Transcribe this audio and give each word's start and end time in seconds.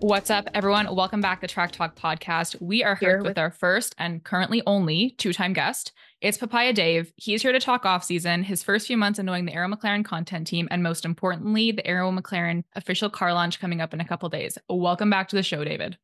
What's 0.00 0.30
up, 0.30 0.48
everyone? 0.54 0.96
Welcome 0.96 1.20
back 1.20 1.42
to 1.42 1.46
Track 1.46 1.72
Talk 1.72 1.94
Podcast. 1.94 2.56
We 2.58 2.82
are 2.82 2.94
here 2.94 3.22
with 3.22 3.36
our 3.36 3.50
first 3.50 3.94
and 3.98 4.24
currently 4.24 4.62
only 4.66 5.10
two 5.18 5.34
time 5.34 5.52
guest. 5.52 5.92
It's 6.22 6.38
Papaya 6.38 6.72
Dave. 6.72 7.12
He's 7.16 7.42
here 7.42 7.52
to 7.52 7.60
talk 7.60 7.84
off 7.84 8.02
season, 8.02 8.42
his 8.42 8.62
first 8.62 8.86
few 8.86 8.96
months 8.96 9.18
in 9.18 9.26
knowing 9.26 9.44
the 9.44 9.52
Arrow 9.52 9.68
McLaren 9.68 10.02
content 10.02 10.46
team, 10.46 10.68
and 10.70 10.82
most 10.82 11.04
importantly, 11.04 11.72
the 11.72 11.86
Arrow 11.86 12.10
McLaren 12.10 12.64
official 12.74 13.10
car 13.10 13.34
launch 13.34 13.60
coming 13.60 13.82
up 13.82 13.92
in 13.92 14.00
a 14.00 14.04
couple 14.06 14.30
days. 14.30 14.56
Welcome 14.70 15.10
back 15.10 15.28
to 15.28 15.36
the 15.36 15.42
show, 15.42 15.64
David. 15.64 15.98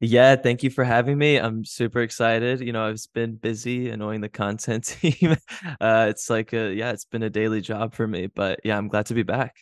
Yeah, 0.00 0.36
thank 0.36 0.62
you 0.62 0.68
for 0.68 0.84
having 0.84 1.16
me. 1.16 1.38
I'm 1.38 1.64
super 1.64 2.02
excited. 2.02 2.60
You 2.60 2.74
know, 2.74 2.84
I've 2.84 3.06
been 3.14 3.36
busy 3.36 3.88
annoying 3.88 4.20
the 4.20 4.28
content 4.28 4.84
team. 5.00 5.34
uh, 5.80 6.08
it's 6.10 6.28
like 6.28 6.52
a 6.52 6.74
yeah, 6.74 6.90
it's 6.90 7.06
been 7.06 7.22
a 7.22 7.30
daily 7.30 7.62
job 7.62 7.94
for 7.94 8.06
me, 8.06 8.26
but 8.26 8.60
yeah, 8.64 8.76
I'm 8.76 8.88
glad 8.88 9.06
to 9.06 9.14
be 9.14 9.22
back. 9.22 9.54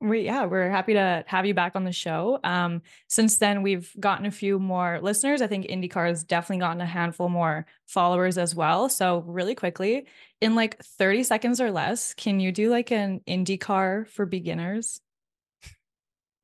We 0.00 0.22
yeah, 0.22 0.44
we're 0.44 0.68
happy 0.70 0.94
to 0.94 1.24
have 1.26 1.46
you 1.46 1.54
back 1.54 1.76
on 1.76 1.84
the 1.84 1.92
show. 1.92 2.38
Um, 2.44 2.82
since 3.08 3.38
then 3.38 3.62
we've 3.62 3.90
gotten 3.98 4.26
a 4.26 4.30
few 4.30 4.58
more 4.58 4.98
listeners. 5.00 5.40
I 5.40 5.46
think 5.46 5.66
IndyCar 5.66 6.08
has 6.08 6.24
definitely 6.24 6.60
gotten 6.60 6.80
a 6.80 6.86
handful 6.86 7.28
more 7.28 7.64
followers 7.86 8.36
as 8.36 8.54
well. 8.54 8.88
So 8.88 9.20
really 9.26 9.54
quickly, 9.54 10.06
in 10.40 10.54
like 10.54 10.82
30 10.82 11.22
seconds 11.22 11.60
or 11.60 11.70
less, 11.70 12.12
can 12.12 12.38
you 12.40 12.52
do 12.52 12.70
like 12.70 12.90
an 12.90 13.20
IndyCar 13.26 14.08
for 14.08 14.26
beginners? 14.26 15.00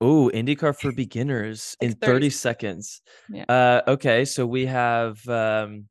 Oh, 0.00 0.30
IndyCar 0.32 0.74
for 0.74 0.92
beginners 0.92 1.76
like 1.82 1.90
in 1.90 1.96
30, 1.96 2.12
30 2.12 2.30
seconds. 2.30 3.02
Yeah. 3.28 3.44
Uh, 3.46 3.82
okay, 3.86 4.24
so 4.24 4.46
we 4.46 4.64
have 4.64 5.26
um, 5.28 5.89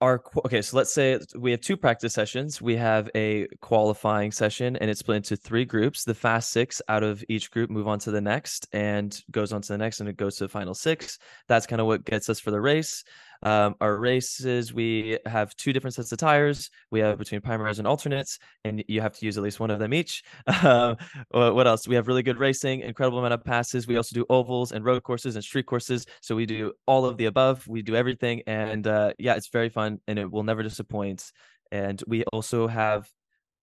our 0.00 0.22
okay 0.44 0.62
so 0.62 0.76
let's 0.76 0.92
say 0.92 1.18
we 1.36 1.50
have 1.50 1.60
two 1.60 1.76
practice 1.76 2.12
sessions. 2.12 2.60
We 2.60 2.76
have 2.76 3.08
a 3.14 3.46
qualifying 3.60 4.32
session 4.32 4.76
and 4.76 4.90
it's 4.90 5.00
split 5.00 5.18
into 5.18 5.36
three 5.36 5.64
groups. 5.64 6.04
The 6.04 6.14
fast 6.14 6.50
six 6.50 6.82
out 6.88 7.02
of 7.02 7.24
each 7.28 7.50
group 7.50 7.70
move 7.70 7.88
on 7.88 7.98
to 8.00 8.10
the 8.10 8.20
next 8.20 8.66
and 8.72 9.18
goes 9.30 9.52
on 9.52 9.62
to 9.62 9.72
the 9.72 9.78
next 9.78 10.00
and 10.00 10.08
it 10.08 10.16
goes 10.16 10.36
to 10.36 10.44
the 10.44 10.48
final 10.48 10.74
six. 10.74 11.18
That's 11.48 11.66
kind 11.66 11.80
of 11.80 11.86
what 11.86 12.04
gets 12.04 12.28
us 12.28 12.40
for 12.40 12.50
the 12.50 12.60
race 12.60 13.04
um, 13.42 13.74
our 13.80 13.96
races, 13.96 14.72
we 14.72 15.18
have 15.26 15.54
two 15.56 15.72
different 15.72 15.94
sets 15.94 16.12
of 16.12 16.18
tires. 16.18 16.70
We 16.90 17.00
have 17.00 17.18
between 17.18 17.40
primaries 17.40 17.78
and 17.78 17.86
alternates, 17.86 18.38
and 18.64 18.84
you 18.88 19.00
have 19.00 19.12
to 19.18 19.24
use 19.24 19.36
at 19.36 19.44
least 19.44 19.60
one 19.60 19.70
of 19.70 19.78
them 19.78 19.94
each. 19.94 20.22
Uh, 20.68 20.94
what 21.30 21.66
else? 21.66 21.86
We 21.86 21.94
have 21.94 22.08
really 22.08 22.22
good 22.22 22.38
racing, 22.38 22.80
incredible 22.80 23.18
amount 23.18 23.34
of 23.34 23.44
passes. 23.44 23.86
We 23.86 23.96
also 23.96 24.14
do 24.14 24.24
ovals 24.28 24.72
and 24.72 24.84
road 24.84 25.02
courses 25.02 25.34
and 25.34 25.44
street 25.44 25.66
courses. 25.66 26.06
So 26.20 26.34
we 26.34 26.46
do 26.46 26.72
all 26.86 27.04
of 27.04 27.16
the 27.16 27.26
above. 27.26 27.66
We 27.66 27.82
do 27.82 27.94
everything, 27.94 28.42
and 28.46 28.86
uh, 28.86 29.12
yeah, 29.18 29.34
it's 29.34 29.48
very 29.48 29.68
fun, 29.68 30.00
and 30.06 30.18
it 30.18 30.30
will 30.30 30.42
never 30.42 30.62
disappoint. 30.62 31.32
And 31.70 32.02
we 32.06 32.24
also 32.24 32.66
have 32.66 33.08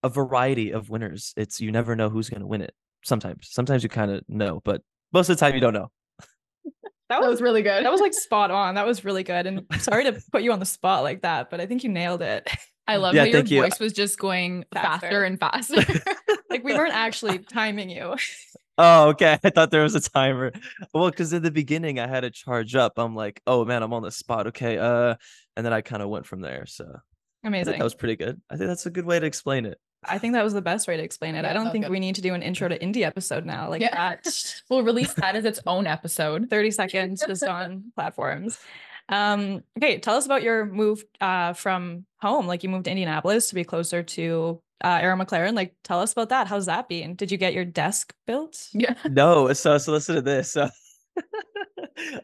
a 0.02 0.08
variety 0.08 0.70
of 0.72 0.88
winners. 0.88 1.32
It's 1.36 1.60
you 1.60 1.72
never 1.72 1.96
know 1.96 2.08
who's 2.08 2.30
going 2.30 2.40
to 2.40 2.46
win 2.46 2.62
it. 2.62 2.74
Sometimes, 3.04 3.48
sometimes 3.50 3.82
you 3.82 3.88
kind 3.88 4.10
of 4.10 4.22
know, 4.28 4.60
but 4.64 4.82
most 5.12 5.28
of 5.28 5.36
the 5.36 5.40
time 5.40 5.54
you 5.54 5.60
don't 5.60 5.74
know. 5.74 5.90
That 7.08 7.20
was, 7.20 7.26
that 7.26 7.30
was, 7.30 7.42
really 7.42 7.62
good. 7.62 7.84
That 7.84 7.92
was 7.92 8.00
like 8.00 8.14
spot 8.14 8.50
on. 8.50 8.74
That 8.74 8.86
was 8.86 9.04
really 9.04 9.22
good. 9.22 9.46
And 9.46 9.66
sorry 9.78 10.04
to 10.04 10.20
put 10.32 10.42
you 10.42 10.52
on 10.52 10.58
the 10.58 10.66
spot 10.66 11.02
like 11.02 11.22
that, 11.22 11.50
but 11.50 11.60
I 11.60 11.66
think 11.66 11.84
you 11.84 11.90
nailed 11.90 12.22
it. 12.22 12.48
I 12.88 12.96
love 12.96 13.14
yeah, 13.14 13.22
how 13.22 13.26
your 13.26 13.42
you. 13.42 13.62
voice 13.62 13.80
was 13.80 13.92
just 13.92 14.18
going 14.18 14.64
faster, 14.72 15.06
faster 15.06 15.24
and 15.24 15.40
faster. 15.40 15.82
like 16.50 16.62
we 16.62 16.72
weren't 16.72 16.94
actually 16.94 17.40
timing 17.40 17.90
you. 17.90 18.14
Oh, 18.78 19.08
okay. 19.08 19.38
I 19.42 19.50
thought 19.50 19.70
there 19.70 19.82
was 19.82 19.94
a 19.94 20.00
timer. 20.00 20.52
Well, 20.94 21.10
because 21.10 21.32
in 21.32 21.42
the 21.42 21.50
beginning 21.50 21.98
I 21.98 22.06
had 22.06 22.20
to 22.20 22.30
charge 22.30 22.76
up. 22.76 22.92
I'm 22.96 23.16
like, 23.16 23.40
oh 23.46 23.64
man, 23.64 23.82
I'm 23.82 23.92
on 23.92 24.02
the 24.02 24.12
spot. 24.12 24.46
Okay. 24.48 24.78
Uh, 24.78 25.16
and 25.56 25.66
then 25.66 25.72
I 25.72 25.80
kind 25.80 26.02
of 26.02 26.10
went 26.10 26.26
from 26.26 26.40
there. 26.40 26.66
So 26.66 27.00
amazing. 27.42 27.78
that 27.78 27.84
was 27.84 27.94
pretty 27.94 28.16
good. 28.16 28.40
I 28.50 28.56
think 28.56 28.68
that's 28.68 28.86
a 28.86 28.90
good 28.90 29.06
way 29.06 29.18
to 29.18 29.26
explain 29.26 29.66
it. 29.66 29.78
I 30.08 30.18
think 30.18 30.34
that 30.34 30.44
was 30.44 30.52
the 30.52 30.62
best 30.62 30.88
way 30.88 30.96
to 30.96 31.02
explain 31.02 31.34
it. 31.34 31.44
Yeah, 31.44 31.50
I 31.50 31.52
don't 31.52 31.70
think 31.70 31.84
good. 31.84 31.90
we 31.90 32.00
need 32.00 32.14
to 32.16 32.22
do 32.22 32.34
an 32.34 32.42
intro 32.42 32.68
to 32.68 32.78
indie 32.78 33.02
episode 33.02 33.44
now. 33.44 33.68
Like 33.68 33.82
yeah. 33.82 33.94
that. 33.94 34.62
we'll 34.70 34.82
release 34.82 35.12
that 35.14 35.36
as 35.36 35.44
its 35.44 35.60
own 35.66 35.86
episode. 35.86 36.48
30 36.50 36.70
seconds 36.70 37.24
just 37.26 37.44
on 37.48 37.92
platforms. 37.94 38.58
Um, 39.08 39.62
okay, 39.78 39.98
tell 39.98 40.16
us 40.16 40.26
about 40.26 40.42
your 40.42 40.66
move 40.66 41.04
uh, 41.20 41.52
from 41.52 42.06
home. 42.20 42.46
Like 42.46 42.62
you 42.62 42.68
moved 42.68 42.84
to 42.84 42.90
Indianapolis 42.90 43.48
to 43.48 43.54
be 43.54 43.64
closer 43.64 44.02
to 44.02 44.60
uh, 44.82 44.98
Arrow 45.00 45.16
McLaren. 45.16 45.54
Like 45.54 45.74
tell 45.84 46.00
us 46.00 46.12
about 46.12 46.30
that. 46.30 46.48
How's 46.48 46.66
that 46.66 46.88
been? 46.88 47.14
Did 47.14 47.30
you 47.30 47.38
get 47.38 47.54
your 47.54 47.64
desk 47.64 48.14
built? 48.26 48.68
Yeah. 48.72 48.94
No, 49.04 49.52
so 49.52 49.78
so 49.78 49.92
listen 49.92 50.16
to 50.16 50.22
this. 50.22 50.52
So 50.52 50.68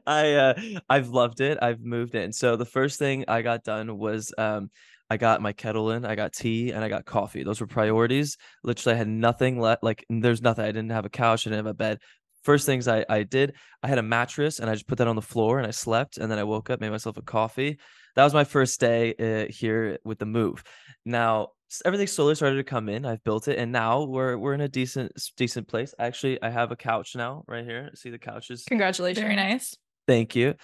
I 0.07 0.33
uh 0.33 0.55
I've 0.89 1.09
loved 1.09 1.41
it. 1.41 1.59
I've 1.63 1.81
moved 1.81 2.15
in. 2.15 2.33
So 2.33 2.57
the 2.57 2.67
first 2.67 2.99
thing 2.99 3.25
I 3.29 3.43
got 3.43 3.65
done 3.65 3.97
was 3.97 4.33
um 4.37 4.71
I 5.13 5.19
got 5.19 5.43
my 5.43 5.53
kettle 5.53 5.91
in, 5.91 6.07
I 6.07 6.15
got 6.15 6.33
tea, 6.33 6.71
and 6.71 6.83
I 6.83 6.89
got 6.89 7.05
coffee. 7.05 7.43
Those 7.45 7.61
were 7.61 7.67
priorities. 7.67 8.39
Literally, 8.65 8.95
I 8.95 8.99
had 8.99 9.09
nothing 9.09 9.61
left. 9.61 9.83
Like, 9.83 10.07
there's 10.09 10.41
nothing. 10.41 10.65
I 10.65 10.73
didn't 10.73 10.91
have 10.91 11.05
a 11.05 11.11
couch. 11.11 11.47
I 11.47 11.51
didn't 11.51 11.67
have 11.67 11.75
a 11.75 11.75
bed. 11.75 11.99
First 12.45 12.65
things 12.65 12.89
I, 12.89 13.05
I 13.11 13.23
did, 13.23 13.53
I 13.83 13.89
had 13.89 13.99
a 13.99 14.03
mattress 14.03 14.59
and 14.59 14.71
I 14.71 14.73
just 14.73 14.89
put 14.89 14.97
that 14.99 15.09
on 15.09 15.17
the 15.17 15.21
floor 15.23 15.59
and 15.59 15.67
I 15.67 15.71
slept. 15.71 16.17
And 16.17 16.31
then 16.31 16.39
I 16.39 16.45
woke 16.45 16.71
up, 16.71 16.81
made 16.81 16.89
myself 16.89 17.19
a 17.19 17.23
coffee. 17.23 17.79
That 18.17 18.25
was 18.25 18.33
my 18.33 18.45
first 18.45 18.81
day 18.81 19.15
uh, 19.21 19.53
here 19.53 19.99
with 20.03 20.19
the 20.19 20.25
move. 20.25 20.65
Now, 21.05 21.49
everything 21.85 22.07
slowly 22.07 22.35
started 22.35 22.57
to 22.57 22.65
come 22.65 22.89
in. 22.89 23.05
I've 23.05 23.23
built 23.23 23.49
it, 23.49 23.59
and 23.59 23.71
now 23.71 24.05
we're 24.05 24.37
we're 24.39 24.55
in 24.55 24.61
a 24.63 24.69
decent 24.69 25.13
decent 25.37 25.69
place. 25.69 25.95
Actually, 25.99 26.43
I 26.43 26.51
have 26.51 26.73
a 26.73 26.77
couch 26.77 27.15
now 27.15 27.45
right 27.47 27.65
here. 27.65 27.91
See 27.95 28.11
the 28.11 28.19
couches. 28.19 28.65
Congratulations. 28.67 29.23
Very 29.23 29.37
nice. 29.37 29.77
Thank 30.07 30.35
you. 30.35 30.55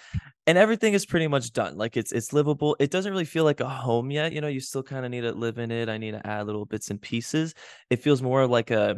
And 0.46 0.58
everything 0.58 0.94
is 0.94 1.06
pretty 1.06 1.28
much 1.28 1.52
done. 1.52 1.76
Like 1.78 1.96
it's 1.96 2.12
it's 2.12 2.32
livable. 2.32 2.76
It 2.80 2.90
doesn't 2.90 3.12
really 3.12 3.24
feel 3.26 3.44
like 3.44 3.60
a 3.60 3.68
home 3.68 4.10
yet. 4.10 4.32
You 4.32 4.40
know, 4.40 4.48
you 4.48 4.60
still 4.60 4.82
kind 4.84 5.04
of 5.04 5.10
need 5.12 5.22
to 5.22 5.32
live 5.32 5.58
in 5.58 5.70
it. 5.72 5.88
I 5.88 5.98
need 5.98 6.12
to 6.12 6.26
add 6.26 6.46
little 6.46 6.66
bits 6.66 6.90
and 6.90 7.00
pieces. 7.02 7.54
It 7.90 8.02
feels 8.02 8.22
more 8.22 8.46
like 8.46 8.70
a 8.70 8.96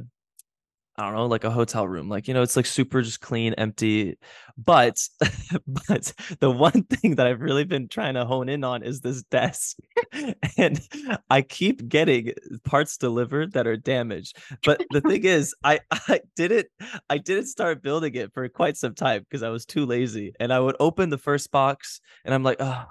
I 1.00 1.06
don't 1.06 1.14
know, 1.14 1.26
like 1.26 1.44
a 1.44 1.50
hotel 1.50 1.88
room. 1.88 2.10
Like, 2.10 2.28
you 2.28 2.34
know, 2.34 2.42
it's 2.42 2.56
like 2.56 2.66
super 2.66 3.00
just 3.00 3.22
clean, 3.22 3.54
empty. 3.54 4.18
But 4.58 4.98
but 5.66 6.12
the 6.40 6.50
one 6.50 6.82
thing 6.84 7.16
that 7.16 7.26
I've 7.26 7.40
really 7.40 7.64
been 7.64 7.88
trying 7.88 8.14
to 8.14 8.26
hone 8.26 8.50
in 8.50 8.64
on 8.64 8.82
is 8.82 9.00
this 9.00 9.22
desk. 9.22 9.78
and 10.58 10.78
I 11.30 11.40
keep 11.40 11.88
getting 11.88 12.34
parts 12.64 12.98
delivered 12.98 13.52
that 13.52 13.66
are 13.66 13.78
damaged. 13.78 14.36
But 14.62 14.84
the 14.90 15.00
thing 15.00 15.24
is, 15.24 15.54
I 15.64 15.80
I 15.90 16.20
didn't 16.36 16.66
I 17.08 17.16
didn't 17.16 17.46
start 17.46 17.82
building 17.82 18.14
it 18.14 18.34
for 18.34 18.46
quite 18.50 18.76
some 18.76 18.94
time 18.94 19.22
because 19.22 19.42
I 19.42 19.48
was 19.48 19.64
too 19.64 19.86
lazy. 19.86 20.34
And 20.38 20.52
I 20.52 20.60
would 20.60 20.76
open 20.80 21.08
the 21.08 21.18
first 21.18 21.50
box 21.50 22.02
and 22.26 22.34
I'm 22.34 22.42
like, 22.42 22.58
oh, 22.60 22.84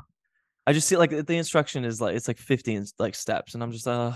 I 0.66 0.74
just 0.74 0.88
see 0.88 0.98
like 0.98 1.12
the 1.12 1.38
instruction 1.38 1.86
is 1.86 2.02
like 2.02 2.16
it's 2.16 2.28
like 2.28 2.40
15 2.40 2.88
like 2.98 3.14
steps. 3.14 3.54
And 3.54 3.62
I'm 3.62 3.72
just 3.72 3.88
uh 3.88 4.14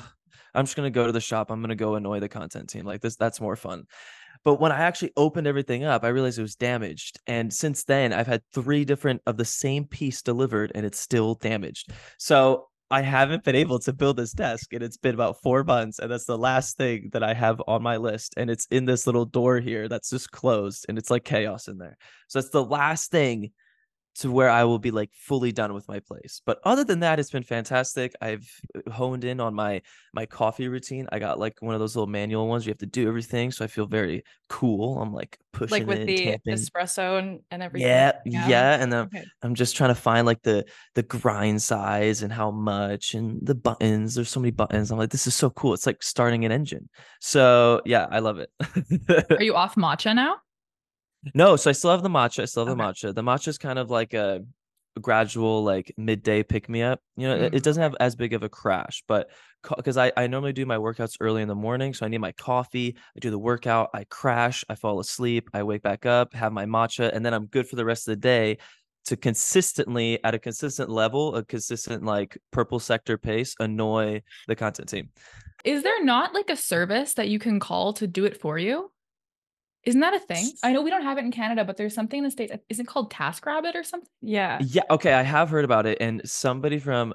I'm 0.53 0.65
just 0.65 0.75
gonna 0.75 0.89
go 0.89 1.05
to 1.05 1.11
the 1.11 1.21
shop. 1.21 1.51
I'm 1.51 1.61
gonna 1.61 1.75
go 1.75 1.95
annoy 1.95 2.19
the 2.19 2.29
content 2.29 2.69
team. 2.69 2.85
Like 2.85 3.01
this, 3.01 3.15
that's 3.15 3.41
more 3.41 3.55
fun. 3.55 3.85
But 4.43 4.59
when 4.59 4.71
I 4.71 4.79
actually 4.79 5.13
opened 5.15 5.47
everything 5.47 5.85
up, 5.85 6.03
I 6.03 6.09
realized 6.09 6.37
it 6.37 6.41
was 6.43 6.55
damaged. 6.55 7.19
And 7.27 7.53
since 7.53 7.85
then, 7.85 8.11
I've 8.11 8.27
had 8.27 8.41
three 8.53 8.83
different 8.83 9.21
of 9.25 9.37
the 9.37 9.45
same 9.45 9.85
piece 9.85 10.21
delivered 10.21 10.71
and 10.75 10.85
it's 10.85 10.99
still 10.99 11.35
damaged. 11.35 11.91
So 12.17 12.67
I 12.91 13.01
haven't 13.01 13.43
been 13.43 13.55
able 13.55 13.79
to 13.79 13.93
build 13.93 14.17
this 14.17 14.33
desk 14.33 14.73
and 14.73 14.83
it's 14.83 14.97
been 14.97 15.15
about 15.15 15.41
four 15.41 15.63
months. 15.63 15.99
And 15.99 16.11
that's 16.11 16.25
the 16.25 16.37
last 16.37 16.77
thing 16.77 17.09
that 17.13 17.23
I 17.23 17.33
have 17.33 17.61
on 17.67 17.81
my 17.81 17.97
list. 17.97 18.33
And 18.35 18.49
it's 18.49 18.67
in 18.67 18.85
this 18.85 19.07
little 19.07 19.25
door 19.25 19.59
here 19.59 19.87
that's 19.87 20.09
just 20.09 20.31
closed 20.31 20.85
and 20.89 20.97
it's 20.97 21.09
like 21.09 21.23
chaos 21.23 21.67
in 21.67 21.77
there. 21.77 21.97
So 22.27 22.39
it's 22.39 22.49
the 22.49 22.63
last 22.63 23.11
thing 23.11 23.51
to 24.15 24.31
where 24.31 24.49
I 24.49 24.63
will 24.63 24.79
be 24.79 24.91
like 24.91 25.09
fully 25.13 25.51
done 25.51 25.73
with 25.73 25.87
my 25.87 25.99
place. 25.99 26.41
But 26.45 26.59
other 26.63 26.83
than 26.83 26.99
that, 26.99 27.19
it's 27.19 27.31
been 27.31 27.43
fantastic. 27.43 28.13
I've 28.21 28.47
uh, 28.75 28.91
honed 28.91 29.23
in 29.23 29.39
on 29.39 29.53
my 29.53 29.81
my 30.13 30.25
coffee 30.25 30.67
routine. 30.67 31.07
I 31.11 31.19
got 31.19 31.39
like 31.39 31.61
one 31.61 31.73
of 31.73 31.79
those 31.79 31.95
little 31.95 32.07
manual 32.07 32.47
ones. 32.47 32.65
You 32.65 32.71
have 32.71 32.77
to 32.79 32.85
do 32.85 33.07
everything, 33.07 33.51
so 33.51 33.65
I 33.65 33.67
feel 33.67 33.87
very 33.87 34.23
cool. 34.49 35.01
I'm 35.01 35.13
like 35.13 35.37
pushing 35.51 35.79
like 35.79 35.87
with 35.87 36.01
it, 36.01 36.05
the 36.07 36.17
tamping. 36.25 36.53
espresso 36.53 37.17
and, 37.17 37.39
and 37.49 37.63
everything. 37.63 37.87
Yeah, 37.87 38.11
yeah, 38.25 38.47
yeah. 38.47 38.81
and 38.81 38.93
then 38.93 39.05
okay. 39.05 39.25
I'm 39.41 39.55
just 39.55 39.75
trying 39.75 39.89
to 39.89 39.99
find 39.99 40.27
like 40.27 40.43
the 40.43 40.65
the 40.93 41.03
grind 41.03 41.61
size 41.61 42.21
and 42.21 42.31
how 42.31 42.51
much 42.51 43.15
and 43.15 43.39
the 43.45 43.55
buttons. 43.55 44.15
There's 44.15 44.29
so 44.29 44.39
many 44.39 44.51
buttons. 44.51 44.91
I'm 44.91 44.99
like, 44.99 45.09
this 45.09 45.25
is 45.25 45.33
so 45.33 45.49
cool. 45.49 45.73
It's 45.73 45.87
like 45.87 46.03
starting 46.03 46.45
an 46.45 46.51
engine. 46.51 46.87
So 47.19 47.81
yeah, 47.85 48.07
I 48.11 48.19
love 48.19 48.37
it. 48.37 48.49
Are 49.31 49.43
you 49.43 49.55
off 49.55 49.75
matcha 49.75 50.15
now? 50.15 50.37
No, 51.33 51.55
so 51.55 51.69
I 51.69 51.73
still 51.73 51.91
have 51.91 52.03
the 52.03 52.09
matcha. 52.09 52.41
I 52.41 52.45
still 52.45 52.65
have 52.65 52.77
okay. 52.77 52.83
the 52.83 53.09
matcha. 53.09 53.15
The 53.15 53.23
matcha 53.23 53.47
is 53.49 53.57
kind 53.57 53.79
of 53.79 53.89
like 53.89 54.13
a 54.13 54.43
gradual, 55.01 55.63
like 55.63 55.93
midday 55.97 56.43
pick 56.43 56.69
me 56.69 56.81
up. 56.81 56.99
You 57.15 57.27
know, 57.27 57.35
mm-hmm. 57.35 57.45
it, 57.45 57.55
it, 57.55 57.63
doesn't 57.63 57.81
have 57.81 57.95
as 57.99 58.15
big 58.15 58.33
of 58.33 58.43
a 58.43 58.49
crash, 58.49 59.03
but 59.07 59.29
because 59.75 59.97
I, 59.97 60.11
I 60.17 60.27
normally 60.27 60.53
do 60.53 60.65
my 60.65 60.77
workouts 60.77 61.17
early 61.19 61.41
in 61.41 61.47
the 61.47 61.55
morning. 61.55 61.93
So 61.93 62.05
I 62.05 62.09
need 62.09 62.19
my 62.19 62.33
coffee. 62.33 62.95
I 63.15 63.19
do 63.19 63.31
the 63.31 63.39
workout. 63.39 63.89
I 63.93 64.03
crash. 64.05 64.63
I 64.69 64.75
fall 64.75 64.99
asleep. 64.99 65.49
I 65.53 65.63
wake 65.63 65.81
back 65.81 66.05
up, 66.05 66.33
have 66.33 66.51
my 66.51 66.65
matcha, 66.65 67.11
and 67.13 67.25
then 67.25 67.33
I'm 67.33 67.45
good 67.47 67.67
for 67.67 67.75
the 67.75 67.85
rest 67.85 68.07
of 68.07 68.11
the 68.11 68.21
day 68.21 68.57
to 69.05 69.17
consistently, 69.17 70.23
at 70.23 70.33
a 70.33 70.39
consistent 70.39 70.89
level, 70.89 71.35
a 71.35 71.43
consistent 71.43 72.03
like 72.03 72.37
purple 72.51 72.79
sector 72.79 73.17
pace, 73.17 73.55
annoy 73.59 74.21
the 74.47 74.55
content 74.55 74.89
team. 74.89 75.09
Is 75.65 75.83
there 75.83 76.03
not 76.03 76.33
like 76.33 76.49
a 76.49 76.55
service 76.55 77.13
that 77.15 77.29
you 77.29 77.39
can 77.39 77.59
call 77.59 77.93
to 77.93 78.07
do 78.07 78.25
it 78.25 78.39
for 78.39 78.57
you? 78.57 78.91
Isn't 79.85 80.01
that 80.01 80.13
a 80.13 80.19
thing? 80.19 80.49
I 80.63 80.71
know 80.71 80.81
we 80.81 80.89
don't 80.89 81.03
have 81.03 81.17
it 81.17 81.25
in 81.25 81.31
Canada, 81.31 81.65
but 81.65 81.75
there's 81.77 81.93
something 81.93 82.17
in 82.19 82.23
the 82.23 82.31
States. 82.31 82.53
Is 82.69 82.79
it 82.79 82.87
called 82.87 83.11
Task 83.11 83.45
Rabbit 83.45 83.75
or 83.75 83.83
something? 83.83 84.07
Yeah. 84.21 84.59
Yeah. 84.61 84.83
Okay. 84.89 85.13
I 85.13 85.23
have 85.23 85.49
heard 85.49 85.65
about 85.65 85.85
it. 85.85 85.97
And 85.99 86.21
somebody 86.23 86.79
from, 86.79 87.13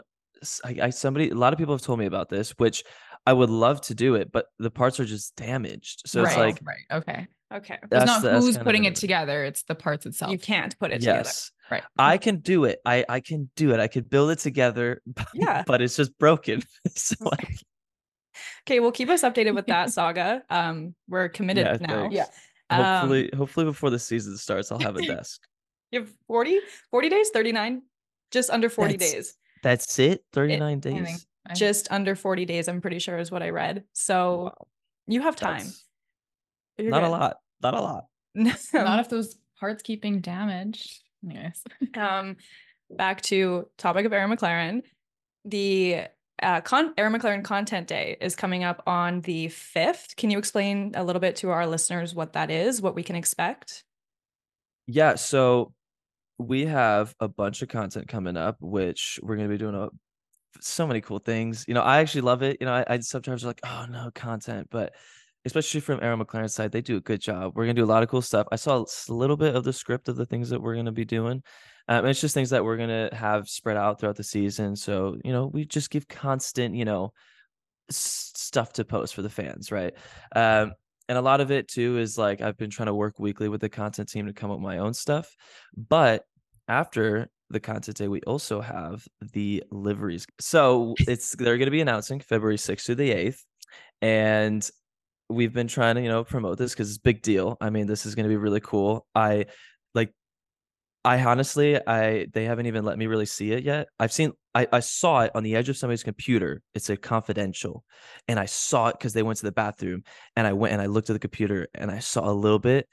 I, 0.64 0.76
I, 0.82 0.90
somebody, 0.90 1.30
a 1.30 1.34
lot 1.34 1.52
of 1.52 1.58
people 1.58 1.74
have 1.74 1.82
told 1.82 1.98
me 1.98 2.06
about 2.06 2.28
this, 2.28 2.50
which 2.58 2.84
I 3.26 3.32
would 3.32 3.50
love 3.50 3.80
to 3.82 3.94
do 3.94 4.14
it, 4.16 4.30
but 4.30 4.46
the 4.58 4.70
parts 4.70 5.00
are 5.00 5.04
just 5.06 5.34
damaged. 5.36 6.02
So 6.06 6.22
right, 6.22 6.28
it's 6.28 6.36
like, 6.38 6.60
right. 6.62 6.98
Okay. 6.98 7.26
Okay. 7.54 7.74
It's 7.82 7.88
That's 7.90 8.06
not 8.06 8.22
the- 8.22 8.28
that's 8.32 8.44
who's 8.44 8.58
putting 8.58 8.84
it 8.84 8.94
together, 8.96 9.44
it's 9.44 9.62
the 9.62 9.74
parts 9.74 10.04
itself. 10.04 10.30
You 10.30 10.38
can't 10.38 10.78
put 10.78 10.90
it 10.92 11.00
together. 11.00 11.18
yes 11.20 11.50
Right. 11.70 11.82
i 11.98 12.16
can 12.16 12.38
do 12.38 12.64
it 12.64 12.78
i 12.86 13.04
i 13.10 13.20
can 13.20 13.50
do 13.54 13.72
it 13.72 13.80
i 13.80 13.88
could 13.88 14.08
build 14.08 14.30
it 14.30 14.38
together 14.38 15.02
but, 15.06 15.26
Yeah. 15.34 15.64
but 15.66 15.82
it's 15.82 15.96
just 15.96 16.18
broken 16.18 16.62
so 16.94 17.14
like, 17.24 17.56
Okay, 18.66 18.80
well 18.80 18.92
keep 18.92 19.08
us 19.10 19.22
updated 19.22 19.54
with 19.54 19.66
that 19.66 19.90
saga. 19.90 20.42
Um, 20.48 20.94
we're 21.08 21.28
committed 21.28 21.66
Yeah, 21.66 21.86
now. 21.86 22.00
thanks. 22.02 22.14
Yeah. 22.14 22.26
Um, 22.70 22.84
hopefully 22.84 23.30
hopefully 23.36 23.66
before 23.66 23.90
the 23.90 23.98
season 23.98 24.36
starts 24.36 24.70
i'll 24.70 24.78
have 24.78 24.96
a 24.96 25.02
desk 25.06 25.40
you 25.90 26.00
have 26.00 26.10
40, 26.26 26.60
40 26.90 27.08
days, 27.08 27.30
39, 27.30 27.80
just 28.30 28.50
under 28.50 28.68
40 28.68 28.92
That's- 28.94 29.12
days. 29.12 29.34
that's 29.62 29.98
it 29.98 30.22
39 30.34 30.62
I 30.62 30.80
think 30.80 30.82
days 31.06 31.26
I- 31.48 31.54
Just 31.54 31.90
under 31.90 32.14
40 32.14 32.44
days, 32.44 32.68
I'm 32.68 32.82
pretty 32.82 32.98
sure 32.98 33.16
is 33.16 33.30
what 33.30 33.42
I 33.42 33.48
read. 33.48 33.84
So 33.94 34.42
Wow, 34.42 34.66
you 35.06 35.22
have 35.22 35.34
time. 35.34 35.64
that's 35.64 35.84
You're 36.76 36.90
not 36.90 37.04
a 37.04 37.08
lot 37.08 37.36
not 37.62 37.72
a 37.72 37.80
lot 37.80 38.04
not 38.34 39.00
if 39.00 39.08
those 39.08 39.38
parts 39.58 39.82
keep 39.82 40.02
being 40.02 40.20
damaged. 40.20 41.00
Anyways. 41.24 41.62
um 41.96 42.36
back 42.90 43.22
to 43.22 43.68
topic 43.78 44.04
of 44.04 44.12
Arrow 44.12 44.28
McLaren. 44.28 44.82
The 45.46 46.02
uh, 46.42 46.60
con- 46.60 46.94
Arrow 46.96 47.10
McLaren 47.10 47.44
Content 47.44 47.86
Day 47.86 48.16
is 48.20 48.36
coming 48.36 48.64
up 48.64 48.82
on 48.86 49.20
the 49.22 49.46
5th. 49.46 50.16
Can 50.16 50.30
you 50.30 50.38
explain 50.38 50.92
a 50.94 51.04
little 51.04 51.20
bit 51.20 51.36
to 51.36 51.50
our 51.50 51.66
listeners 51.66 52.14
what 52.14 52.34
that 52.34 52.50
is, 52.50 52.80
what 52.80 52.94
we 52.94 53.02
can 53.02 53.16
expect? 53.16 53.84
Yeah, 54.86 55.16
so 55.16 55.72
we 56.38 56.66
have 56.66 57.14
a 57.20 57.28
bunch 57.28 57.62
of 57.62 57.68
content 57.68 58.08
coming 58.08 58.36
up, 58.36 58.56
which 58.60 59.18
we're 59.22 59.36
gonna 59.36 59.48
be 59.48 59.58
doing 59.58 59.74
a, 59.74 59.88
so 60.60 60.86
many 60.86 61.00
cool 61.00 61.18
things. 61.18 61.64
You 61.68 61.74
know, 61.74 61.82
I 61.82 61.98
actually 61.98 62.22
love 62.22 62.42
it. 62.42 62.58
You 62.60 62.66
know, 62.66 62.74
I, 62.74 62.84
I 62.88 62.98
sometimes 63.00 63.44
are 63.44 63.48
like, 63.48 63.60
oh 63.64 63.86
no, 63.90 64.10
content, 64.14 64.68
but 64.70 64.94
especially 65.48 65.80
from 65.80 65.98
Arrow 66.02 66.16
McLaren's 66.16 66.54
side, 66.54 66.70
they 66.70 66.82
do 66.82 66.98
a 66.98 67.00
good 67.00 67.20
job. 67.20 67.52
We're 67.54 67.64
gonna 67.64 67.74
do 67.74 67.84
a 67.84 67.86
lot 67.86 68.02
of 68.02 68.08
cool 68.08 68.22
stuff. 68.22 68.46
I 68.52 68.56
saw 68.56 68.84
a 68.84 69.12
little 69.12 69.36
bit 69.36 69.54
of 69.56 69.64
the 69.64 69.72
script 69.72 70.08
of 70.08 70.16
the 70.16 70.26
things 70.26 70.50
that 70.50 70.60
we're 70.60 70.76
gonna 70.76 70.92
be 70.92 71.04
doing. 71.04 71.42
Um, 71.88 72.04
it's 72.04 72.20
just 72.20 72.34
things 72.34 72.50
that 72.50 72.64
we're 72.64 72.76
gonna 72.76 73.08
have 73.12 73.48
spread 73.48 73.78
out 73.78 73.98
throughout 73.98 74.16
the 74.16 74.22
season. 74.24 74.76
So 74.76 75.16
you 75.24 75.32
know, 75.32 75.46
we 75.46 75.64
just 75.64 75.90
give 75.90 76.06
constant, 76.06 76.74
you 76.74 76.84
know, 76.84 77.12
s- 77.90 78.32
stuff 78.36 78.74
to 78.74 78.84
post 78.84 79.14
for 79.14 79.22
the 79.22 79.30
fans, 79.30 79.72
right? 79.72 79.94
Um, 80.36 80.72
and 81.08 81.16
a 81.16 81.22
lot 81.22 81.40
of 81.40 81.50
it 81.50 81.68
too 81.68 81.98
is 81.98 82.18
like 82.18 82.42
I've 82.42 82.58
been 82.58 82.70
trying 82.70 82.88
to 82.88 82.94
work 82.94 83.18
weekly 83.18 83.48
with 83.48 83.62
the 83.62 83.70
content 83.70 84.10
team 84.10 84.26
to 84.26 84.34
come 84.34 84.50
up 84.50 84.58
with 84.58 84.64
my 84.64 84.78
own 84.78 84.92
stuff. 84.92 85.34
But 85.74 86.24
after 86.68 87.30
the 87.50 87.60
content 87.60 87.96
day, 87.96 88.08
we 88.08 88.20
also 88.22 88.60
have 88.60 89.06
the 89.32 89.64
liveries. 89.70 90.26
So 90.38 90.94
it's 91.00 91.34
they're 91.36 91.56
going 91.56 91.66
to 91.66 91.70
be 91.70 91.80
announcing 91.80 92.20
February 92.20 92.58
6th 92.58 92.84
to 92.84 92.94
the 92.94 93.10
8th. 93.10 93.44
And 94.02 94.68
we've 95.28 95.52
been 95.52 95.68
trying 95.68 95.96
to, 95.96 96.02
you 96.02 96.08
know, 96.08 96.24
promote 96.24 96.58
this 96.58 96.72
because 96.72 96.88
it's 96.88 96.98
a 96.98 97.02
big 97.02 97.22
deal. 97.22 97.56
I 97.60 97.70
mean, 97.70 97.86
this 97.86 98.06
is 98.06 98.14
going 98.14 98.24
to 98.24 98.30
be 98.30 98.36
really 98.36 98.60
cool. 98.60 99.06
I 99.14 99.46
like 99.94 100.12
I 101.04 101.22
honestly, 101.24 101.78
I 101.86 102.26
they 102.32 102.44
haven't 102.44 102.66
even 102.66 102.84
let 102.84 102.98
me 102.98 103.06
really 103.06 103.26
see 103.26 103.52
it 103.52 103.64
yet. 103.64 103.88
I've 103.98 104.12
seen, 104.12 104.32
I, 104.54 104.66
I 104.72 104.80
saw 104.80 105.20
it 105.20 105.32
on 105.34 105.42
the 105.42 105.56
edge 105.56 105.68
of 105.68 105.76
somebody's 105.76 106.02
computer. 106.02 106.62
it's 106.74 106.90
a 106.90 106.96
confidential, 106.96 107.84
and 108.26 108.38
I 108.38 108.46
saw 108.46 108.88
it 108.88 108.98
because 108.98 109.12
they 109.12 109.22
went 109.22 109.38
to 109.38 109.46
the 109.46 109.52
bathroom, 109.52 110.02
and 110.36 110.46
I 110.46 110.52
went 110.52 110.72
and 110.72 110.82
I 110.82 110.86
looked 110.86 111.10
at 111.10 111.14
the 111.14 111.20
computer 111.20 111.68
and 111.74 111.90
I 111.90 112.00
saw 112.00 112.28
a 112.28 112.32
little 112.32 112.58
bit. 112.58 112.88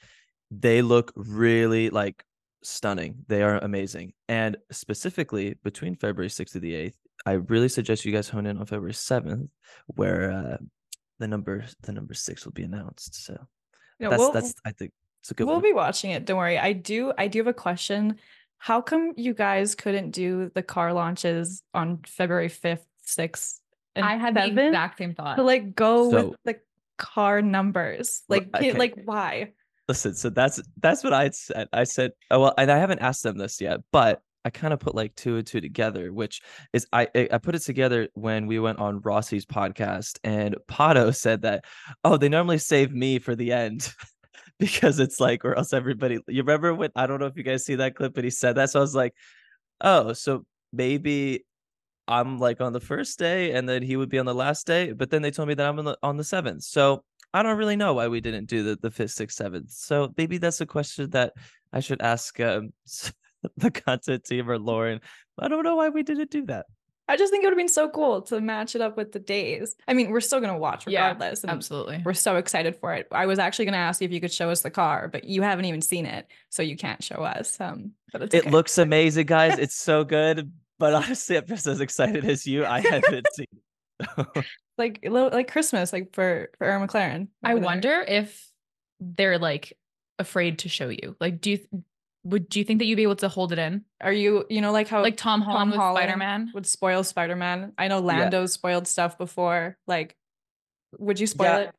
They 0.52 0.82
look 0.82 1.12
really 1.16 1.90
like 1.90 2.24
stunning. 2.64 3.26
They 3.28 3.44
are 3.44 3.58
amazing, 3.58 4.14
and 4.30 4.58
specifically 4.72 5.56
between 5.64 5.96
February 5.96 6.30
sixth 6.30 6.54
to 6.54 6.60
the 6.60 6.76
eighth, 6.76 6.98
I 7.26 7.34
really 7.34 7.70
suggest 7.70 8.06
you 8.06 8.12
guys 8.12 8.30
hone 8.30 8.46
in 8.46 8.58
on 8.58 8.66
February 8.66 8.94
seventh, 8.94 9.50
where 9.88 10.32
uh, 10.32 10.58
the 11.20 11.28
number 11.28 11.66
the 11.82 11.92
number 11.92 12.14
six 12.14 12.46
will 12.46 12.52
be 12.54 12.64
announced. 12.64 13.16
So 13.26 13.34
You 14.00 14.06
know, 14.06 14.10
that's 14.12 14.20
we'll- 14.20 14.32
that's 14.32 14.54
I 14.66 14.72
think 14.72 14.92
it's 15.22 15.32
a 15.32 15.34
good 15.34 15.46
we'll 15.48 15.56
one. 15.56 15.64
be 15.64 15.74
watching 15.74 16.12
it. 16.12 16.26
Don't 16.26 16.38
worry. 16.38 16.58
I 16.60 16.74
do. 16.74 17.14
I 17.18 17.28
do 17.28 17.40
have 17.40 17.48
a 17.48 17.54
question. 17.54 18.18
How 18.58 18.82
come 18.82 19.14
you 19.18 19.34
guys 19.34 19.76
couldn't 19.76 20.12
do 20.12 20.52
the 20.56 20.64
car 20.64 20.94
launches 20.94 21.62
on 21.74 22.00
February 22.08 22.50
fifth, 22.50 22.86
sixth, 23.04 23.60
and 23.96 24.06
I 24.06 24.16
had 24.18 24.34
the 24.36 24.46
exact 24.46 24.98
same 24.98 25.14
thought. 25.14 25.36
to 25.36 25.44
like 25.44 25.76
go 25.76 26.10
So- 26.12 26.28
with 26.30 26.38
the 26.46 26.56
car 26.98 27.42
numbers? 27.42 28.24
Like, 28.30 28.52
can- 28.54 28.64
okay. 28.72 28.74
like 28.78 28.96
why? 29.06 29.54
Listen, 29.88 30.16
so 30.16 30.30
that's 30.32 30.60
that's 30.82 31.04
what 31.04 31.14
I 31.14 31.30
said. 31.30 31.68
I 31.72 31.84
said, 31.84 32.12
oh, 32.32 32.40
well, 32.42 32.54
and 32.58 32.72
I 32.72 32.78
haven't 32.80 33.00
asked 33.00 33.22
them 33.24 33.38
this 33.38 33.62
yet, 33.62 33.82
but 33.92 34.22
I 34.46 34.50
kind 34.50 34.74
of 34.74 34.80
put 34.80 34.96
like 34.96 35.16
two 35.16 35.38
and 35.38 35.46
two 35.46 35.60
together, 35.60 36.14
which 36.14 36.42
is 36.72 36.88
I 36.94 37.08
I 37.16 37.38
put 37.40 37.56
it 37.56 37.60
together 37.60 38.08
when 38.14 38.48
we 38.48 38.60
went 38.60 38.80
on 38.80 39.02
Rossi's 39.02 39.46
podcast, 39.46 40.20
and 40.24 40.56
Pato 40.68 41.14
said 41.24 41.42
that, 41.42 41.66
oh, 42.04 42.18
they 42.18 42.30
normally 42.30 42.60
save 42.60 42.94
me 42.94 43.20
for 43.20 43.36
the 43.36 43.52
end. 43.52 43.94
because 44.60 45.00
it's 45.00 45.20
like 45.20 45.44
or 45.44 45.54
else 45.58 45.74
everybody 45.74 46.18
you 46.30 46.42
remember 46.42 46.74
when 46.74 46.90
I 46.96 47.08
don't 47.08 47.20
know 47.20 47.26
if 47.26 47.36
you 47.36 47.44
guys 47.44 47.66
see 47.66 47.76
that 47.76 47.96
clip 47.96 48.14
but 48.14 48.24
he 48.24 48.30
said 48.30 48.56
that 48.56 48.70
so 48.70 48.80
I 48.80 48.82
was 48.82 48.96
like 48.96 49.14
oh 49.82 50.14
so 50.14 50.46
maybe 50.72 51.44
I'm 52.08 52.40
like 52.40 52.62
on 52.62 52.72
the 52.72 52.80
first 52.80 53.20
day 53.20 53.52
and 53.52 53.68
then 53.68 53.84
he 53.84 53.98
would 53.98 54.08
be 54.08 54.18
on 54.18 54.26
the 54.26 54.34
last 54.34 54.66
day 54.66 54.94
but 54.94 55.10
then 55.10 55.22
they 55.22 55.32
told 55.32 55.50
me 55.50 55.56
that 55.56 55.68
I'm 55.68 55.78
on 55.80 55.84
the 55.84 55.98
on 56.02 56.16
the 56.16 56.24
seventh 56.24 56.64
so 56.64 57.04
I 57.36 57.44
don't 57.44 57.58
really 57.58 57.76
know 57.76 57.94
why 57.96 58.08
we 58.08 58.22
didn't 58.22 58.46
do 58.46 58.64
the 58.64 58.78
the 58.82 58.90
fifth, 58.90 59.12
sixth, 59.12 59.36
seventh. 59.36 59.70
So 59.72 60.14
maybe 60.16 60.38
that's 60.38 60.62
a 60.62 60.66
question 60.66 61.10
that 61.10 61.34
I 61.74 61.82
should 61.82 62.02
ask 62.02 62.40
um, 62.40 62.72
the 63.58 63.72
content 63.72 64.24
team 64.26 64.50
or 64.50 64.58
Lauren. 64.60 65.02
I 65.40 65.48
don't 65.48 65.64
know 65.64 65.76
why 65.76 65.90
we 65.90 66.04
didn't 66.04 66.32
do 66.32 66.46
that. 66.48 66.66
I 67.08 67.18
just 67.18 67.30
think 67.32 67.44
it 67.44 67.48
would 67.48 67.52
have 67.54 67.58
been 67.58 67.68
so 67.68 67.88
cool 67.88 68.24
to 68.24 68.42
match 68.42 68.74
it 68.74 68.82
up 68.82 68.98
with 68.98 69.12
the 69.12 69.20
days. 69.20 69.76
I 69.88 69.94
mean, 69.94 70.10
we're 70.10 70.22
still 70.22 70.40
gonna 70.42 70.58
watch 70.58 70.88
regardless. 70.88 71.44
and 71.44 71.52
Absolutely. 71.52 72.02
We're 72.04 72.14
so 72.14 72.38
excited 72.38 72.78
for 72.78 72.94
it. 72.96 73.08
I 73.12 73.28
was 73.28 73.38
actually 73.38 73.66
gonna 73.66 73.78
ask 73.78 74.02
you 74.02 74.06
if 74.06 74.12
you 74.12 74.20
could 74.20 74.34
show 74.34 74.50
us 74.50 74.62
the 74.64 74.72
car, 74.72 75.08
but 75.08 75.24
you 75.26 75.44
haven't 75.44 75.66
even 75.66 75.82
seen 75.84 76.08
it, 76.08 76.26
so 76.50 76.64
you 76.64 76.76
can't 76.76 77.04
show 77.04 77.18
us. 77.18 77.62
Um, 77.62 77.92
but 78.12 78.24
it's 78.24 78.34
It 78.34 78.42
okay. 78.44 78.50
looks 78.50 78.78
amazing, 78.80 79.28
guys. 79.28 79.60
It's 79.60 79.76
so 79.76 80.04
good. 80.18 80.52
But 80.80 80.94
honestly, 80.96 81.38
I'm 81.38 81.46
just 81.46 81.68
as 81.68 81.80
excited 81.80 82.26
as 82.26 82.48
you. 82.48 82.66
I 82.66 82.82
haven't 82.82 83.28
seen. 83.34 83.48
it. 84.00 84.46
like 84.78 85.00
a 85.04 85.10
little 85.10 85.30
like 85.30 85.52
Christmas, 85.52 85.94
like 85.94 86.14
for 86.14 86.50
for 86.58 86.66
Arrow 86.66 86.86
McLaren. 86.88 87.28
I 87.44 87.52
over 87.52 87.60
there. 87.60 87.66
wonder 87.66 88.02
if 88.08 88.50
they're 89.00 89.38
like 89.38 89.74
afraid 90.18 90.60
to 90.60 90.70
show 90.70 90.90
you. 90.90 91.16
Like, 91.20 91.40
do 91.40 91.52
you 91.52 91.58
th- 91.58 91.70
would 92.26 92.50
do 92.50 92.60
you 92.60 92.66
think 92.66 92.80
that 92.80 92.86
you'd 92.86 92.96
be 92.98 93.04
able 93.04 93.16
to 93.18 93.30
hold 93.30 93.54
it 93.54 93.60
in? 93.60 93.86
Are 94.02 94.14
you 94.14 94.46
you 94.50 94.62
know 94.62 94.72
like 94.72 94.88
how 94.90 95.04
Like 95.04 95.18
Tom 95.18 95.42
Holland 95.42 95.72
with 95.72 95.84
Holland 95.84 95.86
Spider 95.86 96.18
Man. 96.18 96.54
would 96.54 96.66
spoil 96.66 97.04
Spider 97.04 97.36
Man? 97.36 97.74
I 97.78 97.88
know 97.88 98.00
Lando 98.00 98.46
spoiled 98.46 98.88
stuff 98.88 99.18
before. 99.18 99.78
Like, 99.88 100.18
would 101.00 101.20
you 101.20 101.28
spoil 101.28 101.56
Yeah. 101.56 101.58
it? 101.58 101.76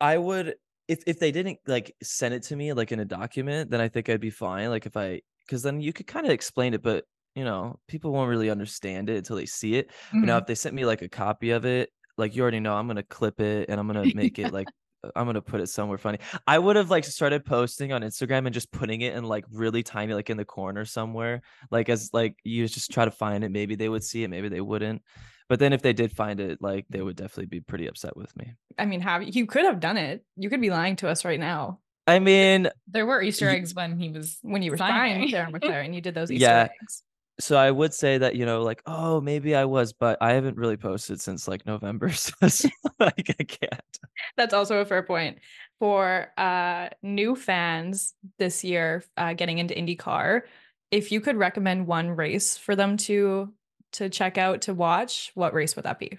I 0.00 0.18
would 0.18 0.56
if 0.88 1.02
if 1.06 1.20
they 1.20 1.32
didn't 1.32 1.60
like 1.66 1.96
send 2.02 2.34
it 2.34 2.42
to 2.44 2.56
me 2.56 2.72
like 2.74 2.92
in 2.92 3.00
a 3.00 3.04
document, 3.06 3.70
then 3.70 3.80
I 3.82 3.88
think 3.88 4.08
I'd 4.10 4.20
be 4.20 4.30
fine. 4.30 4.70
Like 4.70 4.86
if 4.86 4.96
I 4.96 5.22
because 5.46 5.62
then 5.62 5.80
you 5.80 5.92
could 5.94 6.06
kind 6.06 6.26
of 6.26 6.32
explain 6.32 6.74
it, 6.74 6.82
but 6.82 7.06
you 7.36 7.44
know, 7.44 7.80
people 7.88 8.12
won't 8.12 8.30
really 8.30 8.50
understand 8.50 9.10
it 9.10 9.18
until 9.18 9.36
they 9.36 9.46
see 9.46 9.76
it. 9.76 9.92
But 10.20 10.26
now 10.28 10.38
Mhm. 10.38 10.40
if 10.40 10.46
they 10.46 10.54
sent 10.56 10.74
me 10.76 10.86
like 10.86 11.02
a 11.02 11.08
copy 11.10 11.50
of 11.52 11.64
it, 11.66 11.90
like 12.18 12.36
you 12.36 12.42
already 12.42 12.60
know 12.60 12.76
I'm 12.76 12.86
gonna 12.88 13.02
clip 13.04 13.40
it 13.40 13.70
and 13.70 13.80
I'm 13.80 13.86
gonna 13.88 14.08
make 14.08 14.38
it 14.40 14.52
like 14.52 14.70
Uh, 15.04 15.10
I'm 15.16 15.26
gonna 15.26 15.40
put 15.42 15.60
it 15.60 15.68
somewhere 15.68 15.98
funny. 15.98 16.18
I 16.46 16.58
would 16.58 16.76
have 16.76 16.90
like 16.90 17.04
started 17.04 17.44
posting 17.44 17.92
on 17.92 18.02
Instagram 18.02 18.46
and 18.46 18.52
just 18.52 18.70
putting 18.72 19.00
it 19.00 19.14
in 19.14 19.24
like 19.24 19.44
really 19.50 19.82
tiny, 19.82 20.14
like 20.14 20.30
in 20.30 20.36
the 20.36 20.44
corner 20.44 20.84
somewhere. 20.84 21.42
Like 21.70 21.88
as 21.88 22.10
like 22.12 22.36
you 22.44 22.66
just 22.68 22.90
try 22.90 23.04
to 23.04 23.10
find 23.10 23.44
it. 23.44 23.50
Maybe 23.50 23.74
they 23.74 23.88
would 23.88 24.04
see 24.04 24.24
it, 24.24 24.28
maybe 24.28 24.48
they 24.48 24.60
wouldn't. 24.60 25.02
But 25.48 25.60
then 25.60 25.72
if 25.72 25.80
they 25.80 25.94
did 25.94 26.12
find 26.12 26.40
it, 26.40 26.60
like 26.60 26.84
they 26.90 27.00
would 27.00 27.16
definitely 27.16 27.46
be 27.46 27.60
pretty 27.60 27.86
upset 27.86 28.16
with 28.16 28.36
me. 28.36 28.52
I 28.78 28.84
mean, 28.84 29.00
have 29.00 29.22
you 29.22 29.46
could 29.46 29.64
have 29.64 29.80
done 29.80 29.96
it. 29.96 30.24
You 30.36 30.50
could 30.50 30.60
be 30.60 30.70
lying 30.70 30.96
to 30.96 31.08
us 31.08 31.24
right 31.24 31.40
now 31.40 31.80
I 32.06 32.20
mean, 32.20 32.68
There 32.86 33.04
were 33.04 33.20
Easter 33.20 33.48
eggs 33.50 33.74
when 33.74 33.98
he 33.98 34.08
was 34.08 34.38
when 34.42 34.62
you 34.62 34.70
were 34.70 34.78
Signing. 34.78 35.34
Arrow 35.34 35.50
McLaren. 35.52 35.94
You 35.94 36.00
did 36.00 36.14
those 36.14 36.30
Easter 36.30 36.42
Yeah. 36.42 36.68
eggs. 36.82 37.02
So 37.40 37.56
I 37.56 37.70
would 37.70 37.94
say 37.94 38.18
that, 38.18 38.34
you 38.34 38.44
know, 38.44 38.62
like, 38.62 38.82
oh, 38.86 39.20
maybe 39.20 39.54
I 39.54 39.64
was, 39.64 39.92
but 39.92 40.18
I 40.20 40.32
haven't 40.32 40.56
really 40.56 40.76
posted 40.76 41.20
since 41.20 41.46
like 41.46 41.66
November. 41.66 42.10
So 42.48 42.68
like 43.00 43.34
I 43.38 43.44
can't. 43.44 43.98
That's 44.36 44.54
also 44.54 44.78
a 44.78 44.84
fair 44.84 45.02
point. 45.02 45.38
For 45.78 46.28
uh 46.36 46.88
new 47.02 47.36
fans 47.36 48.14
this 48.38 48.64
year 48.64 49.04
uh 49.16 49.34
getting 49.34 49.58
into 49.58 49.74
IndyCar, 49.74 50.42
if 50.90 51.12
you 51.12 51.20
could 51.20 51.36
recommend 51.36 51.86
one 51.86 52.10
race 52.10 52.56
for 52.56 52.74
them 52.74 52.96
to 52.98 53.52
to 53.92 54.08
check 54.08 54.38
out 54.38 54.62
to 54.62 54.74
watch, 54.74 55.30
what 55.34 55.54
race 55.54 55.76
would 55.76 55.84
that 55.84 55.98
be? 55.98 56.18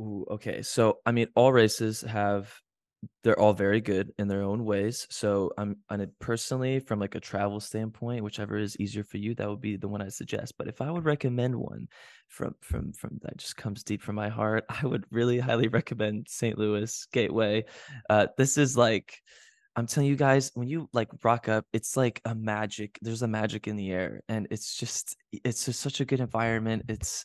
Ooh, 0.00 0.26
okay. 0.30 0.62
So 0.62 0.98
I 1.06 1.12
mean, 1.12 1.28
all 1.34 1.52
races 1.52 2.02
have 2.02 2.52
they're 3.22 3.38
all 3.38 3.52
very 3.52 3.80
good 3.80 4.12
in 4.18 4.28
their 4.28 4.42
own 4.42 4.64
ways. 4.64 5.06
So 5.10 5.52
I'm 5.56 5.76
it 5.90 6.10
personally 6.18 6.80
from 6.80 7.00
like 7.00 7.14
a 7.14 7.20
travel 7.20 7.60
standpoint, 7.60 8.24
whichever 8.24 8.56
is 8.56 8.78
easier 8.78 9.04
for 9.04 9.16
you, 9.18 9.34
that 9.34 9.48
would 9.48 9.60
be 9.60 9.76
the 9.76 9.88
one 9.88 10.02
I 10.02 10.08
suggest. 10.08 10.54
But 10.58 10.68
if 10.68 10.80
I 10.80 10.90
would 10.90 11.04
recommend 11.04 11.54
one 11.54 11.88
from 12.28 12.54
from 12.60 12.92
from 12.92 13.18
that 13.22 13.36
just 13.38 13.56
comes 13.56 13.82
deep 13.82 14.02
from 14.02 14.16
my 14.16 14.28
heart, 14.28 14.64
I 14.82 14.86
would 14.86 15.04
really 15.10 15.38
highly 15.38 15.68
recommend 15.68 16.26
St. 16.28 16.58
Louis 16.58 17.06
Gateway. 17.12 17.64
Uh 18.08 18.26
this 18.36 18.58
is 18.58 18.76
like 18.76 19.20
I'm 19.76 19.86
telling 19.86 20.08
you 20.08 20.16
guys, 20.16 20.50
when 20.54 20.68
you 20.68 20.88
like 20.92 21.08
rock 21.22 21.48
up, 21.48 21.64
it's 21.72 21.96
like 21.96 22.20
a 22.24 22.34
magic. 22.34 22.98
There's 23.02 23.22
a 23.22 23.28
magic 23.28 23.68
in 23.68 23.76
the 23.76 23.92
air, 23.92 24.22
and 24.28 24.48
it's 24.50 24.76
just 24.76 25.16
it's 25.32 25.64
just 25.64 25.80
such 25.80 26.00
a 26.00 26.04
good 26.04 26.20
environment. 26.20 26.84
It's 26.88 27.24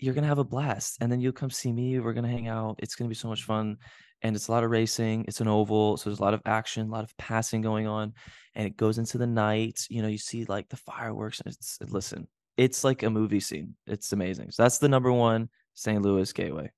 you're 0.00 0.14
gonna 0.14 0.26
have 0.26 0.38
a 0.38 0.44
blast. 0.44 0.98
And 1.00 1.10
then 1.10 1.20
you'll 1.20 1.32
come 1.32 1.50
see 1.50 1.72
me. 1.72 2.00
We're 2.00 2.12
gonna 2.12 2.28
hang 2.28 2.48
out. 2.48 2.76
It's 2.78 2.94
gonna 2.94 3.08
be 3.08 3.14
so 3.14 3.28
much 3.28 3.44
fun. 3.44 3.76
And 4.22 4.36
it's 4.36 4.48
a 4.48 4.52
lot 4.52 4.64
of 4.64 4.70
racing. 4.70 5.24
It's 5.28 5.40
an 5.40 5.48
oval, 5.48 5.96
so 5.96 6.10
there's 6.10 6.18
a 6.18 6.22
lot 6.22 6.34
of 6.34 6.42
action, 6.44 6.88
a 6.88 6.90
lot 6.90 7.04
of 7.04 7.16
passing 7.16 7.62
going 7.62 7.86
on, 7.86 8.12
and 8.54 8.66
it 8.66 8.76
goes 8.76 8.98
into 8.98 9.16
the 9.16 9.26
night. 9.26 9.86
You 9.88 10.02
know, 10.02 10.08
you 10.08 10.18
see 10.18 10.44
like 10.44 10.68
the 10.68 10.76
fireworks. 10.76 11.40
And 11.40 11.54
it's 11.54 11.78
listen, 11.88 12.28
it's 12.56 12.84
like 12.84 13.02
a 13.02 13.10
movie 13.10 13.40
scene. 13.40 13.76
It's 13.86 14.12
amazing. 14.12 14.50
So 14.50 14.62
that's 14.62 14.78
the 14.78 14.88
number 14.88 15.12
one 15.12 15.48
St. 15.74 16.02
Louis 16.02 16.30
Gateway. 16.32 16.70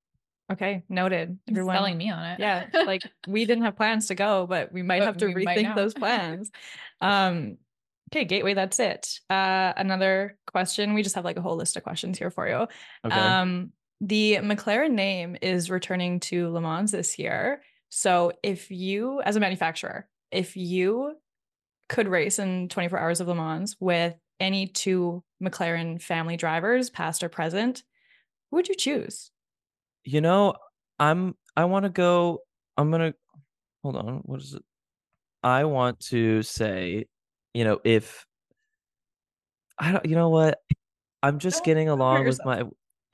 Okay, 0.53 0.83
noted. 0.89 1.39
Everyone 1.49 1.75
selling 1.75 1.97
me 1.97 2.11
on 2.11 2.25
it. 2.25 2.41
Yeah, 2.41 2.67
like 2.87 3.03
we 3.27 3.45
didn't 3.45 3.65
have 3.65 3.77
plans 3.77 4.09
to 4.09 4.15
go, 4.15 4.47
but 4.47 4.73
we 4.73 4.83
might 4.83 5.01
but 5.01 5.07
have 5.07 5.17
to 5.19 5.27
rethink 5.27 5.75
those 5.75 5.95
plans. 5.95 6.51
um, 7.01 7.57
okay, 8.13 8.25
Gateway, 8.25 8.55
that's 8.55 8.79
it. 8.79 9.19
Uh, 9.31 9.73
another 9.77 10.37
question. 10.47 10.95
We 10.95 11.03
just 11.03 11.15
have 11.15 11.25
like 11.25 11.39
a 11.39 11.41
whole 11.41 11.57
list 11.57 11.77
of 11.77 11.83
questions 11.83 12.19
here 12.19 12.31
for 12.31 12.47
you. 12.47 12.67
Okay. 13.05 13.19
Um, 13.19 13.73
the 14.01 14.37
McLaren 14.37 14.93
name 14.93 15.37
is 15.41 15.71
returning 15.71 16.21
to 16.21 16.51
Le 16.51 16.61
Mans 16.61 16.91
this 16.91 17.19
year. 17.19 17.63
So 17.89 18.33
if 18.43 18.71
you, 18.71 19.23
as 19.23 19.37
a 19.37 19.41
manufacturer, 19.41 20.09
if 20.31 20.57
you 20.57 21.15
could 21.89 22.09
race 22.09 22.39
in 22.39 22.69
24 22.69 22.99
hours 22.99 23.21
of 23.21 23.29
Le 23.29 23.35
Mans 23.35 23.77
with 23.81 24.15
any 24.41 24.67
two 24.67 25.23
McLaren 25.43 26.01
family 26.01 26.37
drivers, 26.37 26.91
past 26.91 27.23
or 27.23 27.29
present, 27.29 27.83
who 28.51 28.57
would 28.57 28.69
you 28.69 28.75
choose? 28.75 29.31
You 30.05 30.21
know, 30.21 30.55
I'm 30.99 31.37
I 31.57 31.65
want 31.67 31.85
to 31.85 31.91
go 31.91 32.41
I'm 32.77 32.91
going 32.91 33.13
to 33.13 33.19
hold 33.83 33.97
on, 33.97 34.23
what 34.25 34.41
is 34.41 34.55
it? 34.55 34.63
I 35.43 35.65
want 35.65 36.01
to 36.07 36.43
say, 36.43 37.07
you 37.55 37.65
know, 37.65 37.81
if 37.85 38.27
I 39.79 39.93
don't 39.93 40.07
you 40.07 40.15
know 40.15 40.31
what? 40.31 40.61
I'm 41.23 41.39
just 41.39 41.59
don't 41.59 41.67
getting 41.67 41.89
along 41.89 42.25
with 42.25 42.41
my 42.45 42.65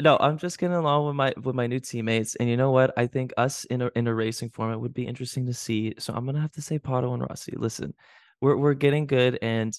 no, 0.00 0.16
I'm 0.20 0.38
just 0.38 0.58
getting 0.58 0.76
along 0.76 1.06
with 1.06 1.16
my 1.16 1.34
with 1.42 1.54
my 1.54 1.66
new 1.66 1.80
teammates, 1.80 2.36
and 2.36 2.48
you 2.48 2.56
know 2.56 2.70
what? 2.70 2.92
I 2.96 3.06
think 3.06 3.32
us 3.36 3.64
in 3.64 3.82
a 3.82 3.90
in 3.96 4.06
a 4.06 4.14
racing 4.14 4.50
format 4.50 4.80
would 4.80 4.94
be 4.94 5.06
interesting 5.06 5.46
to 5.46 5.54
see. 5.54 5.94
So 5.98 6.14
I'm 6.14 6.24
gonna 6.24 6.40
have 6.40 6.52
to 6.52 6.62
say 6.62 6.78
Pato 6.78 7.12
and 7.14 7.22
Rossi. 7.22 7.54
Listen, 7.56 7.94
we're 8.40 8.56
we're 8.56 8.74
getting 8.74 9.06
good, 9.06 9.38
and 9.42 9.78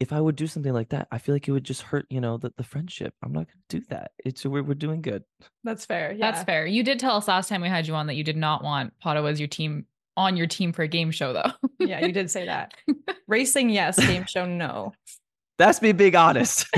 if 0.00 0.12
I 0.12 0.20
would 0.20 0.36
do 0.36 0.46
something 0.46 0.72
like 0.72 0.90
that, 0.90 1.08
I 1.12 1.18
feel 1.18 1.34
like 1.34 1.48
it 1.48 1.52
would 1.52 1.64
just 1.64 1.82
hurt, 1.82 2.06
you 2.10 2.20
know, 2.20 2.36
the, 2.36 2.52
the 2.56 2.64
friendship. 2.64 3.14
I'm 3.22 3.32
not 3.32 3.46
going 3.46 3.62
to 3.68 3.78
do 3.78 3.86
that. 3.90 4.10
It's 4.24 4.44
we're, 4.44 4.62
we're 4.62 4.74
doing 4.74 5.02
good. 5.02 5.22
That's 5.62 5.86
fair. 5.86 6.12
Yeah. 6.12 6.30
That's 6.30 6.44
fair. 6.44 6.66
You 6.66 6.82
did 6.82 6.98
tell 6.98 7.16
us 7.16 7.28
last 7.28 7.48
time 7.48 7.62
we 7.62 7.68
had 7.68 7.86
you 7.86 7.94
on 7.94 8.08
that 8.08 8.14
you 8.14 8.24
did 8.24 8.36
not 8.36 8.64
want 8.64 8.92
Pato 9.02 9.30
as 9.30 9.38
your 9.38 9.48
team 9.48 9.86
on 10.16 10.36
your 10.36 10.46
team 10.46 10.72
for 10.72 10.82
a 10.82 10.88
game 10.88 11.10
show 11.10 11.32
though. 11.32 11.50
yeah, 11.78 12.04
you 12.04 12.12
did 12.12 12.30
say 12.30 12.46
that. 12.46 12.74
Racing, 13.26 13.70
yes. 13.70 13.98
Game 13.98 14.26
show, 14.26 14.46
no. 14.46 14.92
That's 15.58 15.80
me 15.82 15.92
being 15.92 16.16
honest. 16.16 16.66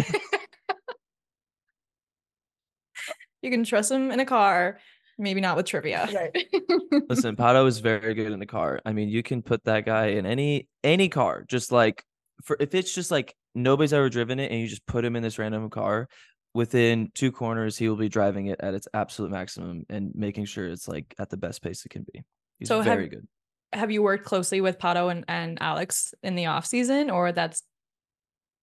you 3.42 3.50
can 3.50 3.64
trust 3.64 3.90
him 3.90 4.10
in 4.10 4.20
a 4.20 4.26
car, 4.26 4.78
maybe 5.18 5.40
not 5.40 5.56
with 5.56 5.66
trivia. 5.66 6.08
Right. 6.14 6.46
Listen, 7.08 7.36
Pato 7.36 7.66
is 7.66 7.78
very 7.78 8.14
good 8.14 8.32
in 8.32 8.38
the 8.38 8.46
car. 8.46 8.80
I 8.84 8.92
mean, 8.92 9.08
you 9.08 9.22
can 9.22 9.42
put 9.42 9.64
that 9.64 9.84
guy 9.86 10.06
in 10.08 10.26
any 10.26 10.68
any 10.84 11.08
car, 11.08 11.44
just 11.48 11.72
like 11.72 12.04
for 12.44 12.56
if 12.60 12.74
it's 12.74 12.94
just 12.94 13.10
like 13.10 13.34
nobody's 13.54 13.92
ever 13.92 14.10
driven 14.10 14.38
it 14.38 14.50
and 14.50 14.60
you 14.60 14.68
just 14.68 14.86
put 14.86 15.04
him 15.04 15.16
in 15.16 15.22
this 15.22 15.38
random 15.38 15.70
car 15.70 16.08
within 16.54 17.10
two 17.14 17.32
corners 17.32 17.76
he 17.76 17.88
will 17.88 17.96
be 17.96 18.08
driving 18.08 18.46
it 18.46 18.60
at 18.60 18.74
its 18.74 18.88
absolute 18.94 19.30
maximum 19.30 19.84
and 19.88 20.12
making 20.14 20.44
sure 20.44 20.68
it's 20.68 20.88
like 20.88 21.14
at 21.18 21.30
the 21.30 21.36
best 21.36 21.62
pace 21.62 21.84
it 21.84 21.88
can 21.88 22.04
be 22.12 22.22
he's 22.58 22.68
so 22.68 22.82
very 22.82 23.04
have, 23.04 23.10
good 23.10 23.28
have 23.72 23.90
you 23.90 24.02
worked 24.02 24.24
closely 24.24 24.60
with 24.60 24.78
pato 24.78 25.10
and, 25.10 25.24
and 25.28 25.58
alex 25.60 26.14
in 26.22 26.34
the 26.34 26.46
off 26.46 26.66
season 26.66 27.10
or 27.10 27.32
that's 27.32 27.62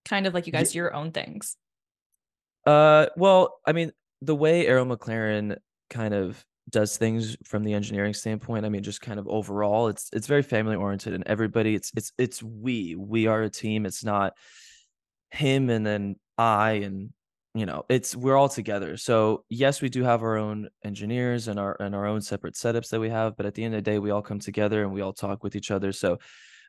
kind 0.06 0.28
of 0.28 0.34
like 0.34 0.48
you 0.48 0.54
guys 0.54 0.74
yeah. 0.74 0.80
your 0.80 0.94
own 0.94 1.12
things 1.12 1.56
uh 2.66 3.08
well 3.16 3.60
i 3.66 3.72
mean 3.72 3.92
the 4.22 4.36
way 4.36 4.66
Arrow 4.68 4.86
McLaren 4.86 5.58
kind 5.90 6.14
of 6.14 6.46
does 6.70 6.98
things 6.98 7.36
from 7.44 7.64
the 7.64 7.74
engineering 7.74 8.14
standpoint 8.14 8.66
i 8.66 8.70
mean 8.70 8.84
just 8.84 9.02
kind 9.02 9.20
of 9.20 9.28
overall 9.28 9.90
it's 9.90 10.10
it's 10.14 10.28
very 10.28 10.42
family 10.42 10.76
oriented 10.76 11.14
and 11.14 11.26
everybody 11.28 11.76
it's 11.76 11.92
it's 11.96 12.14
it's 12.18 12.42
we 12.42 12.96
we 12.96 13.28
are 13.28 13.42
a 13.42 13.50
team 13.50 13.86
it's 13.86 14.04
not 14.04 14.34
him 15.32 15.70
and 15.70 15.86
then 15.86 16.16
i 16.38 16.72
and 16.72 17.12
you 17.56 17.66
know 17.66 17.86
it's 17.88 18.16
we're 18.16 18.36
all 18.36 18.50
together 18.50 18.98
so 18.98 19.44
yes 19.50 19.82
we 19.82 19.90
do 19.90 20.04
have 20.04 20.24
our 20.24 20.38
own 20.38 20.68
engineers 20.84 21.48
and 21.48 21.60
our 21.60 21.80
and 21.80 21.94
our 21.94 22.06
own 22.06 22.20
separate 22.22 22.56
setups 22.56 22.90
that 22.90 23.00
we 23.00 23.10
have 23.10 23.38
but 23.38 23.46
at 23.46 23.54
the 23.54 23.64
end 23.64 23.76
of 23.76 23.84
the 23.84 23.92
day 23.92 24.00
we 24.00 24.10
all 24.10 24.22
come 24.22 24.40
together 24.40 24.84
and 24.84 24.92
we 24.92 25.02
all 25.02 25.14
talk 25.14 25.44
with 25.44 25.56
each 25.56 25.70
other 25.70 25.92
so 25.92 26.18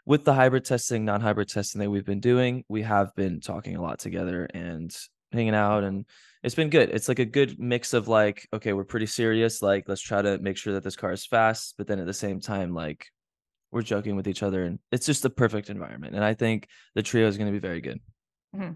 with 0.05 0.25
the 0.25 0.35
hybrid 0.35 0.65
testing 0.65 1.05
non-hybrid 1.05 1.49
testing 1.49 1.81
that 1.81 1.91
we've 1.91 2.05
been 2.05 2.21
doing 2.21 2.65
we 2.69 2.83
have 2.83 3.15
been 3.15 3.41
talking 3.41 3.77
a 3.77 3.83
lot 3.83 3.99
together 3.99 4.45
and 4.53 4.95
hanging 5.33 5.55
out 5.55 5.85
and 5.85 6.05
it's 6.45 6.55
been 6.55 6.69
good. 6.69 6.91
It's 6.91 7.09
like 7.09 7.19
a 7.19 7.25
good 7.25 7.59
mix 7.59 7.95
of 7.95 8.07
like, 8.07 8.47
okay, 8.53 8.75
we're 8.75 8.85
pretty 8.85 9.07
serious. 9.07 9.63
Like, 9.63 9.89
let's 9.89 10.03
try 10.03 10.21
to 10.21 10.39
make 10.39 10.59
sure 10.59 10.75
that 10.75 10.85
this 10.85 10.95
car 10.95 11.11
is 11.11 11.25
fast, 11.25 11.75
but 11.79 11.87
then 11.87 11.99
at 11.99 12.05
the 12.05 12.13
same 12.13 12.39
time, 12.39 12.75
like, 12.75 13.07
we're 13.73 13.81
joking 13.81 14.15
with 14.15 14.29
each 14.29 14.43
other, 14.43 14.63
and 14.65 14.79
it's 14.93 15.07
just 15.07 15.23
the 15.23 15.31
perfect 15.31 15.71
environment. 15.71 16.15
And 16.15 16.23
I 16.23 16.35
think 16.35 16.69
the 16.95 17.03
trio 17.03 17.27
is 17.27 17.39
going 17.39 17.49
to 17.49 17.53
be 17.53 17.67
very 17.67 17.81
good. 17.81 17.99
Mm-hmm. 18.55 18.73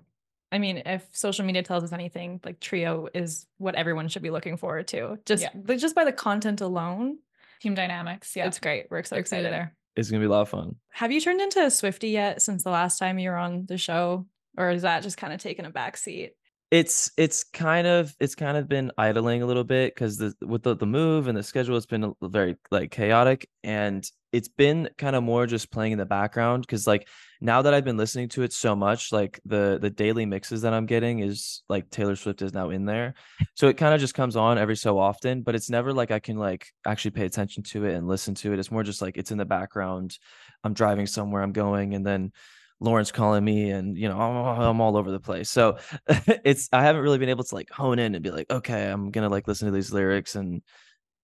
I 0.50 0.58
mean, 0.58 0.82
if 0.86 1.06
social 1.12 1.44
media 1.44 1.62
tells 1.62 1.84
us 1.84 1.92
anything, 1.92 2.40
like 2.44 2.60
trio 2.60 3.08
is 3.12 3.46
what 3.58 3.74
everyone 3.74 4.08
should 4.08 4.22
be 4.22 4.30
looking 4.30 4.56
forward 4.56 4.88
to. 4.88 5.18
Just, 5.26 5.42
yeah. 5.42 5.76
just 5.76 5.94
by 5.94 6.04
the 6.04 6.12
content 6.12 6.60
alone, 6.60 7.18
team 7.60 7.74
dynamics. 7.74 8.34
Yeah, 8.34 8.46
it's 8.46 8.58
great. 8.58 8.86
We're 8.90 9.02
so 9.04 9.16
We're 9.16 9.20
excited 9.20 9.52
there. 9.52 9.74
It's 9.96 10.10
gonna 10.10 10.20
be 10.20 10.26
a 10.26 10.30
lot 10.30 10.42
of 10.42 10.48
fun. 10.48 10.76
Have 10.90 11.12
you 11.12 11.20
turned 11.20 11.40
into 11.40 11.64
a 11.64 11.70
Swifty 11.70 12.10
yet 12.10 12.40
since 12.40 12.62
the 12.62 12.70
last 12.70 12.98
time 12.98 13.18
you 13.18 13.30
were 13.30 13.36
on 13.36 13.66
the 13.66 13.78
show, 13.78 14.26
or 14.56 14.70
is 14.70 14.82
that 14.82 15.02
just 15.02 15.16
kind 15.16 15.32
of 15.32 15.40
taking 15.40 15.64
a 15.64 15.70
back 15.70 15.96
seat? 15.96 16.34
It's 16.70 17.10
it's 17.16 17.44
kind 17.44 17.86
of 17.86 18.14
it's 18.20 18.34
kind 18.34 18.56
of 18.56 18.68
been 18.68 18.92
idling 18.98 19.42
a 19.42 19.46
little 19.46 19.64
bit 19.64 19.94
because 19.94 20.18
the 20.18 20.34
with 20.42 20.62
the, 20.62 20.76
the 20.76 20.86
move 20.86 21.26
and 21.26 21.36
the 21.36 21.42
schedule 21.42 21.76
it's 21.76 21.86
been 21.86 22.12
very 22.20 22.56
like 22.70 22.90
chaotic 22.90 23.48
and 23.64 24.10
it's 24.32 24.48
been 24.48 24.90
kind 24.98 25.16
of 25.16 25.22
more 25.22 25.46
just 25.46 25.70
playing 25.70 25.92
in 25.92 25.98
the 25.98 26.04
background 26.04 26.60
because 26.60 26.86
like 26.86 27.08
now 27.40 27.62
that 27.62 27.72
i've 27.72 27.86
been 27.86 27.96
listening 27.96 28.28
to 28.28 28.42
it 28.42 28.52
so 28.52 28.76
much 28.76 29.12
like 29.12 29.40
the 29.46 29.78
the 29.80 29.88
daily 29.88 30.26
mixes 30.26 30.60
that 30.60 30.74
i'm 30.74 30.84
getting 30.84 31.20
is 31.20 31.62
like 31.70 31.88
taylor 31.88 32.16
swift 32.16 32.42
is 32.42 32.52
now 32.52 32.68
in 32.68 32.84
there. 32.84 33.14
So 33.54 33.68
it 33.68 33.78
kind 33.78 33.94
of 33.94 34.00
just 34.00 34.14
comes 34.14 34.36
on 34.36 34.58
every 34.58 34.76
so 34.76 34.98
often 34.98 35.40
but 35.40 35.54
it's 35.54 35.70
never 35.70 35.94
like 35.94 36.10
i 36.10 36.18
can 36.18 36.36
like 36.36 36.66
actually 36.86 37.12
pay 37.12 37.24
attention 37.24 37.62
to 37.64 37.86
it 37.86 37.94
and 37.94 38.06
listen 38.06 38.34
to 38.36 38.52
it. 38.52 38.58
It's 38.58 38.70
more 38.70 38.82
just 38.82 39.00
like 39.00 39.16
it's 39.16 39.30
in 39.30 39.38
the 39.38 39.46
background. 39.46 40.18
I'm 40.64 40.74
driving 40.74 41.06
somewhere 41.06 41.42
i'm 41.42 41.52
going 41.52 41.94
and 41.94 42.04
then 42.04 42.32
Lawrence 42.80 43.10
calling 43.10 43.44
me 43.44 43.70
and 43.70 43.98
you 43.98 44.08
know 44.08 44.18
I'm, 44.18 44.60
I'm 44.60 44.80
all 44.80 44.96
over 44.96 45.10
the 45.10 45.20
place. 45.20 45.50
So 45.50 45.78
it's 46.44 46.68
I 46.72 46.82
haven't 46.82 47.02
really 47.02 47.18
been 47.18 47.28
able 47.28 47.44
to 47.44 47.54
like 47.54 47.70
hone 47.70 47.98
in 47.98 48.14
and 48.14 48.22
be 48.22 48.30
like, 48.30 48.50
okay, 48.50 48.88
I'm 48.90 49.10
gonna 49.10 49.28
like 49.28 49.48
listen 49.48 49.66
to 49.66 49.72
these 49.72 49.92
lyrics 49.92 50.34
and 50.34 50.62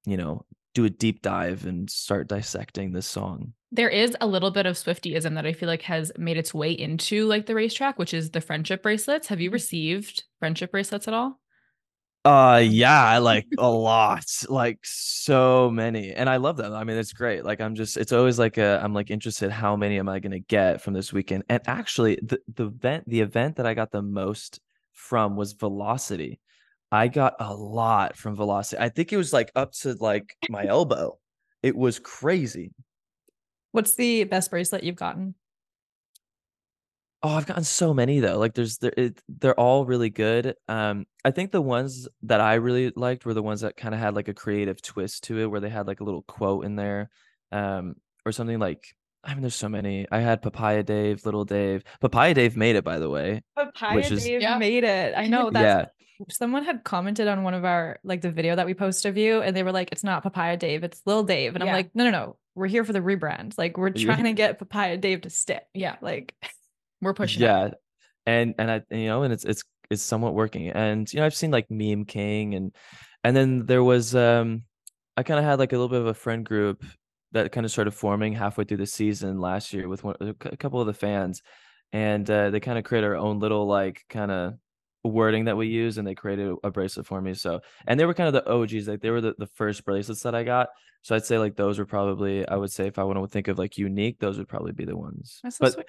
you 0.04 0.16
know 0.16 0.44
do 0.74 0.84
a 0.84 0.90
deep 0.90 1.22
dive 1.22 1.66
and 1.66 1.88
start 1.88 2.28
dissecting 2.28 2.92
this 2.92 3.06
song. 3.06 3.52
There 3.70 3.88
is 3.88 4.16
a 4.20 4.26
little 4.26 4.50
bit 4.50 4.66
of 4.66 4.76
Swiftyism 4.76 5.34
that 5.34 5.46
I 5.46 5.52
feel 5.52 5.68
like 5.68 5.82
has 5.82 6.12
made 6.18 6.36
its 6.36 6.52
way 6.52 6.72
into 6.72 7.26
like 7.26 7.46
the 7.46 7.54
racetrack, 7.54 7.98
which 7.98 8.12
is 8.12 8.30
the 8.30 8.40
friendship 8.40 8.82
bracelets. 8.82 9.28
Have 9.28 9.40
you 9.40 9.50
mm-hmm. 9.50 9.54
received 9.54 10.24
friendship 10.38 10.72
bracelets 10.72 11.08
at 11.08 11.14
all? 11.14 11.40
Uh 12.24 12.62
yeah, 12.66 13.04
I 13.04 13.18
like 13.18 13.46
a 13.58 13.68
lot, 13.70 14.24
like 14.48 14.78
so 14.82 15.70
many. 15.70 16.12
And 16.14 16.30
I 16.30 16.38
love 16.38 16.56
them. 16.56 16.72
I 16.72 16.82
mean, 16.82 16.96
it's 16.96 17.12
great. 17.12 17.44
Like 17.44 17.60
I'm 17.60 17.74
just 17.74 17.98
it's 17.98 18.12
always 18.12 18.38
like 18.38 18.56
a 18.56 18.80
I'm 18.82 18.94
like 18.94 19.10
interested 19.10 19.50
how 19.50 19.76
many 19.76 19.98
am 19.98 20.08
I 20.08 20.20
going 20.20 20.32
to 20.32 20.40
get 20.40 20.80
from 20.80 20.94
this 20.94 21.12
weekend? 21.12 21.44
And 21.50 21.60
actually 21.66 22.18
the 22.22 22.38
the 22.54 22.64
event 22.66 23.04
the 23.08 23.20
event 23.20 23.56
that 23.56 23.66
I 23.66 23.74
got 23.74 23.90
the 23.92 24.00
most 24.00 24.58
from 24.92 25.36
was 25.36 25.52
Velocity. 25.52 26.40
I 26.90 27.08
got 27.08 27.34
a 27.40 27.54
lot 27.54 28.16
from 28.16 28.36
Velocity. 28.36 28.80
I 28.82 28.88
think 28.88 29.12
it 29.12 29.18
was 29.18 29.32
like 29.34 29.52
up 29.54 29.72
to 29.82 29.92
like 29.94 30.34
my 30.48 30.64
elbow. 30.66 31.18
It 31.62 31.76
was 31.76 31.98
crazy. 31.98 32.72
What's 33.72 33.94
the 33.94 34.24
best 34.24 34.50
bracelet 34.50 34.84
you've 34.84 34.96
gotten? 34.96 35.34
Oh, 37.24 37.30
I've 37.30 37.46
gotten 37.46 37.64
so 37.64 37.94
many 37.94 38.20
though. 38.20 38.38
Like 38.38 38.52
there's 38.52 38.76
there 38.76 38.92
it, 38.98 39.18
they're 39.28 39.58
all 39.58 39.86
really 39.86 40.10
good. 40.10 40.56
Um 40.68 41.06
I 41.24 41.30
think 41.30 41.52
the 41.52 41.62
ones 41.62 42.06
that 42.24 42.42
I 42.42 42.54
really 42.54 42.92
liked 42.94 43.24
were 43.24 43.32
the 43.32 43.42
ones 43.42 43.62
that 43.62 43.78
kind 43.78 43.94
of 43.94 44.00
had 44.00 44.14
like 44.14 44.28
a 44.28 44.34
creative 44.34 44.82
twist 44.82 45.24
to 45.24 45.40
it 45.40 45.46
where 45.46 45.60
they 45.60 45.70
had 45.70 45.86
like 45.86 46.00
a 46.00 46.04
little 46.04 46.20
quote 46.20 46.66
in 46.66 46.76
there. 46.76 47.08
Um 47.50 47.94
or 48.26 48.32
something 48.32 48.58
like 48.58 48.94
I 49.24 49.32
mean 49.32 49.40
there's 49.40 49.54
so 49.54 49.70
many. 49.70 50.06
I 50.12 50.20
had 50.20 50.42
Papaya 50.42 50.82
Dave, 50.82 51.24
Little 51.24 51.46
Dave. 51.46 51.82
Papaya 51.98 52.34
Dave 52.34 52.58
made 52.58 52.76
it 52.76 52.84
by 52.84 52.98
the 52.98 53.08
way. 53.08 53.42
Papaya 53.56 53.96
which 53.96 54.10
is, 54.10 54.22
Dave 54.22 54.42
yeah. 54.42 54.58
made 54.58 54.84
it. 54.84 55.14
I 55.16 55.26
know 55.26 55.48
that 55.48 55.94
yeah. 56.20 56.26
someone 56.30 56.64
had 56.64 56.84
commented 56.84 57.26
on 57.26 57.42
one 57.42 57.54
of 57.54 57.64
our 57.64 58.00
like 58.04 58.20
the 58.20 58.32
video 58.32 58.54
that 58.54 58.66
we 58.66 58.74
posted 58.74 59.08
of 59.08 59.16
you 59.16 59.40
and 59.40 59.56
they 59.56 59.62
were 59.62 59.72
like 59.72 59.92
it's 59.92 60.04
not 60.04 60.24
Papaya 60.24 60.58
Dave, 60.58 60.84
it's 60.84 61.00
Little 61.06 61.24
Dave. 61.24 61.54
And 61.54 61.64
yeah. 61.64 61.70
I'm 61.70 61.74
like 61.74 61.90
no 61.94 62.04
no 62.04 62.10
no. 62.10 62.36
We're 62.54 62.66
here 62.66 62.84
for 62.84 62.92
the 62.92 63.00
rebrand. 63.00 63.56
Like 63.56 63.78
we're 63.78 63.90
trying 63.94 64.24
to 64.24 64.34
get 64.34 64.58
Papaya 64.58 64.98
Dave 64.98 65.22
to 65.22 65.30
stick. 65.30 65.64
Yeah. 65.72 65.96
Like 66.02 66.34
we're 67.00 67.14
pushing. 67.14 67.42
Yeah. 67.42 67.70
And 68.26 68.54
and 68.58 68.70
I 68.70 68.82
you 68.90 69.06
know, 69.06 69.22
and 69.22 69.32
it's 69.32 69.44
it's 69.44 69.62
it's 69.90 70.02
somewhat 70.02 70.34
working. 70.34 70.70
And 70.70 71.12
you 71.12 71.20
know, 71.20 71.26
I've 71.26 71.34
seen 71.34 71.50
like 71.50 71.70
Meme 71.70 72.04
King 72.04 72.54
and 72.54 72.74
and 73.22 73.36
then 73.36 73.66
there 73.66 73.84
was 73.84 74.14
um 74.14 74.62
I 75.16 75.22
kind 75.22 75.38
of 75.38 75.44
had 75.44 75.58
like 75.58 75.72
a 75.72 75.76
little 75.76 75.88
bit 75.88 76.00
of 76.00 76.06
a 76.06 76.14
friend 76.14 76.44
group 76.44 76.84
that 77.32 77.52
kind 77.52 77.66
of 77.66 77.72
started 77.72 77.90
forming 77.90 78.32
halfway 78.32 78.64
through 78.64 78.78
the 78.78 78.86
season 78.86 79.40
last 79.40 79.72
year 79.72 79.88
with 79.88 80.04
one, 80.04 80.16
a 80.20 80.56
couple 80.56 80.80
of 80.80 80.86
the 80.86 80.94
fans 80.94 81.42
and 81.94 82.28
uh, 82.28 82.50
they 82.50 82.60
kind 82.60 82.76
of 82.76 82.84
create 82.84 83.04
our 83.04 83.16
own 83.16 83.38
little 83.38 83.66
like 83.66 84.04
kind 84.10 84.30
of 84.30 84.54
wording 85.04 85.44
that 85.44 85.56
we 85.56 85.66
use 85.66 85.98
and 85.98 86.06
they 86.06 86.14
created 86.14 86.54
a 86.64 86.70
bracelet 86.70 87.06
for 87.06 87.20
me 87.20 87.34
so 87.34 87.60
and 87.86 88.00
they 88.00 88.06
were 88.06 88.14
kind 88.14 88.26
of 88.26 88.32
the 88.32 88.50
og's 88.50 88.88
like 88.88 89.00
they 89.00 89.10
were 89.10 89.20
the, 89.20 89.34
the 89.38 89.46
first 89.48 89.84
bracelets 89.84 90.22
that 90.22 90.34
i 90.34 90.42
got 90.42 90.68
so 91.02 91.14
i'd 91.14 91.26
say 91.26 91.38
like 91.38 91.54
those 91.56 91.78
were 91.78 91.84
probably 91.84 92.46
i 92.48 92.56
would 92.56 92.72
say 92.72 92.86
if 92.86 92.98
i 92.98 93.04
want 93.04 93.18
to 93.18 93.26
think 93.26 93.48
of 93.48 93.58
like 93.58 93.76
unique 93.76 94.18
those 94.18 94.38
would 94.38 94.48
probably 94.48 94.72
be 94.72 94.86
the 94.86 94.96
ones 94.96 95.40
That's 95.42 95.58
so 95.58 95.64
but 95.66 95.72
sweet. 95.74 95.86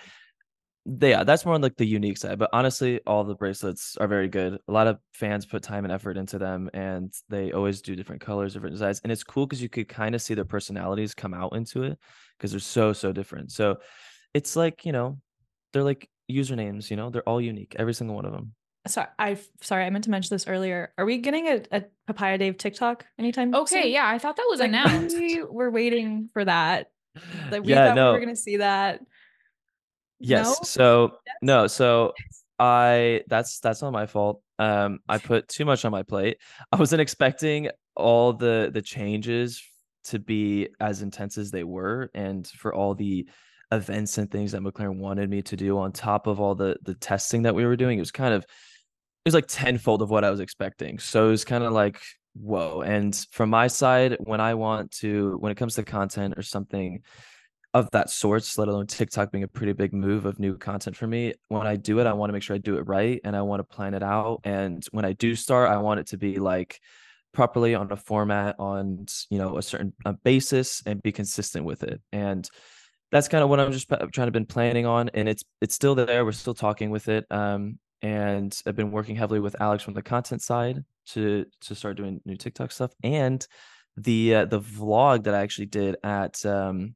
They, 0.87 1.09
yeah 1.11 1.23
that's 1.23 1.45
more 1.45 1.55
on 1.55 1.61
like 1.61 1.75
the 1.77 1.85
unique 1.85 2.17
side 2.17 2.37
but 2.37 2.49
honestly 2.53 2.99
all 3.07 3.23
the 3.23 3.33
bracelets 3.35 3.97
are 3.97 4.07
very 4.07 4.27
good 4.27 4.59
a 4.67 4.71
lot 4.71 4.85
of 4.87 4.99
fans 5.13 5.45
put 5.45 5.63
time 5.63 5.83
and 5.83 5.91
effort 5.91 6.15
into 6.17 6.37
them 6.37 6.69
and 6.73 7.11
they 7.29 7.51
always 7.51 7.81
do 7.81 7.95
different 7.95 8.21
colors 8.21 8.53
different 8.53 8.73
designs 8.75 9.01
and 9.03 9.11
it's 9.11 9.23
cool 9.23 9.47
because 9.47 9.61
you 9.61 9.69
could 9.69 9.87
kind 9.89 10.13
of 10.13 10.21
see 10.21 10.33
their 10.35 10.45
personalities 10.45 11.15
come 11.15 11.33
out 11.33 11.55
into 11.55 11.83
it 11.83 11.97
because 12.37 12.51
they're 12.51 12.59
so 12.59 12.93
so 12.93 13.11
different 13.11 13.51
so 13.51 13.77
it's 14.35 14.55
like 14.55 14.85
you 14.85 14.91
know 14.91 15.17
they're 15.73 15.83
like 15.83 16.07
usernames 16.31 16.89
you 16.91 16.97
know 16.97 17.09
they're 17.09 17.27
all 17.27 17.41
unique 17.41 17.75
every 17.79 17.93
single 17.93 18.15
one 18.15 18.25
of 18.25 18.31
them 18.31 18.53
Sorry, 18.87 19.07
I 19.17 19.39
sorry, 19.61 19.83
I 19.83 19.89
meant 19.89 20.03
to 20.03 20.11
mention 20.11 20.35
this 20.35 20.45
earlier. 20.47 20.93
Are 20.99 21.05
we 21.05 21.17
getting 21.17 21.47
a, 21.47 21.59
a 21.71 21.83
Papaya 22.05 22.37
Dave 22.37 22.55
TikTok 22.59 23.03
anytime? 23.17 23.51
soon? 23.51 23.61
Okay, 23.61 23.91
yeah, 23.91 24.07
I 24.07 24.19
thought 24.19 24.35
that 24.35 24.45
was 24.47 24.59
Like, 24.59 24.69
announced. 24.69 25.17
we 25.17 25.41
were 25.41 25.71
waiting 25.71 26.29
for 26.33 26.45
that. 26.45 26.91
Like 27.49 27.63
we 27.63 27.69
yeah 27.69 27.87
thought 27.87 27.95
no 27.95 28.13
we 28.13 28.19
were 28.19 28.25
gonna 28.25 28.35
see 28.35 28.57
that. 28.57 28.99
Yes. 30.25 30.47
No? 30.47 30.55
So 30.63 31.11
Yes? 31.25 31.35
no, 31.41 31.67
so 31.67 32.13
I 32.59 33.21
that's 33.27 33.59
that's 33.59 33.81
not 33.81 33.91
my 33.91 34.05
fault. 34.05 34.41
Um 34.59 34.99
I 35.07 35.17
put 35.17 35.47
too 35.47 35.65
much 35.65 35.85
on 35.85 35.91
my 35.91 36.03
plate. 36.03 36.37
I 36.71 36.77
wasn't 36.77 37.01
expecting 37.01 37.69
all 37.95 38.33
the 38.33 38.69
the 38.73 38.81
changes 38.81 39.63
to 40.05 40.19
be 40.19 40.69
as 40.79 41.01
intense 41.01 41.37
as 41.37 41.51
they 41.51 41.63
were 41.63 42.11
and 42.13 42.45
for 42.47 42.73
all 42.73 42.93
the 42.93 43.27
events 43.71 44.17
and 44.19 44.29
things 44.29 44.51
that 44.51 44.61
McLaren 44.61 44.97
wanted 44.97 45.29
me 45.29 45.41
to 45.41 45.55
do 45.55 45.77
on 45.79 45.91
top 45.91 46.27
of 46.27 46.39
all 46.39 46.55
the 46.55 46.77
the 46.83 46.95
testing 46.95 47.43
that 47.43 47.55
we 47.55 47.65
were 47.65 47.75
doing. 47.75 47.97
It 47.97 48.01
was 48.01 48.11
kind 48.11 48.33
of 48.33 48.43
it 48.43 49.29
was 49.29 49.33
like 49.33 49.47
tenfold 49.47 50.01
of 50.01 50.09
what 50.09 50.23
I 50.23 50.29
was 50.29 50.39
expecting. 50.39 50.99
So 50.99 51.27
it 51.27 51.31
was 51.31 51.45
kind 51.45 51.63
of 51.63 51.73
like, 51.73 51.99
whoa. 52.35 52.81
And 52.81 53.15
from 53.31 53.49
my 53.49 53.65
side, 53.65 54.17
when 54.19 54.39
I 54.39 54.53
want 54.53 54.91
to, 54.99 55.37
when 55.39 55.51
it 55.51 55.55
comes 55.55 55.73
to 55.75 55.83
content 55.83 56.35
or 56.37 56.43
something 56.43 57.01
of 57.75 57.91
that 57.91 58.09
sorts, 58.09 58.57
let 58.57 58.69
alone 58.69 58.87
TikTok 58.87 59.33
being 59.33 59.43
a 59.43 59.49
pretty 59.49 59.73
big 59.73 59.91
move 59.93 60.25
of 60.25 60.39
new 60.39 60.57
content 60.57 60.95
for 60.95 61.07
me, 61.07 61.33
when 61.49 61.67
I 61.67 61.75
do 61.75 61.99
it, 61.99 62.07
I 62.07 62.13
want 62.13 62.29
to 62.29 62.33
make 62.33 62.41
sure 62.41 62.55
I 62.55 62.59
do 62.59 62.77
it 62.77 62.87
right 62.87 63.19
and 63.25 63.35
I 63.35 63.41
want 63.41 63.59
to 63.59 63.75
plan 63.75 63.93
it 63.93 64.01
out. 64.01 64.39
And 64.45 64.81
when 64.91 65.03
I 65.03 65.11
do 65.11 65.35
start, 65.35 65.69
I 65.69 65.75
want 65.75 65.99
it 65.99 66.07
to 66.07 66.17
be 66.17 66.37
like 66.37 66.79
properly 67.33 67.75
on 67.75 67.91
a 67.91 67.97
format 67.97 68.55
on 68.59 69.07
you 69.29 69.37
know 69.37 69.57
a 69.57 69.61
certain 69.61 69.91
basis 70.23 70.83
and 70.85 71.03
be 71.03 71.11
consistent 71.11 71.65
with 71.65 71.83
it. 71.83 71.99
And 72.13 72.49
that's 73.11 73.27
kind 73.27 73.43
of 73.43 73.49
what 73.49 73.59
I'm 73.59 73.73
just 73.73 73.89
trying 73.89 74.27
to 74.27 74.31
been 74.31 74.45
planning 74.45 74.85
on, 74.85 75.09
and 75.13 75.27
it's 75.27 75.43
it's 75.59 75.75
still 75.75 75.95
there. 75.95 76.23
We're 76.23 76.31
still 76.31 76.53
talking 76.53 76.91
with 76.91 77.09
it. 77.09 77.25
Um, 77.29 77.77
and 78.01 78.57
I've 78.65 78.77
been 78.77 78.91
working 78.91 79.17
heavily 79.17 79.41
with 79.41 79.59
Alex 79.59 79.83
from 79.83 79.95
the 79.95 80.01
content 80.01 80.41
side 80.41 80.81
to 81.07 81.45
to 81.61 81.75
start 81.75 81.97
doing 81.97 82.21
new 82.23 82.37
TikTok 82.37 82.71
stuff 82.71 82.91
and 83.03 83.45
the 83.97 84.35
uh, 84.35 84.45
the 84.45 84.61
vlog 84.61 85.25
that 85.25 85.35
I 85.35 85.41
actually 85.41 85.67
did 85.67 85.97
at 86.05 86.45
um 86.45 86.95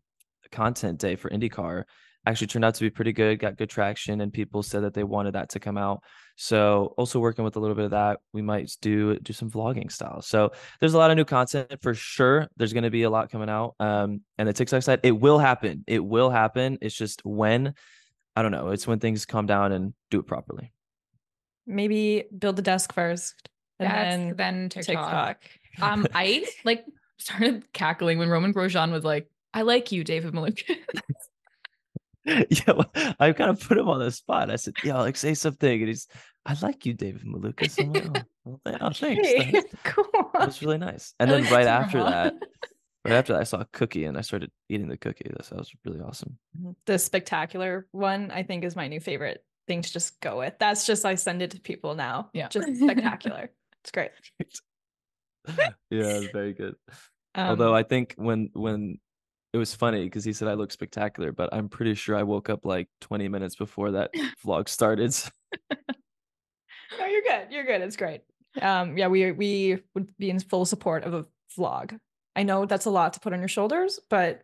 content 0.51 0.99
day 0.99 1.15
for 1.15 1.29
IndyCar 1.29 1.83
actually 2.25 2.47
turned 2.47 2.65
out 2.65 2.75
to 2.75 2.81
be 2.81 2.89
pretty 2.89 3.13
good, 3.13 3.39
got 3.39 3.57
good 3.57 3.69
traction 3.69 4.21
and 4.21 4.31
people 4.31 4.61
said 4.61 4.83
that 4.83 4.93
they 4.93 5.03
wanted 5.03 5.33
that 5.33 5.49
to 5.49 5.59
come 5.59 5.77
out. 5.77 6.03
So 6.35 6.93
also 6.97 7.19
working 7.19 7.43
with 7.43 7.55
a 7.55 7.59
little 7.59 7.75
bit 7.75 7.85
of 7.85 7.91
that, 7.91 8.19
we 8.33 8.41
might 8.41 8.71
do 8.81 9.17
do 9.19 9.33
some 9.33 9.49
vlogging 9.49 9.91
style. 9.91 10.21
So 10.21 10.51
there's 10.79 10.93
a 10.93 10.97
lot 10.97 11.11
of 11.11 11.17
new 11.17 11.25
content 11.25 11.73
for 11.81 11.93
sure. 11.93 12.47
There's 12.57 12.73
going 12.73 12.83
to 12.83 12.89
be 12.89 13.03
a 13.03 13.09
lot 13.09 13.31
coming 13.31 13.49
out. 13.49 13.75
Um 13.79 14.21
and 14.37 14.47
the 14.47 14.53
TikTok 14.53 14.83
side, 14.83 14.99
it 15.03 15.11
will 15.11 15.39
happen. 15.39 15.83
It 15.87 16.03
will 16.03 16.29
happen. 16.29 16.77
It's 16.81 16.95
just 16.95 17.21
when 17.25 17.73
I 18.35 18.41
don't 18.41 18.51
know. 18.51 18.69
It's 18.69 18.87
when 18.87 18.99
things 18.99 19.25
calm 19.25 19.45
down 19.45 19.71
and 19.71 19.93
do 20.11 20.19
it 20.19 20.27
properly. 20.27 20.71
Maybe 21.65 22.25
build 22.37 22.55
the 22.55 22.61
desk 22.61 22.93
first. 22.93 23.49
And 23.79 23.89
That's 23.89 24.15
then 24.15 24.35
then 24.35 24.69
TikTok. 24.69 25.41
TikTok. 25.41 25.41
Um, 25.81 26.05
I 26.13 26.45
like 26.65 26.85
started 27.17 27.71
cackling 27.73 28.17
when 28.17 28.29
Romain 28.29 28.53
Grosjean 28.53 28.91
was 28.91 29.03
like, 29.03 29.29
"I 29.53 29.61
like 29.63 29.91
you, 29.91 30.03
David 30.03 30.33
Malukas." 30.33 30.77
yeah, 32.25 32.73
well, 32.73 32.91
I 33.19 33.31
kind 33.33 33.49
of 33.49 33.59
put 33.61 33.77
him 33.77 33.87
on 33.89 33.99
the 33.99 34.11
spot. 34.11 34.51
I 34.51 34.55
said, 34.57 34.75
"Yeah, 34.83 34.97
like 34.99 35.17
say 35.17 35.33
something," 35.33 35.79
and 35.79 35.87
he's, 35.87 36.07
"I 36.45 36.55
like 36.61 36.85
you, 36.85 36.93
David 36.93 37.23
Malukas." 37.23 37.79
I'm 37.81 37.93
like, 37.93 38.05
"Oh, 38.45 38.59
well, 38.65 38.77
oh, 38.81 38.89
thanks." 38.91 39.27
Hey, 39.27 39.51
That, 39.51 39.65
cool. 39.83 40.05
that 40.33 40.47
was 40.47 40.61
really 40.61 40.77
nice. 40.77 41.13
And 41.19 41.29
then 41.31 41.43
right 41.51 41.65
after 41.67 42.03
that, 42.03 42.33
right 43.05 43.13
after 43.15 43.33
that, 43.33 43.41
I 43.41 43.45
saw 43.45 43.61
a 43.61 43.67
cookie 43.71 44.05
and 44.05 44.17
I 44.17 44.21
started 44.21 44.51
eating 44.67 44.89
the 44.89 44.97
cookie. 44.97 45.29
That 45.29 45.49
was 45.57 45.71
really 45.85 46.01
awesome. 46.01 46.37
the 46.85 46.99
spectacular 46.99 47.87
one, 47.91 48.31
I 48.31 48.43
think, 48.43 48.63
is 48.63 48.75
my 48.75 48.87
new 48.87 48.99
favorite 48.99 49.43
thing 49.67 49.81
to 49.81 49.91
just 49.91 50.19
go 50.19 50.37
with. 50.39 50.53
That's 50.59 50.85
just 50.85 51.05
I 51.05 51.15
send 51.15 51.41
it 51.41 51.51
to 51.51 51.59
people 51.61 51.95
now. 51.95 52.29
Yeah. 52.33 52.49
Just 52.49 52.75
spectacular. 52.75 53.49
it's 53.81 53.91
great. 53.91 54.11
yeah, 55.47 56.19
it 56.19 56.31
very 56.33 56.53
good. 56.53 56.75
Although 57.35 57.69
Um, 57.69 57.75
I 57.75 57.83
think 57.83 58.15
when 58.17 58.49
when 58.53 58.99
it 59.53 59.57
was 59.57 59.73
funny 59.73 60.03
because 60.03 60.23
he 60.23 60.33
said 60.33 60.47
I 60.47 60.53
look 60.53 60.71
spectacular, 60.71 61.31
but 61.31 61.49
I'm 61.51 61.69
pretty 61.69 61.95
sure 61.95 62.15
I 62.15 62.23
woke 62.23 62.49
up 62.49 62.65
like 62.65 62.87
20 63.01 63.27
minutes 63.27 63.55
before 63.55 63.91
that 63.91 64.11
vlog 64.45 64.69
started. 64.69 65.15
no, 66.99 67.05
you're 67.05 67.23
good. 67.23 67.47
You're 67.51 67.65
good. 67.65 67.81
It's 67.81 67.97
great. 67.97 68.21
Um, 68.61 68.97
yeah, 68.97 69.07
we 69.07 69.31
we 69.31 69.79
would 69.95 70.15
be 70.17 70.29
in 70.29 70.39
full 70.39 70.65
support 70.65 71.03
of 71.03 71.13
a 71.13 71.25
vlog. 71.57 71.97
I 72.35 72.43
know 72.43 72.65
that's 72.65 72.85
a 72.85 72.91
lot 72.91 73.13
to 73.13 73.19
put 73.19 73.33
on 73.33 73.39
your 73.39 73.47
shoulders, 73.47 73.99
but 74.09 74.41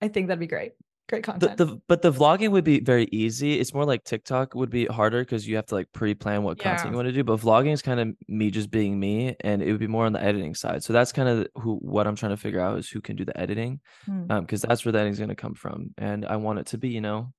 I 0.00 0.08
think 0.08 0.26
that'd 0.26 0.40
be 0.40 0.46
great. 0.46 0.72
Great 1.12 1.24
the, 1.26 1.32
content. 1.32 1.56
the 1.58 1.80
but 1.88 2.00
the 2.00 2.10
vlogging 2.10 2.50
would 2.52 2.64
be 2.64 2.80
very 2.80 3.06
easy. 3.12 3.60
It's 3.60 3.74
more 3.74 3.84
like 3.84 4.02
TikTok 4.04 4.54
would 4.54 4.70
be 4.70 4.86
harder 4.86 5.20
because 5.20 5.46
you 5.46 5.56
have 5.56 5.66
to 5.66 5.74
like 5.74 5.92
pre-plan 5.92 6.42
what 6.42 6.58
content 6.58 6.90
you 6.90 6.96
want 6.96 7.06
to 7.08 7.12
do. 7.12 7.22
But 7.22 7.40
vlogging 7.40 7.72
is 7.72 7.82
kind 7.82 8.00
of 8.00 8.08
me 8.28 8.50
just 8.50 8.70
being 8.70 8.98
me, 8.98 9.36
and 9.40 9.62
it 9.62 9.70
would 9.70 9.80
be 9.80 9.86
more 9.86 10.06
on 10.06 10.12
the 10.14 10.22
editing 10.22 10.54
side. 10.54 10.82
So 10.82 10.92
that's 10.94 11.12
kind 11.12 11.28
of 11.28 11.46
who 11.56 11.76
what 11.76 12.06
I'm 12.06 12.16
trying 12.16 12.32
to 12.32 12.36
figure 12.38 12.60
out 12.60 12.78
is 12.78 12.88
who 12.88 13.00
can 13.02 13.14
do 13.16 13.24
the 13.26 13.38
editing, 13.38 13.80
Hmm. 14.06 14.24
um, 14.30 14.40
because 14.44 14.62
that's 14.62 14.84
where 14.84 14.92
the 14.92 14.98
editing's 15.00 15.18
going 15.18 15.28
to 15.28 15.34
come 15.36 15.54
from. 15.54 15.90
And 15.98 16.24
I 16.24 16.36
want 16.36 16.58
it 16.60 16.66
to 16.68 16.78
be, 16.78 16.88
you 16.88 17.02
know, 17.02 17.32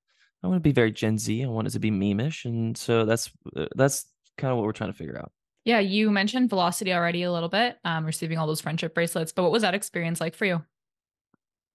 I 0.44 0.48
want 0.48 0.58
to 0.58 0.68
be 0.70 0.72
very 0.74 0.92
Gen 0.92 1.18
Z. 1.18 1.44
I 1.44 1.48
want 1.48 1.68
it 1.68 1.72
to 1.72 1.80
be 1.80 1.90
meme-ish, 1.92 2.46
and 2.46 2.78
so 2.78 3.06
that's 3.06 3.32
uh, 3.56 3.66
that's 3.76 4.06
kind 4.38 4.52
of 4.52 4.58
what 4.58 4.66
we're 4.66 4.74
trying 4.74 4.92
to 4.92 4.98
figure 4.98 5.18
out. 5.18 5.32
yeah, 5.66 5.80
you 5.80 6.12
mentioned 6.12 6.50
Velocity 6.50 6.94
already 6.94 7.24
a 7.24 7.32
little 7.32 7.50
bit, 7.50 7.78
um, 7.86 8.06
receiving 8.06 8.38
all 8.38 8.46
those 8.46 8.62
friendship 8.62 8.94
bracelets. 8.94 9.32
But 9.32 9.44
what 9.44 9.52
was 9.52 9.62
that 9.64 9.74
experience 9.74 10.20
like 10.22 10.36
for 10.36 10.46
you? 10.46 10.62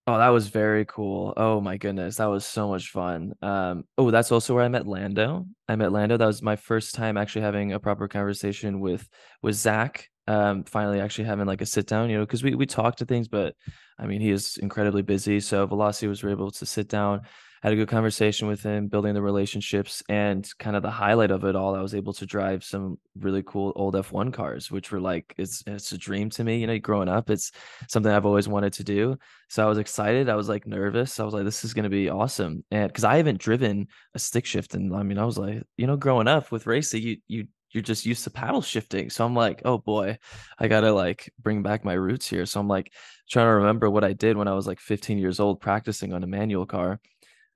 Oh, 0.08 0.16
that 0.16 0.30
was 0.30 0.48
very 0.48 0.86
cool. 0.86 1.34
Oh 1.36 1.60
my 1.60 1.76
goodness, 1.76 2.16
that 2.16 2.30
was 2.30 2.46
so 2.46 2.66
much 2.66 2.88
fun. 2.88 3.34
Um, 3.42 3.84
oh, 3.98 4.10
that's 4.10 4.32
also 4.32 4.54
where 4.54 4.64
I 4.64 4.68
met 4.68 4.86
Lando. 4.86 5.44
I 5.68 5.76
met 5.76 5.92
Lando. 5.92 6.16
That 6.16 6.24
was 6.24 6.40
my 6.40 6.56
first 6.56 6.94
time 6.94 7.18
actually 7.18 7.42
having 7.42 7.74
a 7.74 7.78
proper 7.78 8.08
conversation 8.08 8.80
with 8.80 9.06
with 9.42 9.54
Zak. 9.54 10.08
Um, 10.26 10.64
finally 10.64 11.00
actually 11.00 11.24
having 11.26 11.44
like 11.44 11.60
a 11.60 11.66
sit 11.66 11.86
down, 11.86 12.08
you 12.08 12.16
know, 12.16 12.24
because 12.24 12.42
we 12.42 12.54
we 12.54 12.64
talked 12.64 13.00
to 13.00 13.04
things, 13.04 13.28
but 13.28 13.54
I 13.98 14.06
mean 14.06 14.22
he 14.22 14.30
is 14.30 14.56
incredibly 14.56 15.02
busy. 15.02 15.40
So 15.40 15.66
Velocity 15.66 16.06
was 16.06 16.24
able 16.24 16.52
to 16.52 16.64
sit 16.64 16.88
down, 16.88 17.20
had 17.62 17.72
a 17.72 17.76
good 17.76 17.88
conversation 17.88 18.48
with 18.48 18.62
him, 18.62 18.88
building 18.88 19.14
the 19.14 19.22
relationships, 19.22 20.02
and 20.08 20.48
kind 20.58 20.76
of 20.76 20.82
the 20.82 20.90
highlight 20.90 21.30
of 21.30 21.44
it 21.44 21.56
all, 21.56 21.74
I 21.74 21.82
was 21.82 21.94
able 21.94 22.12
to 22.14 22.26
drive 22.26 22.64
some 22.64 22.98
really 23.18 23.42
cool 23.44 23.72
old 23.76 23.94
F1 23.94 24.32
cars, 24.32 24.70
which 24.70 24.92
were 24.92 25.00
like 25.00 25.34
it's 25.38 25.62
it's 25.66 25.92
a 25.92 25.98
dream 25.98 26.30
to 26.30 26.44
me. 26.44 26.58
You 26.58 26.66
know, 26.66 26.78
growing 26.78 27.08
up, 27.08 27.30
it's 27.30 27.52
something 27.88 28.12
I've 28.12 28.26
always 28.26 28.48
wanted 28.48 28.72
to 28.74 28.84
do. 28.84 29.16
So 29.48 29.64
I 29.64 29.68
was 29.68 29.78
excited. 29.78 30.28
I 30.28 30.36
was 30.36 30.48
like 30.48 30.66
nervous. 30.66 31.18
I 31.18 31.24
was 31.24 31.34
like, 31.34 31.44
this 31.44 31.64
is 31.64 31.74
going 31.74 31.84
to 31.84 31.90
be 31.90 32.10
awesome. 32.10 32.64
And 32.70 32.88
because 32.88 33.04
I 33.04 33.16
haven't 33.16 33.40
driven 33.40 33.88
a 34.14 34.18
stick 34.18 34.44
shift. 34.44 34.74
And 34.74 34.94
I 34.94 35.02
mean, 35.02 35.18
I 35.18 35.24
was 35.24 35.38
like, 35.38 35.62
you 35.76 35.86
know, 35.86 35.96
growing 35.96 36.28
up 36.28 36.52
with 36.52 36.66
racing, 36.66 37.02
you, 37.02 37.16
you, 37.28 37.46
you're 37.70 37.82
just 37.82 38.06
used 38.06 38.24
to 38.24 38.30
paddle 38.30 38.62
shifting. 38.62 39.10
So 39.10 39.24
I'm 39.24 39.34
like, 39.34 39.62
oh 39.64 39.78
boy, 39.78 40.18
I 40.58 40.68
got 40.68 40.80
to 40.80 40.92
like 40.92 41.32
bring 41.38 41.62
back 41.62 41.84
my 41.84 41.94
roots 41.94 42.28
here. 42.28 42.46
So 42.46 42.60
I'm 42.60 42.68
like 42.68 42.92
trying 43.30 43.46
to 43.46 43.54
remember 43.54 43.90
what 43.90 44.04
I 44.04 44.12
did 44.12 44.36
when 44.36 44.48
I 44.48 44.54
was 44.54 44.66
like 44.66 44.80
15 44.80 45.18
years 45.18 45.40
old 45.40 45.60
practicing 45.60 46.12
on 46.12 46.22
a 46.22 46.26
manual 46.26 46.66
car. 46.66 47.00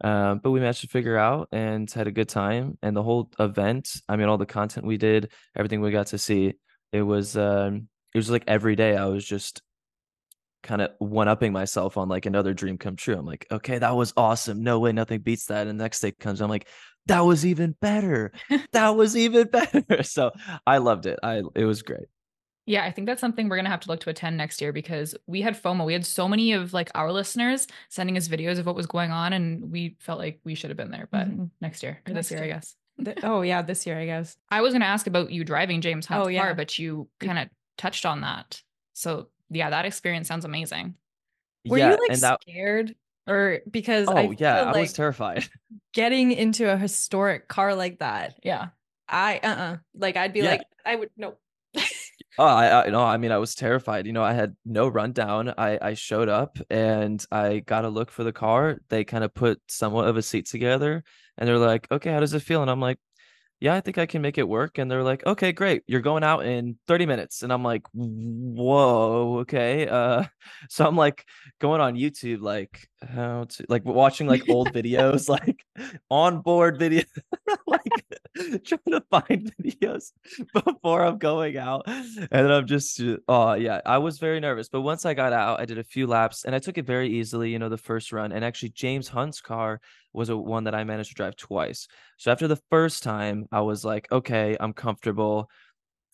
Um, 0.03 0.41
but 0.43 0.51
we 0.51 0.61
managed 0.61 0.81
to 0.81 0.89
figure 0.89 1.17
out 1.17 1.49
and 1.53 1.91
had 1.91 2.09
a 2.09 2.13
good 2.13 2.29
time. 2.29 2.77
And 2.83 2.97
the 2.97 3.03
whole 3.03 3.31
event, 3.39 3.97
I 4.09 4.17
mean, 4.17 4.29
all 4.29 4.39
the 4.39 4.47
content 4.47 4.87
we 4.87 4.97
did, 4.97 5.31
everything 5.57 5.81
we 5.81 5.93
got 5.93 6.09
to 6.09 6.19
see, 6.19 6.55
it 6.93 7.03
was, 7.03 7.37
um, 7.37 7.89
it 8.15 8.19
was 8.19 8.31
like 8.31 8.45
every 8.47 8.77
day 8.77 8.97
I 8.97 9.07
was 9.07 9.25
just 9.25 9.63
kind 10.63 10.83
of 10.83 10.91
one 10.99 11.29
upping 11.29 11.53
myself 11.53 11.97
on 11.97 12.09
like 12.09 12.27
another 12.27 12.55
dream 12.55 12.79
come 12.79 12.97
true. 12.97 13.17
I'm 13.17 13.27
like, 13.27 13.47
okay, 13.51 13.79
that 13.79 13.97
was 13.97 14.13
awesome. 14.17 14.63
No 14.63 14.79
way, 14.81 14.93
nothing 14.93 15.21
beats 15.21 15.47
that. 15.47 15.67
And 15.67 15.79
the 15.79 15.85
next 15.85 16.01
day 16.01 16.13
comes, 16.13 16.41
I'm 16.41 16.51
like, 16.51 16.69
that 17.07 17.21
was 17.21 17.45
even 17.45 17.75
better. 17.81 18.33
that 18.73 18.91
was 18.91 19.17
even 19.17 19.49
better. 19.53 20.03
So 20.03 20.33
I 20.67 20.79
loved 20.79 21.07
it. 21.07 21.19
I 21.23 21.43
it 21.55 21.65
was 21.65 21.83
great. 21.83 22.07
Yeah, 22.67 22.85
I 22.85 22.93
think 22.93 23.07
that's 23.07 23.21
something 23.21 23.49
we're 23.49 23.57
gonna 23.57 23.69
have 23.71 23.81
to 23.81 23.89
look 23.89 24.01
to 24.01 24.11
attend 24.11 24.37
next 24.37 24.61
year 24.61 24.73
because 24.73 25.15
we 25.27 25.41
had 25.41 25.61
FOMO. 25.61 25.85
We 25.85 25.93
had 25.95 26.07
so 26.07 26.29
many 26.29 26.53
of 26.53 26.73
like 26.73 26.91
our 26.95 27.11
listeners 27.11 27.67
sending 27.89 28.17
us 28.17 28.29
videos 28.29 28.59
of 28.59 28.67
what 28.67 28.77
was 28.77 28.87
going 28.87 29.11
on, 29.11 29.33
and 29.33 29.73
we 29.73 29.97
felt 29.99 30.19
like 30.19 30.41
we 30.45 30.55
should 30.55 30.71
have 30.71 30.77
been 30.77 30.91
there. 30.93 31.09
But 31.11 31.29
Mhm. 31.29 31.51
next 31.61 31.83
year 31.83 32.01
or 32.07 32.13
Next 32.15 32.29
this 32.29 32.37
year, 32.37 32.45
I 32.45 32.49
guess. 32.49 32.77
Th- 33.05 33.19
oh 33.25 33.43
yeah, 33.43 33.63
this 33.63 33.85
year 33.87 33.99
I 33.99 34.05
guess. 34.07 34.37
I 34.49 34.61
was 34.61 34.73
gonna 34.73 34.85
ask 34.85 35.07
about 35.09 35.33
you 35.33 35.43
driving 35.45 35.81
James 35.81 36.07
Hunt's 36.07 36.27
Oh, 36.27 36.29
yeah. 36.31 36.43
car, 36.43 36.55
but 36.55 36.79
you 36.79 37.09
kind 37.19 37.39
of 37.39 37.49
touched 37.79 38.07
on 38.07 38.21
that. 38.21 38.63
So 38.93 39.31
yeah, 39.51 39.71
that 39.71 39.85
experience 39.85 40.29
sounds 40.29 40.45
amazing. 40.45 40.95
Were 41.67 41.79
yeah, 41.79 41.91
you 41.93 41.97
like 42.01 42.13
and 42.13 42.21
that 42.21 42.43
scared? 42.43 42.95
Or 43.27 43.61
because 43.71 44.09
oh 44.09 44.17
I 44.17 44.35
yeah, 44.39 44.65
feel 44.71 44.75
I 44.77 44.81
was 44.81 44.93
terrified. 44.93 45.45
getting 45.95 46.33
into 46.33 46.73
a 46.73 46.77
historic 46.77 47.49
car 47.49 47.75
like 47.75 47.99
that, 47.99 48.39
Yeah. 48.45 48.69
I 49.09 49.39
uh 49.43 49.47
uh 49.49 49.77
like 49.95 50.17
I'd 50.17 50.33
be 50.33 50.41
Yeah. 50.41 50.51
like 50.51 50.63
I 50.87 50.95
would 50.97 51.11
no. 51.17 51.37
Oh, 52.39 52.45
I, 52.47 52.87
I 52.87 52.89
no, 52.91 53.03
I 53.03 53.19
mean, 53.19 53.31
I 53.31 53.37
was 53.39 53.55
terrified. 53.55 54.07
You 54.07 54.13
know, 54.13 54.23
I 54.23 54.33
had 54.33 54.57
no 54.65 54.89
rundown. 54.89 55.53
I 55.59 55.79
I 55.83 55.95
showed 55.95 56.29
up 56.31 56.59
and 56.71 57.25
I 57.31 57.59
got 57.61 57.85
a 57.85 57.89
look 57.91 58.11
for 58.11 58.25
the 58.25 58.33
car. 58.33 58.79
They 58.89 59.05
kind 59.05 59.23
of 59.23 59.35
put 59.35 59.61
somewhat 59.69 60.09
of 60.09 60.17
a 60.17 60.23
seat 60.23 60.47
together, 60.47 61.05
and 61.37 61.47
they're 61.49 61.59
like, 61.59 61.87
"Okay, 61.91 62.11
how 62.11 62.21
does 62.21 62.33
it 62.35 62.41
feel?" 62.43 62.63
And 62.63 62.71
I'm 62.71 62.81
like, 62.81 62.99
"Yeah, 63.61 63.75
I 63.77 63.81
think 63.83 63.99
I 63.99 64.07
can 64.07 64.23
make 64.23 64.39
it 64.39 64.49
work." 64.49 64.79
And 64.79 64.91
they're 64.91 65.03
like, 65.05 65.27
"Okay, 65.27 65.53
great. 65.53 65.83
You're 65.87 66.01
going 66.03 66.25
out 66.25 66.47
in 66.47 66.79
30 66.89 67.07
minutes." 67.07 67.43
And 67.43 67.53
I'm 67.53 67.65
like, 67.65 67.83
"Whoa, 67.95 69.39
okay." 69.43 69.89
Uh, 69.89 70.25
so 70.71 70.87
I'm 70.87 70.97
like 70.97 71.27
going 71.61 71.81
on 71.83 71.95
YouTube, 71.97 72.41
like 72.43 72.89
how 73.03 73.45
to 73.45 73.65
like 73.69 73.85
watching 73.85 74.27
like 74.27 74.49
old 74.49 74.73
videos, 74.73 75.29
like 75.29 75.65
onboard 76.11 76.79
video, 76.79 77.03
like 77.67 77.83
trying 78.65 78.81
to 78.91 79.03
find 79.11 79.53
videos 79.61 80.13
before 80.53 81.05
I'm 81.05 81.19
going 81.19 81.57
out. 81.57 81.87
And 81.87 82.53
I'm 82.53 82.67
just, 82.67 83.01
oh, 83.29 83.55
yeah, 83.55 83.81
I 83.85 83.99
was 83.99 84.19
very 84.19 84.41
nervous. 84.41 84.69
But 84.69 84.83
once 84.83 85.05
I 85.05 85.15
got 85.15 85.33
out, 85.33 85.61
I 85.61 85.65
did 85.65 85.79
a 85.79 85.85
few 85.85 86.07
laps 86.07 86.45
and 86.45 86.55
I 86.55 86.59
took 86.59 86.79
it 86.79 86.87
very 86.87 87.09
easily, 87.11 87.51
you 87.51 87.59
know, 87.59 87.69
the 87.69 87.79
first 87.79 88.13
run. 88.13 88.33
And 88.33 88.45
actually, 88.45 88.71
James 88.71 89.09
Hunt's 89.09 89.41
car 89.41 89.81
was 90.13 90.29
a 90.29 90.37
one 90.37 90.65
that 90.65 90.75
I 90.75 90.85
managed 90.85 91.11
to 91.11 91.15
drive 91.15 91.37
twice. 91.37 91.89
So 92.17 92.31
after 92.31 92.49
the 92.49 92.61
first 92.71 93.03
time, 93.03 93.47
I 93.53 93.61
was 93.61 93.85
like, 93.85 94.11
okay, 94.13 94.57
I'm 94.59 94.73
comfortable. 94.73 95.51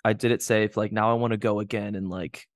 I 0.05 0.13
did 0.13 0.33
it 0.33 0.43
safe. 0.43 0.77
Like 0.77 0.93
now 0.93 1.11
I 1.11 1.15
want 1.15 1.33
to 1.33 1.39
go 1.39 1.61
again 1.61 1.95
and 1.95 2.09
like, 2.09 2.47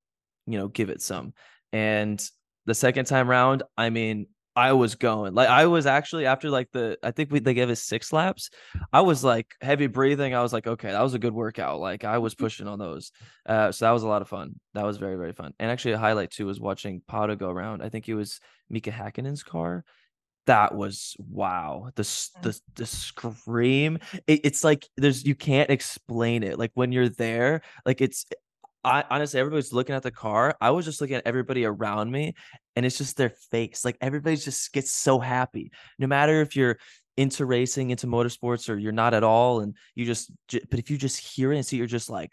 you 0.47 0.59
know, 0.59 0.69
give 0.69 0.91
it 0.91 1.03
some. 1.03 1.35
And 1.73 2.23
the 2.67 2.75
second 2.75 3.07
time 3.07 3.29
round, 3.29 3.63
I 3.77 3.91
mean, 3.91 4.27
I 4.55 4.73
was 4.75 4.97
going 4.97 5.35
like 5.35 5.49
I 5.49 5.67
was 5.67 5.87
actually 5.87 6.27
after 6.27 6.51
like 6.51 6.71
the 6.73 6.99
I 7.03 7.11
think 7.11 7.33
we 7.33 7.41
they 7.41 7.55
gave 7.55 7.71
us 7.71 7.81
six 7.81 8.13
laps. 8.13 8.51
I 8.93 9.01
was 9.01 9.25
like 9.25 9.55
heavy 9.63 9.87
breathing. 9.87 10.35
I 10.35 10.43
was 10.43 10.53
like, 10.53 10.67
okay, 10.67 10.91
that 10.91 11.01
was 11.01 11.15
a 11.15 11.19
good 11.19 11.33
workout. 11.33 11.81
Like 11.81 12.05
I 12.05 12.19
was 12.19 12.35
pushing 12.43 12.69
on 12.69 12.79
those. 12.79 13.13
Uh, 13.47 13.73
so 13.73 13.87
that 13.87 13.93
was 13.93 14.03
a 14.03 14.09
lot 14.09 14.23
of 14.23 14.29
fun. 14.29 14.61
That 14.75 14.85
was 14.85 14.99
very 14.99 15.17
very 15.17 15.33
fun. 15.33 15.55
And 15.59 15.71
actually, 15.71 15.93
a 15.93 15.99
highlight 15.99 16.33
too 16.33 16.47
was 16.47 16.61
watching 16.61 17.01
Pato 17.11 17.39
go 17.39 17.49
around. 17.49 17.83
I 17.83 17.89
think 17.89 18.09
it 18.09 18.15
was 18.15 18.41
Mika 18.69 18.91
Hakkinen's 18.91 19.43
car. 19.43 19.85
That 20.47 20.75
was 20.75 21.17
wow. 21.19 21.91
The 21.95 22.03
the 22.43 22.61
the 22.75 22.87
scream. 22.87 24.01
It, 24.27 24.41
it's 24.45 24.65
like 24.65 24.87
there's 24.99 25.25
you 25.25 25.35
can't 25.35 25.71
explain 25.71 26.43
it. 26.43 26.59
Like 26.59 26.73
when 26.75 26.93
you're 26.93 27.09
there, 27.09 27.63
like 27.87 28.03
it's 28.03 28.27
I 28.85 29.05
honestly, 29.11 29.39
everybody's 29.39 29.73
looking 29.73 29.95
at 29.95 30.03
the 30.03 30.11
car. 30.11 30.57
I 30.61 30.71
was 30.71 30.85
just 30.85 31.01
looking 31.01 31.17
at 31.17 31.27
everybody 31.27 31.65
around 31.65 32.11
me, 32.11 32.35
and 32.77 32.85
it's 32.85 32.99
just 32.99 33.17
their 33.17 33.31
face. 33.51 33.85
Like 33.85 33.97
everybody 34.01 34.37
just 34.37 34.73
gets 34.73 34.91
so 34.91 35.19
happy, 35.19 35.71
no 35.99 36.07
matter 36.07 36.41
if 36.41 36.57
you're 36.57 36.79
into 37.17 37.45
racing, 37.47 37.91
into 37.91 38.07
motorsports, 38.07 38.69
or 38.69 38.77
you're 38.79 38.91
not 38.93 39.15
at 39.15 39.23
all. 39.23 39.61
And 39.61 39.77
you 39.95 40.05
just, 40.05 40.33
but 40.71 40.79
if 40.79 40.91
you 40.91 40.97
just 40.99 41.19
hear 41.19 41.53
it 41.53 41.57
and 41.57 41.67
see, 41.67 41.77
you're 41.77 41.87
just 41.87 42.11
like, 42.11 42.31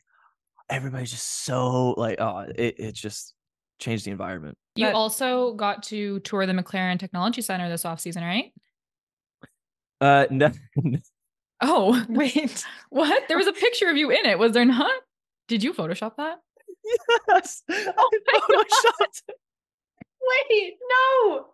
everybody's 0.70 1.12
just 1.12 1.44
so 1.44 1.92
like, 1.92 2.20
oh, 2.20 2.46
it, 2.56 2.76
it 2.80 2.96
just 2.96 3.34
changed 3.80 4.06
the 4.06 4.12
environment. 4.12 4.58
You 4.76 4.86
But- 4.88 4.96
also 4.96 5.54
got 5.54 5.84
to 5.84 6.20
tour 6.22 6.46
the 6.46 6.54
McLaren 6.54 6.98
Technology 6.98 7.42
Center 7.42 7.68
this 7.70 7.86
off 7.86 8.00
season, 8.00 8.24
right? 8.24 8.54
Uh, 10.02 10.26
no, 10.30 10.52
Oh, 11.62 12.06
Wait. 12.10 12.64
what? 12.90 13.28
There 13.28 13.38
was 13.38 13.48
a 13.48 13.52
picture 13.54 13.90
of 13.90 13.98
you 13.98 14.10
in 14.12 14.26
it, 14.26 14.40
was 14.40 14.54
there 14.54 14.64
not? 14.66 14.92
Did 15.50 15.64
you 15.64 15.74
Photoshop 15.74 16.16
that? 16.18 16.38
yes, 17.28 17.64
I 17.70 17.94
oh 17.98 18.10
photoshopped 18.34 19.34
Wait, 20.50 20.74
no. 20.90 21.46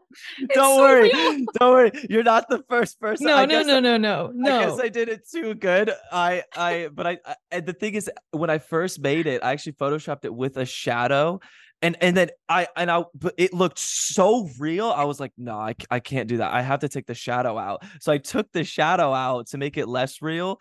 Don't 0.53 0.75
so 0.77 0.81
worry. 0.81 1.10
real. 1.10 1.45
Don't 1.60 1.71
worry. 1.71 1.91
You're 2.10 2.23
not 2.23 2.49
the 2.49 2.63
first 2.69 2.99
person. 2.99 3.27
No, 3.27 3.36
I 3.36 3.45
no, 3.45 3.60
guess 3.60 3.67
no, 3.67 3.79
no, 3.79 3.97
no, 3.97 4.34
I 4.43 4.60
guess 4.60 4.77
no. 4.77 4.84
I 4.84 4.89
did 4.89 5.08
it 5.08 5.21
too 5.29 5.53
good. 5.53 5.91
I, 6.12 6.43
I, 6.55 6.89
but 6.93 7.08
I, 7.08 7.17
I, 7.25 7.36
and 7.51 7.65
the 7.65 7.73
thing 7.73 7.93
is, 7.93 8.10
when 8.31 8.49
I 8.49 8.58
first 8.58 8.99
made 8.99 9.27
it, 9.27 9.43
I 9.43 9.51
actually 9.51 9.73
photoshopped 9.73 10.25
it 10.25 10.34
with 10.34 10.58
a 10.58 10.65
shadow, 10.65 11.39
and 11.81 11.95
and 12.01 12.17
then 12.17 12.31
I, 12.49 12.67
and 12.75 12.89
I, 12.89 13.03
but 13.13 13.36
it 13.38 13.53
looked 13.53 13.79
so 13.79 14.49
real. 14.60 14.89
I 14.89 15.03
was 15.03 15.19
like, 15.19 15.31
no, 15.38 15.58
I, 15.58 15.71
c- 15.71 15.88
I 15.91 15.99
can't 15.99 16.27
do 16.27 16.38
that. 16.38 16.53
I 16.53 16.62
have 16.62 16.79
to 16.79 16.89
take 16.89 17.05
the 17.05 17.15
shadow 17.15 17.58
out. 17.58 17.84
So 18.01 18.12
I 18.12 18.17
took 18.17 18.51
the 18.51 18.63
shadow 18.63 19.13
out 19.13 19.47
to 19.47 19.58
make 19.58 19.77
it 19.77 19.88
less 19.88 20.21
real. 20.21 20.60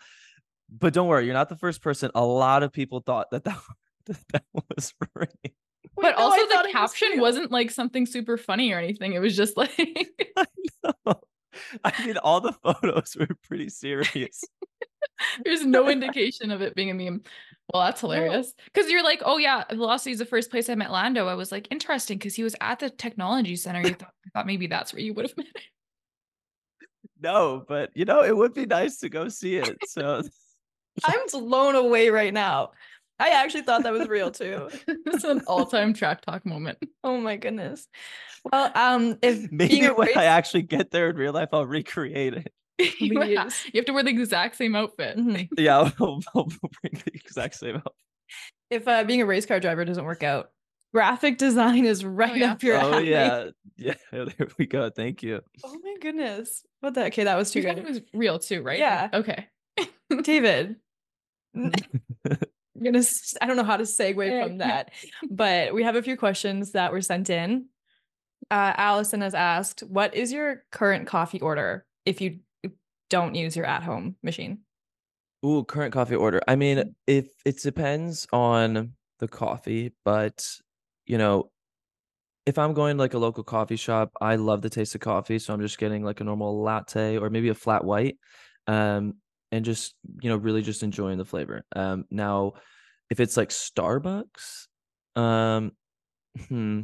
But 0.69 0.93
don't 0.93 1.07
worry, 1.07 1.25
you're 1.25 1.33
not 1.33 1.49
the 1.49 1.57
first 1.57 1.81
person. 1.81 2.11
A 2.15 2.25
lot 2.25 2.63
of 2.63 2.71
people 2.71 3.01
thought 3.01 3.31
that 3.31 3.43
that, 3.43 3.57
that, 4.07 4.17
that 4.33 4.43
was 4.53 4.93
real. 5.15 5.27
but 5.95 6.15
no, 6.17 6.23
also 6.23 6.41
I 6.41 6.45
the 6.45 6.53
it 6.53 6.63
was 6.63 6.71
caption 6.71 7.19
wasn't 7.19 7.51
like 7.51 7.71
something 7.71 8.05
super 8.05 8.37
funny 8.37 8.71
or 8.71 8.79
anything. 8.79 9.13
It 9.13 9.19
was 9.19 9.35
just 9.35 9.57
like 9.57 9.71
I 11.83 12.05
mean, 12.05 12.17
all 12.17 12.41
the 12.41 12.51
photos 12.51 13.15
were 13.17 13.29
pretty 13.43 13.69
serious. 13.69 14.43
there's 15.43 15.65
no 15.65 15.89
indication 15.89 16.51
of 16.51 16.61
it 16.61 16.75
being 16.75 16.91
a 16.91 16.93
meme. 16.93 17.21
Well, 17.73 17.83
that's 17.83 18.01
hilarious. 18.01 18.53
Because 18.65 18.91
you're 18.91 19.03
like, 19.03 19.21
oh 19.25 19.37
yeah, 19.37 19.63
Velocity 19.71 20.11
is 20.11 20.19
the 20.19 20.25
first 20.25 20.51
place 20.51 20.69
I 20.69 20.75
met 20.75 20.91
Lando. 20.91 21.27
I 21.27 21.33
was 21.33 21.51
like, 21.51 21.67
interesting, 21.71 22.17
because 22.17 22.35
he 22.35 22.43
was 22.43 22.55
at 22.61 22.79
the 22.79 22.89
technology 22.89 23.55
center. 23.55 23.81
You 23.81 23.93
thought, 23.93 24.13
I 24.25 24.29
thought 24.33 24.45
maybe 24.45 24.67
that's 24.67 24.93
where 24.93 25.01
you 25.01 25.13
would 25.13 25.27
have 25.27 25.37
met 25.37 25.47
him. 25.47 25.53
No, 27.21 27.63
but 27.67 27.91
you 27.95 28.05
know, 28.05 28.23
it 28.23 28.35
would 28.35 28.53
be 28.53 28.65
nice 28.65 28.97
to 28.97 29.09
go 29.09 29.29
see 29.29 29.55
it. 29.55 29.77
So 29.87 30.21
I'm 31.03 31.19
blown 31.31 31.75
away 31.75 32.09
right 32.09 32.33
now. 32.33 32.71
I 33.19 33.29
actually 33.29 33.61
thought 33.63 33.83
that 33.83 33.93
was 33.93 34.07
real 34.07 34.29
too. 34.31 34.69
it's 34.87 35.23
an 35.23 35.41
all-time 35.47 35.93
track 35.93 36.21
talk 36.21 36.45
moment. 36.45 36.77
Oh 37.03 37.19
my 37.19 37.35
goodness. 37.35 37.87
Well, 38.51 38.71
um, 38.73 39.19
if 39.21 39.51
maybe 39.51 39.79
being 39.79 39.95
when 39.95 40.07
race- 40.07 40.17
I 40.17 40.25
actually 40.25 40.63
get 40.63 40.89
there 40.89 41.11
in 41.11 41.15
real 41.15 41.33
life, 41.33 41.49
I'll 41.53 41.67
recreate 41.67 42.33
it. 42.33 42.51
you, 42.99 43.19
have 43.19 43.85
to 43.85 43.91
wear 43.91 44.01
the 44.03 44.09
exact 44.09 44.55
same 44.55 44.75
outfit. 44.75 45.17
Mhm. 45.17 45.47
Yeah, 45.55 45.77
I'll, 45.99 46.19
I'll 46.35 46.47
bring 46.81 46.93
the 47.05 47.11
exact 47.13 47.55
same 47.55 47.75
up. 47.75 47.95
if 48.71 48.87
uh, 48.87 49.03
being 49.03 49.21
a 49.21 49.25
race 49.25 49.45
car 49.45 49.59
driver 49.59 49.85
doesn't 49.85 50.03
work 50.03 50.23
out, 50.23 50.49
graphic 50.93 51.37
design 51.37 51.85
is 51.85 52.03
right 52.03 52.37
yeah. 52.37 52.53
up 52.53 52.63
your 52.63 52.77
Oh 52.77 52.93
alley. 52.93 53.11
yeah, 53.11 53.49
yeah. 53.77 53.93
There 54.11 54.47
we 54.57 54.65
go. 54.65 54.89
Thank 54.89 55.21
you. 55.21 55.41
Oh 55.63 55.77
my 55.83 55.95
goodness. 56.01 56.63
What 56.79 56.95
the? 56.95 57.05
Okay, 57.05 57.25
that 57.25 57.37
was 57.37 57.51
too 57.51 57.59
You 57.59 57.67
thought 57.67 57.77
it 57.77 57.85
was 57.85 58.01
real 58.13 58.39
too, 58.39 58.63
right? 58.63 58.79
Yeah. 58.79 59.09
Okay. 59.13 59.47
David. 60.23 60.77
N- 61.55 61.73
I'm 62.25 62.83
gonna. 62.83 63.03
I 63.41 63.45
don't 63.45 63.55
know 63.55 63.63
how 63.63 63.77
to 63.77 63.83
segue 63.83 64.43
from 64.43 64.57
that, 64.57 64.91
but 65.29 65.73
we 65.73 65.83
have 65.83 65.95
a 65.95 66.03
few 66.03 66.17
questions 66.17 66.71
that 66.71 66.91
were 66.91 67.01
sent 67.01 67.29
in. 67.29 67.67
Uh, 68.51 68.73
Allison 68.75 69.21
has 69.21 69.33
asked, 69.33 69.81
"What 69.81 70.13
is 70.13 70.31
your 70.31 70.63
current 70.71 71.07
coffee 71.07 71.39
order 71.39 71.85
if 72.05 72.21
you 72.21 72.39
don't 73.09 73.35
use 73.35 73.55
your 73.55 73.65
at-home 73.65 74.15
machine?" 74.21 74.59
Ooh, 75.45 75.63
current 75.63 75.93
coffee 75.93 76.15
order. 76.15 76.41
I 76.47 76.55
mean, 76.55 76.95
if 77.07 77.29
it 77.45 77.61
depends 77.61 78.27
on 78.33 78.93
the 79.19 79.27
coffee, 79.27 79.93
but 80.03 80.45
you 81.05 81.17
know, 81.17 81.51
if 82.45 82.57
I'm 82.57 82.73
going 82.73 82.97
to, 82.97 83.01
like 83.01 83.13
a 83.13 83.19
local 83.19 83.43
coffee 83.43 83.75
shop, 83.75 84.11
I 84.21 84.35
love 84.35 84.61
the 84.61 84.69
taste 84.69 84.95
of 84.95 85.01
coffee, 85.01 85.39
so 85.39 85.53
I'm 85.53 85.61
just 85.61 85.77
getting 85.77 86.03
like 86.03 86.19
a 86.19 86.23
normal 86.23 86.61
latte 86.61 87.17
or 87.17 87.29
maybe 87.29 87.49
a 87.49 87.55
flat 87.55 87.83
white, 87.83 88.17
um, 88.67 89.15
and 89.51 89.65
just 89.65 89.95
you 90.21 90.29
know, 90.29 90.37
really 90.37 90.61
just 90.61 90.83
enjoying 90.83 91.17
the 91.17 91.25
flavor. 91.25 91.63
Um, 91.75 92.05
now, 92.09 92.53
if 93.09 93.19
it's 93.19 93.37
like 93.37 93.49
Starbucks, 93.49 94.67
um, 95.15 95.71
hmm, 96.47 96.81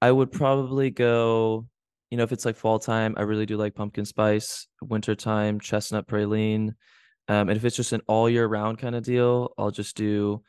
I 0.00 0.10
would 0.10 0.32
probably 0.32 0.90
go. 0.90 1.66
You 2.10 2.16
know, 2.16 2.24
if 2.24 2.32
it's 2.32 2.46
like 2.46 2.56
fall 2.56 2.78
time, 2.78 3.14
I 3.18 3.22
really 3.22 3.44
do 3.44 3.58
like 3.58 3.74
pumpkin 3.74 4.06
spice. 4.06 4.66
Winter 4.80 5.14
time, 5.14 5.60
chestnut 5.60 6.06
praline. 6.06 6.74
Um, 7.28 7.50
and 7.50 7.56
if 7.56 7.64
it's 7.64 7.76
just 7.76 7.92
an 7.92 8.00
all 8.06 8.30
year 8.30 8.46
round 8.46 8.78
kind 8.78 8.94
of 8.94 9.02
deal, 9.02 9.52
I'll 9.58 9.70
just 9.70 9.94
do 9.96 10.42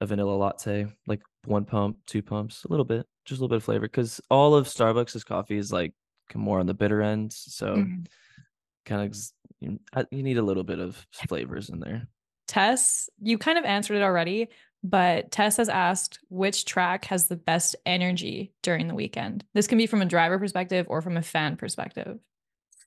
a 0.00 0.06
vanilla 0.06 0.36
latte, 0.36 0.86
like 1.08 1.22
one 1.44 1.64
pump, 1.64 1.98
two 2.06 2.22
pumps, 2.22 2.64
a 2.64 2.68
little 2.68 2.84
bit, 2.84 3.06
just 3.24 3.40
a 3.40 3.42
little 3.42 3.48
bit 3.48 3.56
of 3.56 3.64
flavor. 3.64 3.86
Because 3.86 4.20
all 4.30 4.54
of 4.54 4.68
Starbucks' 4.68 5.24
coffee 5.26 5.56
is 5.56 5.72
like 5.72 5.92
more 6.34 6.60
on 6.60 6.66
the 6.66 6.74
bitter 6.74 7.02
end, 7.02 7.32
so 7.32 7.76
Mhm. 7.76 8.06
kind 8.84 9.02
of 9.02 9.16
you, 9.60 9.78
you 10.10 10.22
need 10.22 10.38
a 10.38 10.42
little 10.42 10.64
bit 10.64 10.78
of 10.78 11.06
flavors 11.28 11.70
in 11.70 11.80
there. 11.80 12.08
Tess, 12.46 13.08
you 13.20 13.38
kind 13.38 13.58
of 13.58 13.64
answered 13.64 13.96
it 13.96 14.02
already, 14.02 14.48
but 14.82 15.30
Tess 15.30 15.56
has 15.56 15.68
asked 15.68 16.18
which 16.28 16.66
track 16.66 17.06
has 17.06 17.28
the 17.28 17.36
best 17.36 17.74
energy 17.86 18.52
during 18.62 18.86
the 18.88 18.94
weekend. 18.94 19.44
This 19.54 19.66
can 19.66 19.78
be 19.78 19.86
from 19.86 20.02
a 20.02 20.06
driver 20.06 20.38
perspective 20.38 20.86
or 20.88 21.00
from 21.00 21.16
a 21.16 21.22
fan 21.22 21.56
perspective. 21.56 22.18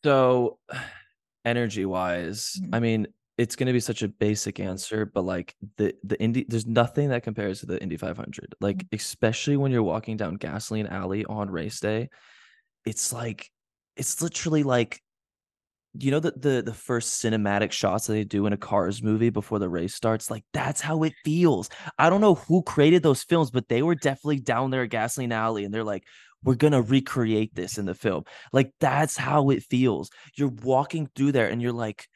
So, 0.03 0.59
energy 1.45 1.85
wise, 1.85 2.59
Mhm. 2.61 2.75
I 2.75 2.79
mean, 2.79 3.07
it's 3.37 3.55
going 3.55 3.67
to 3.67 3.73
be 3.73 3.79
such 3.79 4.01
a 4.01 4.07
basic 4.07 4.59
answer, 4.59 5.05
but 5.05 5.21
like 5.21 5.55
the 5.77 5.95
the 6.03 6.19
Indy, 6.19 6.45
there's 6.47 6.65
nothing 6.65 7.09
that 7.09 7.23
compares 7.23 7.59
to 7.59 7.67
the 7.67 7.81
Indy 7.81 7.95
500. 7.97 8.55
Like, 8.59 8.85
especially 8.91 9.57
when 9.57 9.71
you're 9.71 9.83
walking 9.83 10.17
down 10.17 10.35
Gasoline 10.35 10.87
Alley 10.87 11.23
on 11.25 11.49
race 11.49 11.79
day, 11.79 12.09
it's 12.85 13.13
like 13.13 13.51
it's 13.95 14.21
literally 14.21 14.63
like 14.63 15.01
you 15.99 16.11
know 16.11 16.19
the 16.19 16.31
the 16.31 16.61
the 16.61 16.73
first 16.73 17.21
cinematic 17.21 17.71
shots 17.71 18.07
that 18.07 18.13
they 18.13 18.23
do 18.23 18.45
in 18.45 18.53
a 18.53 18.57
Cars 18.57 19.01
movie 19.03 19.29
before 19.29 19.59
the 19.59 19.69
race 19.69 19.93
starts. 19.95 20.31
Like 20.31 20.43
that's 20.53 20.81
how 20.81 21.03
it 21.03 21.13
feels. 21.23 21.69
I 21.97 22.09
don't 22.09 22.21
know 22.21 22.35
who 22.35 22.63
created 22.63 23.03
those 23.03 23.23
films, 23.23 23.51
but 23.51 23.67
they 23.67 23.81
were 23.81 23.95
definitely 23.95 24.39
down 24.39 24.71
there 24.71 24.83
at 24.83 24.89
Gasoline 24.89 25.31
Alley, 25.31 25.65
and 25.65 25.73
they're 25.73 25.83
like, 25.83 26.03
"We're 26.43 26.55
gonna 26.55 26.81
recreate 26.81 27.55
this 27.55 27.77
in 27.77 27.85
the 27.85 27.95
film." 27.95 28.23
Like 28.53 28.71
that's 28.79 29.17
how 29.17 29.49
it 29.49 29.63
feels. 29.63 30.09
You're 30.35 30.53
walking 30.63 31.09
through 31.15 31.33
there, 31.33 31.49
and 31.49 31.61
you're 31.61 31.71
like, 31.71 32.07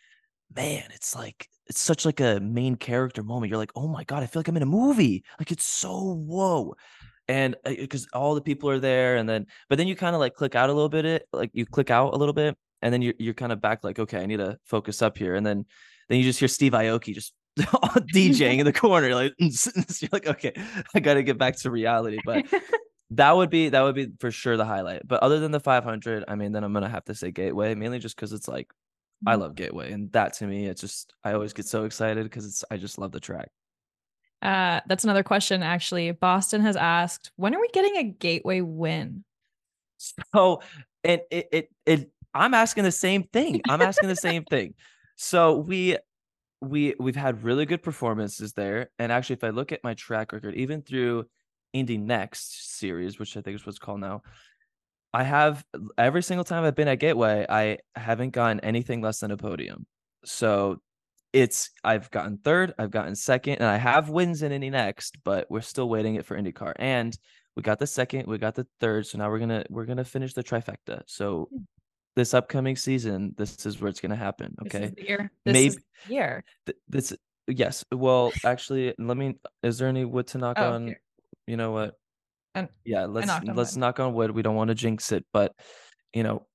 "Man, 0.55 0.85
it's 0.93 1.15
like 1.15 1.47
it's 1.71 1.79
such 1.79 2.05
like 2.05 2.19
a 2.19 2.39
main 2.41 2.75
character 2.75 3.23
moment. 3.23 3.49
You're 3.49 3.57
like, 3.57 3.71
oh 3.77 3.87
my 3.87 4.03
god, 4.03 4.23
I 4.23 4.25
feel 4.25 4.41
like 4.41 4.49
I'm 4.49 4.57
in 4.57 4.63
a 4.63 4.65
movie. 4.65 5.23
Like 5.39 5.51
it's 5.51 5.63
so 5.65 6.15
whoa. 6.27 6.75
And 7.29 7.55
because 7.65 8.07
uh, 8.13 8.19
all 8.19 8.35
the 8.35 8.41
people 8.41 8.69
are 8.69 8.79
there, 8.79 9.15
and 9.15 9.27
then 9.29 9.47
but 9.69 9.77
then 9.77 9.87
you 9.87 9.95
kind 9.95 10.13
of 10.15 10.19
like 10.19 10.33
click 10.35 10.53
out 10.53 10.69
a 10.69 10.73
little 10.73 10.89
bit, 10.89 11.05
it 11.05 11.23
like 11.31 11.51
you 11.53 11.65
click 11.65 11.89
out 11.89 12.13
a 12.13 12.17
little 12.17 12.33
bit, 12.33 12.57
and 12.81 12.93
then 12.93 13.01
you're 13.01 13.13
you're 13.19 13.33
kind 13.33 13.51
of 13.51 13.61
back 13.61 13.83
like, 13.83 13.99
okay, 13.99 14.21
I 14.21 14.25
need 14.25 14.37
to 14.37 14.57
focus 14.65 15.01
up 15.01 15.17
here, 15.17 15.35
and 15.35 15.45
then 15.45 15.65
then 16.09 16.17
you 16.17 16.23
just 16.23 16.39
hear 16.39 16.47
Steve 16.47 16.73
Aoki 16.73 17.13
just 17.13 17.33
DJing 17.59 18.59
in 18.59 18.65
the 18.65 18.73
corner, 18.73 19.13
like 19.13 19.33
you're 19.39 20.09
like, 20.11 20.27
okay, 20.27 20.53
I 20.95 20.99
got 20.99 21.15
to 21.15 21.23
get 21.23 21.37
back 21.37 21.57
to 21.57 21.71
reality. 21.71 22.19
But 22.25 22.45
that 23.11 23.35
would 23.35 23.49
be 23.49 23.69
that 23.69 23.81
would 23.81 23.95
be 23.95 24.11
for 24.19 24.31
sure 24.31 24.57
the 24.57 24.65
highlight. 24.65 25.07
But 25.07 25.21
other 25.21 25.39
than 25.39 25.51
the 25.51 25.59
500, 25.59 26.25
I 26.27 26.35
mean, 26.35 26.51
then 26.51 26.63
I'm 26.63 26.73
gonna 26.73 26.89
have 26.89 27.05
to 27.05 27.15
say 27.15 27.31
Gateway, 27.31 27.75
mainly 27.75 27.99
just 27.99 28.15
because 28.15 28.33
it's 28.33 28.47
like 28.47 28.71
I 29.25 29.33
mm-hmm. 29.33 29.41
love 29.41 29.55
Gateway, 29.55 29.91
and 29.91 30.11
that 30.13 30.33
to 30.33 30.47
me, 30.47 30.67
it's 30.67 30.81
just 30.81 31.13
I 31.23 31.33
always 31.33 31.53
get 31.53 31.67
so 31.67 31.83
excited 31.83 32.23
because 32.23 32.45
it's 32.45 32.63
I 32.71 32.77
just 32.77 32.97
love 32.97 33.11
the 33.11 33.19
track. 33.19 33.49
Uh, 34.41 34.81
that's 34.87 35.03
another 35.03 35.23
question 35.23 35.61
actually. 35.61 36.11
Boston 36.11 36.61
has 36.61 36.75
asked, 36.75 37.31
when 37.35 37.53
are 37.53 37.61
we 37.61 37.67
getting 37.73 37.97
a 37.97 38.03
Gateway 38.03 38.61
win? 38.61 39.23
So, 40.33 40.61
and 41.03 41.21
it 41.29 41.49
it 41.51 41.69
it 41.85 42.11
I'm 42.33 42.53
asking 42.53 42.83
the 42.83 42.91
same 42.91 43.23
thing. 43.23 43.61
I'm 43.67 43.81
asking 43.81 44.09
the 44.09 44.15
same 44.15 44.43
thing. 44.49 44.73
So 45.15 45.57
we 45.57 45.97
we 46.61 46.95
we've 46.99 47.15
had 47.15 47.43
really 47.43 47.65
good 47.65 47.83
performances 47.83 48.53
there, 48.53 48.89
and 48.99 49.11
actually, 49.11 49.35
if 49.35 49.43
I 49.43 49.49
look 49.49 49.71
at 49.71 49.83
my 49.83 49.93
track 49.93 50.31
record, 50.31 50.55
even 50.55 50.81
through 50.81 51.25
Indy 51.73 51.97
Next 51.97 52.77
series, 52.77 53.19
which 53.19 53.35
I 53.35 53.41
think 53.41 53.55
is 53.55 53.65
what's 53.65 53.79
called 53.79 53.99
now, 53.99 54.21
I 55.13 55.23
have 55.23 55.63
every 55.97 56.23
single 56.23 56.43
time 56.43 56.63
I've 56.63 56.75
been 56.75 56.87
at 56.87 56.99
Gateway, 56.99 57.45
I 57.49 57.79
haven't 57.95 58.31
gotten 58.31 58.59
anything 58.61 59.01
less 59.01 59.19
than 59.19 59.31
a 59.31 59.37
podium. 59.37 59.85
So 60.23 60.77
it's 61.33 61.71
I've 61.83 62.09
gotten 62.11 62.37
third, 62.37 62.73
I've 62.77 62.91
gotten 62.91 63.15
second, 63.15 63.55
and 63.55 63.65
I 63.65 63.77
have 63.77 64.09
wins 64.09 64.41
in 64.41 64.51
Indy 64.51 64.69
Next, 64.69 65.17
but 65.23 65.47
we're 65.49 65.61
still 65.61 65.89
waiting 65.89 66.15
it 66.15 66.25
for 66.25 66.37
IndyCar. 66.37 66.73
And 66.77 67.17
we 67.55 67.63
got 67.63 67.79
the 67.79 67.87
second, 67.87 68.27
we 68.27 68.37
got 68.37 68.55
the 68.55 68.67
third, 68.79 69.07
so 69.07 69.17
now 69.17 69.29
we're 69.29 69.39
gonna 69.39 69.65
we're 69.69 69.85
gonna 69.85 70.05
finish 70.05 70.33
the 70.33 70.43
trifecta. 70.43 71.01
So 71.07 71.49
hmm. 71.51 71.63
This 72.15 72.34
upcoming 72.34 72.76
season, 72.76 73.34
this 73.38 73.65
is 73.65 73.80
where 73.80 73.89
it's 73.89 74.02
gonna 74.02 74.15
happen. 74.15 74.56
Okay, 74.65 74.91
this 74.95 75.08
year. 75.08 75.32
This 75.45 75.54
maybe 75.54 75.76
year. 76.10 76.43
Th- 76.65 76.78
this 76.89 77.13
yes. 77.47 77.86
Well, 77.91 78.34
actually, 78.43 78.93
let 78.97 79.15
me. 79.15 79.36
Is 79.63 79.78
there 79.78 79.88
any 79.88 80.04
wood 80.04 80.28
to 80.28 80.38
knock 80.38 80.58
oh, 80.60 80.71
on? 80.71 80.88
Here. 80.88 81.02
You 81.47 81.58
know 81.58 81.71
what? 81.71 81.95
And 82.54 82.67
yeah, 82.84 83.06
let's 83.06 83.28
let's 83.45 83.76
wood. 83.76 83.80
knock 83.80 84.00
on 84.00 84.13
wood. 84.13 84.32
We 84.32 84.41
don't 84.41 84.56
want 84.56 84.69
to 84.69 84.76
jinx 84.76 85.12
it, 85.13 85.26
but 85.32 85.54
you 86.13 86.24
know, 86.24 86.45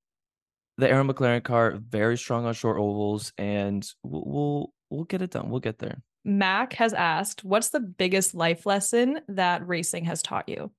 the 0.78 0.90
Arrow 0.90 1.04
McLaren 1.04 1.42
car 1.42 1.78
very 1.78 2.18
strong 2.18 2.44
on 2.44 2.54
short 2.54 2.78
ovals, 2.78 3.32
and 3.38 3.88
we'll, 4.02 4.24
we'll 4.26 4.72
we'll 4.90 5.04
get 5.04 5.22
it 5.22 5.30
done. 5.30 5.48
We'll 5.48 5.60
get 5.60 5.78
there. 5.78 6.02
Mac 6.24 6.74
has 6.74 6.92
asked, 6.92 7.44
"What's 7.44 7.70
the 7.70 7.80
biggest 7.80 8.34
life 8.34 8.66
lesson 8.66 9.20
that 9.28 9.66
racing 9.66 10.04
has 10.04 10.22
taught 10.22 10.48
you?" 10.48 10.70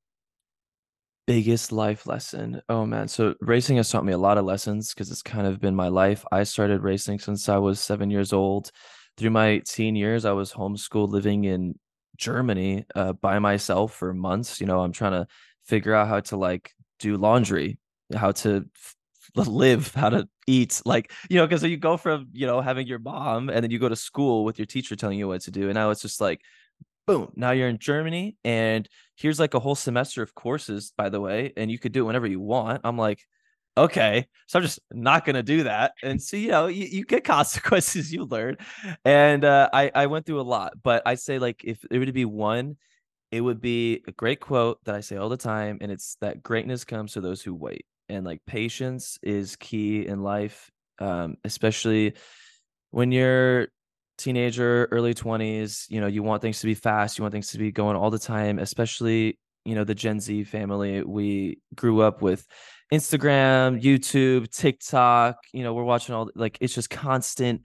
Biggest 1.28 1.74
life 1.74 2.08
lesson. 2.08 2.62
Oh 2.70 2.86
man, 2.86 3.10
so 3.10 3.36
racing 3.42 3.76
has 3.76 3.90
taught 3.90 4.06
me 4.06 4.13
a 4.13 4.18
lot 4.18 4.38
of 4.38 4.46
lessons 4.46 4.94
because 4.94 5.12
it's 5.12 5.22
kind 5.22 5.46
of 5.46 5.60
been 5.60 5.76
my 5.76 5.90
life. 5.90 6.24
I 6.32 6.44
started 6.44 6.84
racing 6.84 7.20
since 7.20 7.50
I 7.50 7.58
was 7.58 7.82
seven 7.82 8.10
years 8.10 8.32
old. 8.32 8.72
Through 9.18 9.32
my 9.32 9.58
teen 9.66 9.98
years, 9.98 10.24
I 10.24 10.32
was 10.32 10.54
homeschooled 10.54 11.10
living 11.10 11.44
in 11.44 11.78
Germany 12.16 12.86
uh, 12.96 13.12
by 13.12 13.40
myself 13.40 13.94
for 13.94 14.13
months. 14.13 14.62
You 14.62 14.68
know, 14.68 14.80
I'm 14.80 14.94
trying 14.94 15.12
to 15.12 15.28
figure 15.66 15.94
out 15.94 16.08
how 16.08 16.22
to 16.22 16.38
like 16.38 16.72
do 17.00 17.18
laundry, 17.18 17.78
how 18.16 18.32
to 18.32 18.66
f- 18.74 18.96
live, 19.48 19.94
how 19.94 20.10
to 20.10 20.30
eat. 20.48 20.82
Like, 20.86 21.12
you 21.30 21.38
know, 21.38 21.46
because 21.46 21.62
you 21.63 21.76
go 21.76 21.98
from, 21.98 22.28
you 22.32 22.48
know, 22.48 22.62
having 22.62 22.88
your 22.88 23.00
mom 23.00 23.50
and 23.50 23.62
then 23.63 23.72
you 23.72 23.80
go 23.80 23.90
to 23.90 23.98
school 23.98 24.46
with 24.46 24.58
your 24.60 24.66
teacher 24.66 24.96
telling 24.96 25.20
you 25.20 25.28
what 25.28 25.42
to 25.42 25.52
do. 25.52 25.66
And 25.66 25.74
now 25.74 25.90
it's 25.90 26.02
just 26.02 26.22
like, 26.22 26.42
boom, 27.08 27.32
now 27.36 27.52
you're 27.52 27.70
in 27.70 27.80
Germany 27.80 28.38
and 28.43 28.88
here's 29.15 29.39
like 29.39 29.54
a 29.54 29.60
whole 29.60 29.76
semester 29.76 30.22
of 30.22 30.36
courses, 30.36 30.93
by 30.96 31.10
the 31.10 31.22
way, 31.22 31.54
and 31.58 31.72
you 31.72 31.80
could 31.80 31.93
do 31.93 32.04
it 32.04 32.08
whenever 32.08 32.28
you 32.28 32.39
want. 32.39 32.82
I'm 32.84 32.98
like, 32.98 33.26
okay. 33.78 34.28
So 34.48 34.60
i'm 34.60 34.63
just 34.63 34.80
not 34.91 35.26
going 35.26 35.36
to 35.36 35.43
do 35.43 35.63
that. 35.63 35.93
And 36.04 36.22
so 36.22 36.36
you 36.38 36.50
know 36.50 36.67
you, 36.67 36.86
you 36.86 37.06
get 37.06 37.24
consequences 37.24 38.12
you 38.12 38.26
learn. 38.26 38.58
And 39.06 39.46
uh, 39.46 39.70
i 39.74 39.91
i 39.96 40.06
went 40.08 40.26
through 40.26 40.41
a 40.41 40.43
lot 40.43 40.74
but 40.84 41.04
i 41.06 41.15
say 41.15 41.39
like 41.39 41.63
if 41.63 41.84
it 41.89 42.00
would 42.00 42.13
be 42.13 42.26
one 42.26 42.78
it 43.32 43.41
would 43.41 43.62
be 43.62 44.04
a 44.08 44.12
great 44.12 44.39
quote 44.39 44.80
that 44.86 44.96
i 44.96 45.02
say 45.02 45.17
all 45.17 45.30
the 45.30 45.38
time 45.38 45.78
and 45.82 45.91
it's 45.91 46.17
that 46.22 46.41
greatness 46.43 46.86
comes 46.86 47.13
to 47.13 47.22
those 47.22 47.41
who 47.41 47.54
wait. 47.56 47.86
And 48.10 48.26
like 48.26 48.41
patience 48.46 49.20
is 49.22 49.56
key 49.58 50.06
in 50.08 50.24
life 50.24 50.72
um, 51.00 51.38
especially 51.43 52.13
when 52.91 53.12
you're 53.12 53.67
teenager 54.17 54.88
early 54.91 55.13
20s 55.13 55.86
you 55.89 56.01
know 56.01 56.08
you 56.08 56.23
want 56.23 56.41
things 56.41 56.60
to 56.60 56.65
be 56.65 56.73
fast 56.73 57.17
you 57.17 57.23
want 57.23 57.32
things 57.32 57.51
to 57.51 57.58
be 57.58 57.71
going 57.71 57.95
all 57.95 58.10
the 58.10 58.19
time 58.19 58.58
especially 58.58 59.38
you 59.67 59.75
know 59.75 59.84
the 59.84 59.93
gen 59.93 60.19
z 60.21 60.45
family. 60.45 61.03
We 61.03 61.60
grew 61.75 61.99
up 61.99 62.21
with 62.21 62.47
Instagram, 62.93 63.84
YouTube, 63.84 64.49
TikTok, 64.49 65.36
you 65.51 65.62
know, 65.62 65.73
we're 65.73 65.84
watching 65.84 66.15
all 66.15 66.32
like 66.36 66.58
it's 66.62 66.73
just 66.73 66.89
constant 66.89 67.63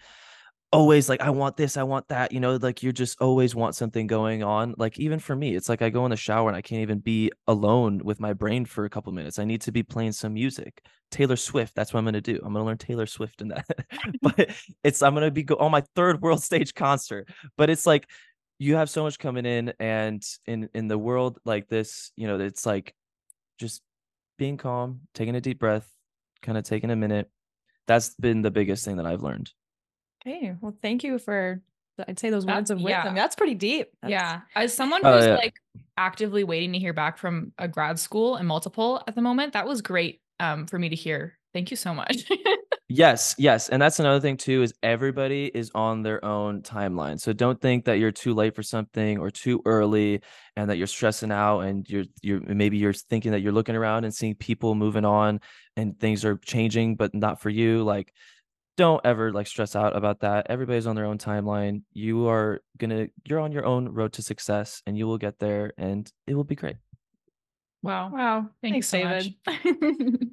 always 0.72 1.08
like 1.08 1.20
I 1.20 1.30
want 1.30 1.56
this, 1.56 1.76
I 1.76 1.82
want 1.82 2.08
that, 2.08 2.32
you 2.32 2.40
know, 2.40 2.56
like 2.56 2.82
you 2.82 2.92
just 2.92 3.20
always 3.20 3.54
want 3.54 3.74
something 3.74 4.06
going 4.06 4.42
on. 4.42 4.74
Like 4.78 4.98
even 4.98 5.18
for 5.18 5.37
me, 5.37 5.54
it's 5.54 5.68
like 5.68 5.82
I 5.82 5.90
go 5.90 6.04
in 6.06 6.11
the 6.11 6.16
shower 6.16 6.48
and 6.48 6.56
I 6.56 6.62
can't 6.62 6.80
even 6.80 6.98
be 6.98 7.30
alone 7.46 8.00
with 8.02 8.20
my 8.20 8.32
brain 8.32 8.64
for 8.64 8.85
a 8.85 8.90
couple 8.90 9.12
minutes. 9.12 9.38
I 9.38 9.44
need 9.44 9.61
to 9.62 9.72
be 9.72 9.82
playing 9.82 10.12
some 10.12 10.32
music. 10.32 10.82
Taylor 11.11 11.37
Swift, 11.37 11.74
that's 11.74 11.92
what 11.92 11.98
I'm 11.98 12.04
going 12.04 12.14
to 12.14 12.22
do. 12.22 12.37
I'm 12.37 12.54
going 12.54 12.62
to 12.62 12.66
learn 12.66 12.78
Taylor 12.78 13.06
Swift 13.06 13.42
in 13.42 13.48
that. 13.48 13.66
but 14.22 14.50
it's 14.82 15.02
I'm 15.02 15.14
going 15.14 15.26
to 15.26 15.30
be 15.30 15.42
go 15.42 15.56
on 15.56 15.70
my 15.70 15.82
third 15.94 16.22
world 16.22 16.42
stage 16.42 16.74
concert. 16.74 17.28
But 17.58 17.68
it's 17.68 17.87
like 17.87 18.08
you 18.58 18.76
have 18.76 18.88
so 18.88 19.02
much 19.02 19.18
coming 19.18 19.44
in 19.44 19.74
and 19.78 20.24
in 20.46 20.70
in 20.74 20.88
the 20.88 20.98
world 20.98 21.38
like 21.44 21.68
this, 21.68 22.12
you 22.16 22.26
know, 22.26 22.40
it's 22.40 22.64
like 22.64 22.94
just 23.58 23.82
being 24.38 24.56
calm, 24.56 25.02
taking 25.12 25.37
a 25.37 25.40
deep 25.40 25.58
breath, 25.58 25.88
kind 26.40 26.56
of 26.56 26.64
taking 26.64 26.90
a 26.90 26.96
minute. 26.96 27.30
That's 27.87 28.14
been 28.14 28.40
the 28.40 28.50
biggest 28.50 28.85
thing 28.87 28.96
that 28.96 29.06
I've 29.06 29.22
learned. 29.22 29.52
Okay. 30.26 30.54
Well, 30.61 30.74
thank 30.80 31.04
you 31.04 31.18
for 31.18 31.61
I'd 32.08 32.18
say 32.18 32.30
those 32.30 32.46
words 32.46 32.70
of 32.70 32.78
wisdom. 32.78 33.14
Yeah. 33.14 33.14
That's 33.14 33.37
pretty 33.37 33.54
deep. 33.54 33.88
That's... 34.00 34.11
Yeah. 34.11 34.40
As 34.56 34.72
someone 34.74 35.02
oh, 35.04 35.14
who's 35.14 35.24
uh, 35.24 35.28
yeah. 35.30 35.37
like 35.37 35.54
actively 35.96 36.44
waiting 36.44 36.72
to 36.72 36.78
hear 36.78 36.92
back 36.92 37.18
from 37.18 37.52
a 37.58 37.68
grad 37.68 37.98
school 37.98 38.37
and 38.37 38.48
multiple 38.48 39.02
at 39.06 39.14
the 39.14 39.22
moment, 39.22 39.52
that 39.52 39.66
was 39.66 39.82
great 39.82 40.20
um, 40.40 40.66
for 40.66 40.78
me 40.78 40.88
to 40.88 40.96
hear. 40.96 41.38
Thank 41.52 41.70
you 41.70 41.76
so 41.76 41.92
much. 41.92 42.24
yes, 42.88 43.35
yes. 43.37 43.68
And 43.68 43.80
that's 43.80 44.00
another 44.00 44.20
thing 44.20 44.38
too 44.38 44.62
is 44.62 44.72
everybody 44.82 45.50
is 45.52 45.70
on 45.74 46.02
their 46.02 46.24
own 46.24 46.62
timeline. 46.62 47.20
So 47.20 47.35
don't 47.35 47.61
think 47.61 47.85
that 47.85 47.98
you're 47.98 48.11
too 48.11 48.32
late 48.32 48.54
for 48.54 48.62
something 48.62 49.18
or 49.18 49.30
too 49.30 49.61
early 49.66 50.22
and 50.56 50.70
that 50.70 50.78
you're 50.78 50.87
stressing 50.87 51.30
out 51.30 51.61
and 51.61 51.88
you're 51.90 52.04
you're 52.22 52.40
maybe 52.40 52.78
you're 52.78 52.94
thinking 52.94 53.32
that 53.32 53.40
you're 53.40 53.52
looking 53.52 53.76
around 53.76 54.04
and 54.04 54.14
seeing 54.14 54.35
people 54.35 54.74
moving 54.74 55.04
on 55.04 55.40
and 55.76 56.00
things 56.00 56.24
are 56.24 56.38
changing 56.38 56.96
but 56.96 57.14
not 57.14 57.40
for 57.40 57.50
you 57.50 57.82
like 57.82 58.14
don't 58.76 59.04
ever 59.04 59.32
like 59.32 59.46
stress 59.46 59.76
out 59.76 59.96
about 59.96 60.20
that. 60.20 60.46
Everybody's 60.48 60.87
on 60.87 60.96
their 60.96 61.04
own 61.04 61.18
timeline. 61.18 61.82
You 61.92 62.28
are 62.28 62.61
going 62.78 62.90
to 62.90 63.08
you're 63.24 63.40
on 63.40 63.52
your 63.52 63.66
own 63.66 63.88
road 63.88 64.14
to 64.14 64.22
success 64.22 64.82
and 64.87 64.96
you 64.96 65.06
will 65.06 65.18
get 65.18 65.38
there 65.38 65.72
and 65.76 66.11
it 66.26 66.35
will 66.35 66.44
be 66.44 66.54
great. 66.54 66.76
Wow. 67.82 68.11
Wow. 68.12 68.46
Thanks, 68.62 68.90
Thanks 68.90 69.28
David. 69.46 70.30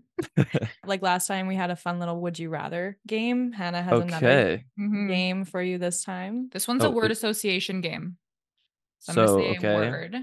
like 0.86 1.02
last 1.02 1.28
time 1.28 1.48
we 1.48 1.56
had 1.56 1.72
a 1.72 1.76
fun 1.76 2.00
little 2.00 2.22
would 2.22 2.38
you 2.38 2.50
rather 2.50 2.98
game. 3.08 3.52
Hannah 3.52 3.82
has 3.82 3.94
okay. 3.94 4.08
another 4.08 4.64
mm-hmm. 4.80 5.08
game 5.08 5.46
for 5.46 5.62
you 5.62 5.78
this 5.78 6.04
time. 6.04 6.50
This 6.52 6.68
one's 6.68 6.84
oh, 6.84 6.90
a 6.90 6.92
word 6.92 7.06
it... 7.06 7.12
association 7.12 7.82
game. 7.82 8.18
So, 9.00 9.14
so 9.14 9.22
I'm 9.22 9.28
gonna 9.28 9.42
say 9.42 9.58
okay. 9.58 9.74
a 9.74 9.76
word 9.76 10.16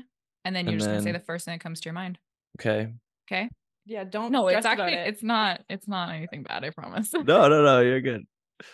and 0.44 0.56
then 0.56 0.66
you're 0.66 0.72
and 0.72 0.80
just 0.80 0.88
then... 0.88 0.94
gonna 0.96 1.02
say 1.02 1.12
the 1.12 1.24
first 1.24 1.44
thing 1.44 1.54
that 1.54 1.60
comes 1.60 1.80
to 1.80 1.86
your 1.86 1.94
mind. 1.94 2.18
Okay. 2.58 2.92
Okay. 3.30 3.50
Yeah, 3.86 4.02
don't 4.02 4.32
no, 4.32 4.48
it's 4.48 4.66
actually 4.66 4.94
it. 4.94 5.06
it's 5.08 5.22
not 5.22 5.62
it's 5.68 5.86
not 5.86 6.10
anything 6.10 6.42
bad, 6.42 6.64
I 6.64 6.70
promise. 6.70 7.12
no, 7.14 7.22
no, 7.22 7.62
no, 7.62 7.80
you're 7.80 8.00
good. 8.00 8.26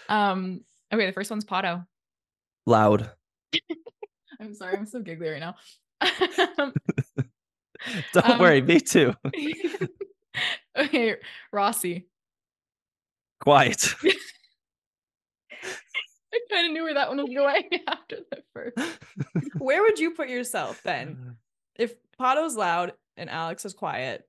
Um 0.08 0.62
okay, 0.92 1.06
the 1.06 1.12
first 1.12 1.30
one's 1.30 1.44
Pato. 1.44 1.86
Loud. 2.66 3.10
I'm 4.40 4.54
sorry, 4.54 4.76
I'm 4.76 4.86
so 4.86 5.00
giggly 5.00 5.28
right 5.28 5.40
now. 5.40 5.56
Don't 8.12 8.30
um, 8.30 8.38
worry, 8.38 8.62
me 8.62 8.80
too. 8.80 9.12
okay, 10.76 11.16
Rossi. 11.52 12.06
Quiet. 13.40 13.94
I 16.32 16.40
kind 16.50 16.66
of 16.66 16.72
knew 16.72 16.84
where 16.84 16.94
that 16.94 17.08
one 17.08 17.18
was 17.18 17.28
going 17.34 17.68
after 17.86 18.18
the 18.30 18.42
first. 18.54 18.78
where 19.58 19.82
would 19.82 19.98
you 19.98 20.12
put 20.12 20.28
yourself 20.28 20.80
then? 20.84 21.36
If 21.76 21.94
Pato's 22.18 22.56
loud 22.56 22.92
and 23.16 23.28
Alex 23.28 23.64
is 23.64 23.74
quiet. 23.74 24.26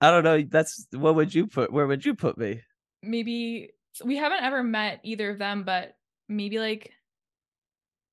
I 0.00 0.10
don't 0.10 0.24
know. 0.24 0.42
That's 0.42 0.86
what 0.92 1.14
would 1.14 1.34
you 1.34 1.46
put? 1.46 1.72
Where 1.72 1.86
would 1.86 2.04
you 2.04 2.14
put 2.14 2.36
me? 2.36 2.62
Maybe 3.02 3.70
we 4.04 4.16
haven't 4.16 4.42
ever 4.42 4.62
met 4.62 5.00
either 5.04 5.30
of 5.30 5.38
them, 5.38 5.64
but 5.64 5.96
maybe 6.28 6.58
like 6.58 6.92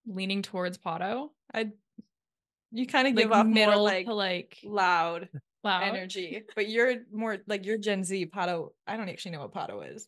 leaning 0.06 0.42
towards 0.42 0.78
Pato. 0.78 1.30
I 1.54 1.72
you 2.72 2.88
kind 2.88 3.08
of 3.08 3.16
give 3.16 3.30
like 3.30 3.40
off 3.40 3.46
middle 3.46 3.76
more 3.76 3.84
like, 3.84 4.06
to 4.06 4.14
like 4.14 4.58
loud, 4.64 5.30
loud 5.64 5.84
energy, 5.84 6.44
but 6.56 6.70
you're 6.70 6.96
more 7.12 7.38
like 7.48 7.66
you're 7.66 7.78
Gen 7.78 8.04
Z. 8.04 8.28
Pato, 8.28 8.70
I 8.88 8.98
don't 8.98 9.10
actually 9.10 9.32
know 9.32 9.42
what 9.42 9.54
Pato 9.54 9.94
is. 9.94 10.08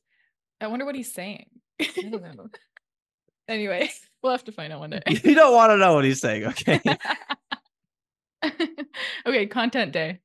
I 0.59 0.67
wonder 0.67 0.85
what 0.85 0.95
he's 0.95 1.13
saying. 1.13 1.45
Anyway, 3.47 3.89
we'll 4.23 4.31
have 4.31 4.43
to 4.45 4.51
find 4.51 4.73
out 4.73 4.79
one 4.79 4.89
day. 4.91 5.01
you 5.07 5.35
don't 5.35 5.53
want 5.53 5.71
to 5.71 5.77
know 5.77 5.93
what 5.95 6.05
he's 6.05 6.21
saying, 6.21 6.45
okay? 6.45 6.81
okay, 9.25 9.45
content 9.47 9.91
day. 9.91 10.19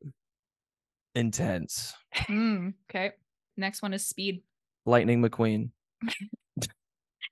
Intense. 1.14 1.94
Mm, 2.14 2.74
okay. 2.90 3.12
Next 3.56 3.82
one 3.82 3.92
is 3.92 4.06
speed. 4.06 4.42
Lightning 4.86 5.22
McQueen. 5.22 5.70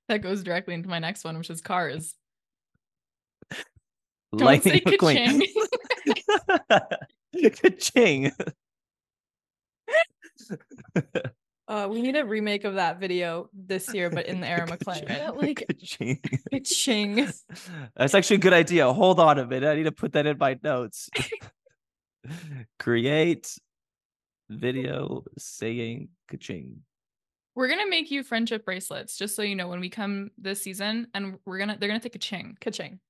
That 0.08 0.22
goes 0.22 0.42
directly 0.42 0.74
into 0.74 0.88
my 0.88 0.98
next 0.98 1.22
one, 1.22 1.36
which 1.36 1.50
is 1.50 1.60
cars. 1.60 2.14
Don't 4.32 4.46
Lightning 4.46 4.80
McQueen. 4.80 5.42
Ka-ching. 7.60 8.32
uh, 11.68 11.88
we 11.90 12.00
need 12.00 12.16
a 12.16 12.24
remake 12.24 12.64
of 12.64 12.76
that 12.76 12.98
video 12.98 13.50
this 13.52 13.92
year, 13.92 14.08
but 14.08 14.24
in 14.26 14.40
the 14.40 14.46
Arrow 14.46 14.66
McLaren. 14.66 15.36
Like, 15.36 15.66
Ka-ching. 15.68 16.20
ching. 16.64 17.28
That's 17.94 18.14
actually 18.14 18.36
a 18.36 18.40
good 18.40 18.54
idea. 18.54 18.90
Hold 18.90 19.20
on 19.20 19.38
a 19.38 19.46
minute. 19.46 19.68
I 19.68 19.74
need 19.74 19.84
to 19.84 19.92
put 19.92 20.12
that 20.12 20.24
in 20.24 20.38
my 20.38 20.58
notes. 20.62 21.10
Create 22.78 23.58
video 24.48 25.24
saying 25.36 26.08
ka-ching. 26.30 26.80
We're 27.54 27.68
gonna 27.68 27.88
make 27.88 28.10
you 28.10 28.22
friendship 28.22 28.64
bracelets, 28.64 29.16
just 29.16 29.34
so 29.34 29.42
you 29.42 29.56
know 29.56 29.68
when 29.68 29.80
we 29.80 29.90
come 29.90 30.30
this 30.38 30.62
season, 30.62 31.08
and 31.14 31.38
we're 31.44 31.58
gonna 31.58 31.76
they're 31.78 31.88
gonna 31.88 32.00
take 32.00 32.14
a 32.14 32.18
ching. 32.20 32.56
Ka-ching. 32.60 33.00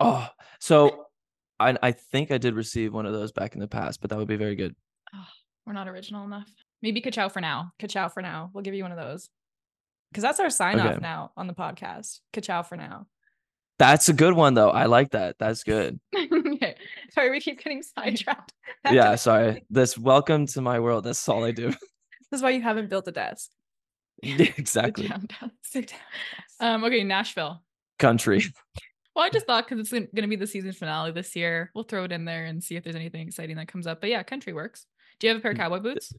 Oh, 0.00 0.28
so 0.60 1.06
I 1.58 1.76
I 1.82 1.92
think 1.92 2.30
I 2.30 2.38
did 2.38 2.54
receive 2.54 2.94
one 2.94 3.06
of 3.06 3.12
those 3.12 3.32
back 3.32 3.54
in 3.54 3.60
the 3.60 3.66
past, 3.68 4.00
but 4.00 4.10
that 4.10 4.18
would 4.18 4.28
be 4.28 4.36
very 4.36 4.54
good. 4.54 4.76
Oh, 5.14 5.26
we're 5.66 5.72
not 5.72 5.88
original 5.88 6.24
enough. 6.24 6.48
Maybe 6.80 7.00
ka-chow 7.00 7.28
for 7.28 7.40
now. 7.40 7.72
Ka-chow 7.80 8.08
for 8.08 8.22
now. 8.22 8.50
We'll 8.54 8.62
give 8.62 8.74
you 8.74 8.84
one 8.84 8.92
of 8.92 8.98
those. 8.98 9.28
Because 10.12 10.22
that's 10.22 10.38
our 10.40 10.48
sign 10.48 10.78
off 10.78 10.92
Okay. 10.92 11.00
now 11.02 11.32
on 11.36 11.48
the 11.48 11.54
podcast. 11.54 12.20
Ka-chow 12.32 12.62
for 12.62 12.76
now. 12.76 13.08
That's 13.78 14.08
a 14.08 14.12
good 14.12 14.34
one 14.34 14.54
though. 14.54 14.70
I 14.70 14.86
like 14.86 15.10
that. 15.10 15.36
That's 15.38 15.62
good. 15.62 16.00
okay. 16.16 16.74
Sorry, 17.10 17.30
we 17.30 17.40
keep 17.40 17.62
getting 17.62 17.82
sidetracked. 17.82 18.52
Yeah, 18.90 19.16
sorry. 19.16 19.64
This 19.70 19.98
welcome 19.98 20.46
to 20.46 20.60
my 20.60 20.80
world. 20.80 21.04
That's 21.04 21.28
all 21.28 21.44
I 21.44 21.50
do. 21.52 21.72
This 22.30 22.40
is 22.40 22.42
why 22.42 22.50
you 22.50 22.60
haven't 22.60 22.90
built 22.90 23.08
a 23.08 23.10
desk. 23.10 23.48
Exactly. 24.22 25.04
Sit 25.04 25.10
down, 25.10 25.26
down. 25.40 25.50
Sit 25.62 25.86
down. 25.88 26.00
Um, 26.74 26.84
okay, 26.84 27.02
Nashville. 27.02 27.62
Country. 27.98 28.44
Well, 29.16 29.24
I 29.24 29.30
just 29.30 29.46
thought 29.46 29.66
because 29.66 29.80
it's 29.80 29.90
going 29.90 30.22
to 30.22 30.28
be 30.28 30.36
the 30.36 30.46
season 30.46 30.72
finale 30.72 31.10
this 31.10 31.34
year, 31.34 31.70
we'll 31.74 31.84
throw 31.84 32.04
it 32.04 32.12
in 32.12 32.26
there 32.26 32.44
and 32.44 32.62
see 32.62 32.76
if 32.76 32.84
there's 32.84 32.96
anything 32.96 33.26
exciting 33.26 33.56
that 33.56 33.66
comes 33.66 33.86
up. 33.86 34.02
But 34.02 34.10
yeah, 34.10 34.22
country 34.22 34.52
works. 34.52 34.84
Do 35.18 35.26
you 35.26 35.32
have 35.32 35.40
a 35.40 35.42
pair 35.42 35.52
of 35.52 35.56
cowboy 35.56 35.80
boots? 35.80 36.12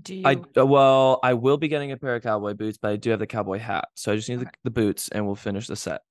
Do 0.00 0.14
you? 0.14 0.22
I 0.26 0.36
uh, 0.56 0.66
well, 0.66 1.20
I 1.22 1.32
will 1.34 1.56
be 1.56 1.68
getting 1.68 1.90
a 1.92 1.96
pair 1.96 2.14
of 2.14 2.22
cowboy 2.22 2.52
boots, 2.54 2.76
but 2.76 2.90
I 2.92 2.96
do 2.96 3.10
have 3.10 3.18
the 3.18 3.26
cowboy 3.26 3.58
hat. 3.58 3.88
So 3.94 4.12
I 4.12 4.16
just 4.16 4.28
need 4.28 4.40
Okay. 4.40 4.50
the, 4.62 4.70
the 4.70 4.70
boots 4.70 5.08
and 5.08 5.24
we'll 5.26 5.34
finish 5.34 5.66
the 5.66 5.76
set. 5.76 6.02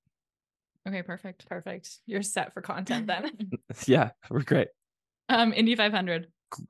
Okay, 0.87 1.01
perfect. 1.03 1.47
Perfect. 1.47 1.97
You're 2.05 2.21
set 2.23 2.53
for 2.53 2.61
content 2.61 3.07
then. 3.07 3.31
Yeah, 3.87 4.11
we're 4.29 4.43
great. 4.43 4.69
um, 5.29 5.53
Indy 5.53 5.75
500. 5.75 6.27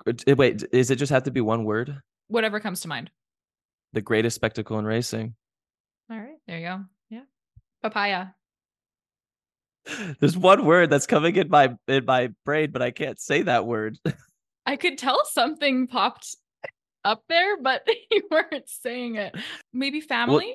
Uh, 0.08 0.36
Wait, 0.36 0.64
is 0.72 0.90
it 0.90 0.96
just 0.96 1.12
have 1.12 1.24
to 1.24 1.32
be 1.32 1.42
one 1.42 1.64
word? 1.64 2.02
Whatever 2.28 2.60
comes 2.60 2.82
to 2.82 2.88
mind. 2.88 3.12
The 3.94 4.02
greatest 4.02 4.36
spectacle 4.36 4.80
in 4.80 4.86
racing. 4.86 5.36
All 6.12 6.18
right. 6.18 6.38
There 6.48 6.58
you 6.60 6.66
go. 6.68 6.84
Yeah. 7.10 7.22
Papaya. 7.84 8.28
There's 10.20 10.38
one 10.38 10.66
word 10.66 10.90
that's 10.90 11.08
coming 11.08 11.36
in 11.36 11.50
my 11.50 11.76
in 11.88 12.06
my 12.06 12.30
brain, 12.46 12.72
but 12.72 12.82
I 12.82 12.92
can't 12.92 13.20
say 13.20 13.44
that 13.44 13.66
word. 13.66 13.98
I 14.66 14.76
could 14.76 14.98
tell 14.98 15.24
something 15.26 15.88
popped 15.88 16.36
up 17.06 17.24
there, 17.30 17.62
but 17.62 17.88
you 18.12 18.24
weren't 18.30 18.68
saying 18.68 19.16
it. 19.16 19.36
Maybe 19.74 20.02
family. 20.02 20.46
Well, 20.48 20.54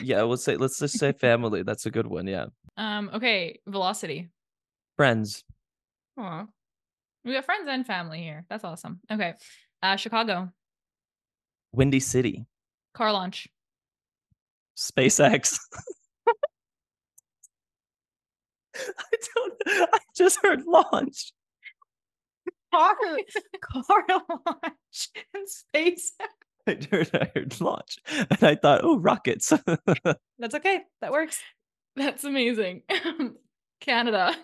yeah, 0.00 0.22
we'll 0.22 0.36
say 0.36 0.56
let's 0.56 0.78
just 0.78 0.98
say 0.98 1.12
family. 1.20 1.62
That's 1.62 1.86
a 1.86 1.90
good 1.90 2.06
one. 2.06 2.26
Yeah, 2.26 2.46
um. 2.76 3.10
Okay. 3.14 3.60
Velocity. 3.66 4.28
friends. 4.96 5.44
Aw. 6.18 6.46
We 7.24 7.32
got 7.34 7.44
friends 7.44 7.68
and 7.68 7.86
family 7.86 8.20
here. 8.20 8.44
That's 8.48 8.64
awesome. 8.64 9.00
Okay. 9.10 9.34
Uh, 9.82 9.96
Chicago. 9.96 10.50
Windy 11.72 12.00
City. 12.00 12.46
Car 12.94 13.12
launch. 13.12 13.48
SpaceX. 14.76 15.58
I 18.76 18.80
don't. 19.34 19.54
I 19.66 19.98
just 20.16 20.38
heard 20.42 20.64
launch. 20.66 21.32
Car, 22.72 22.94
car 23.60 24.04
launch 24.08 25.08
in 25.34 25.46
space. 25.46 26.12
I 26.68 26.78
heard, 26.90 27.10
I 27.14 27.30
heard 27.34 27.60
launch, 27.60 27.98
and 28.08 28.42
I 28.42 28.54
thought, 28.54 28.80
oh, 28.82 28.98
rockets. 28.98 29.48
That's 30.38 30.54
okay. 30.54 30.82
That 31.00 31.12
works. 31.12 31.40
That's 31.96 32.24
amazing. 32.24 32.82
Canada. 33.80 34.36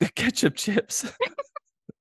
The 0.00 0.08
ketchup 0.10 0.56
chips. 0.56 1.10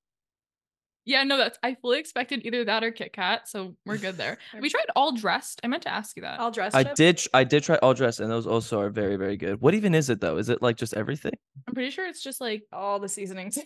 yeah, 1.06 1.24
no, 1.24 1.38
that's 1.38 1.58
I 1.64 1.76
fully 1.76 2.00
expected 2.00 2.46
either 2.46 2.66
that 2.66 2.84
or 2.84 2.92
Kit 2.92 3.14
Kat, 3.14 3.48
so 3.48 3.76
we're 3.86 3.98
good 3.98 4.18
there. 4.18 4.40
We 4.60 4.70
tried 4.70 4.88
all 4.96 5.14
dressed. 5.14 5.62
I 5.64 5.68
meant 5.68 5.84
to 5.84 5.94
ask 5.94 6.16
you 6.16 6.24
that. 6.24 6.40
All 6.40 6.52
dressed. 6.52 6.76
I 6.76 6.82
up. 6.82 6.96
did. 6.96 7.22
I 7.34 7.44
did 7.44 7.64
try 7.64 7.76
all 7.78 7.94
dressed, 7.94 8.20
and 8.20 8.32
those 8.32 8.48
also 8.48 8.80
are 8.80 8.90
very, 8.90 9.16
very 9.16 9.38
good. 9.38 9.62
What 9.62 9.74
even 9.74 9.96
is 9.96 10.10
it 10.10 10.22
though? 10.22 10.38
Is 10.38 10.50
it 10.50 10.62
like 10.62 10.76
just 10.76 10.94
everything? 10.96 11.34
I'm 11.68 11.74
pretty 11.74 11.92
sure 11.92 12.06
it's 12.06 12.24
just 12.24 12.42
like 12.42 12.64
all 12.74 13.00
the 13.00 13.10
seasonings. 13.10 13.58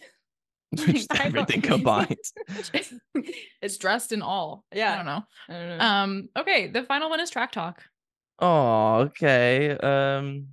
just 0.75 1.07
everything 1.19 1.61
combined. 1.61 2.17
it's 3.61 3.77
dressed 3.77 4.11
in 4.11 4.21
all. 4.21 4.63
Yeah. 4.73 4.93
I 4.93 4.95
don't 4.97 5.05
know. 5.05 5.23
I 5.49 5.53
don't 5.53 5.77
know. 5.77 5.83
Um, 5.85 6.29
okay, 6.37 6.67
the 6.67 6.83
final 6.83 7.09
one 7.09 7.19
is 7.19 7.29
track 7.29 7.51
talk. 7.51 7.83
Oh, 8.39 8.95
okay. 9.09 9.71
Um, 9.77 10.47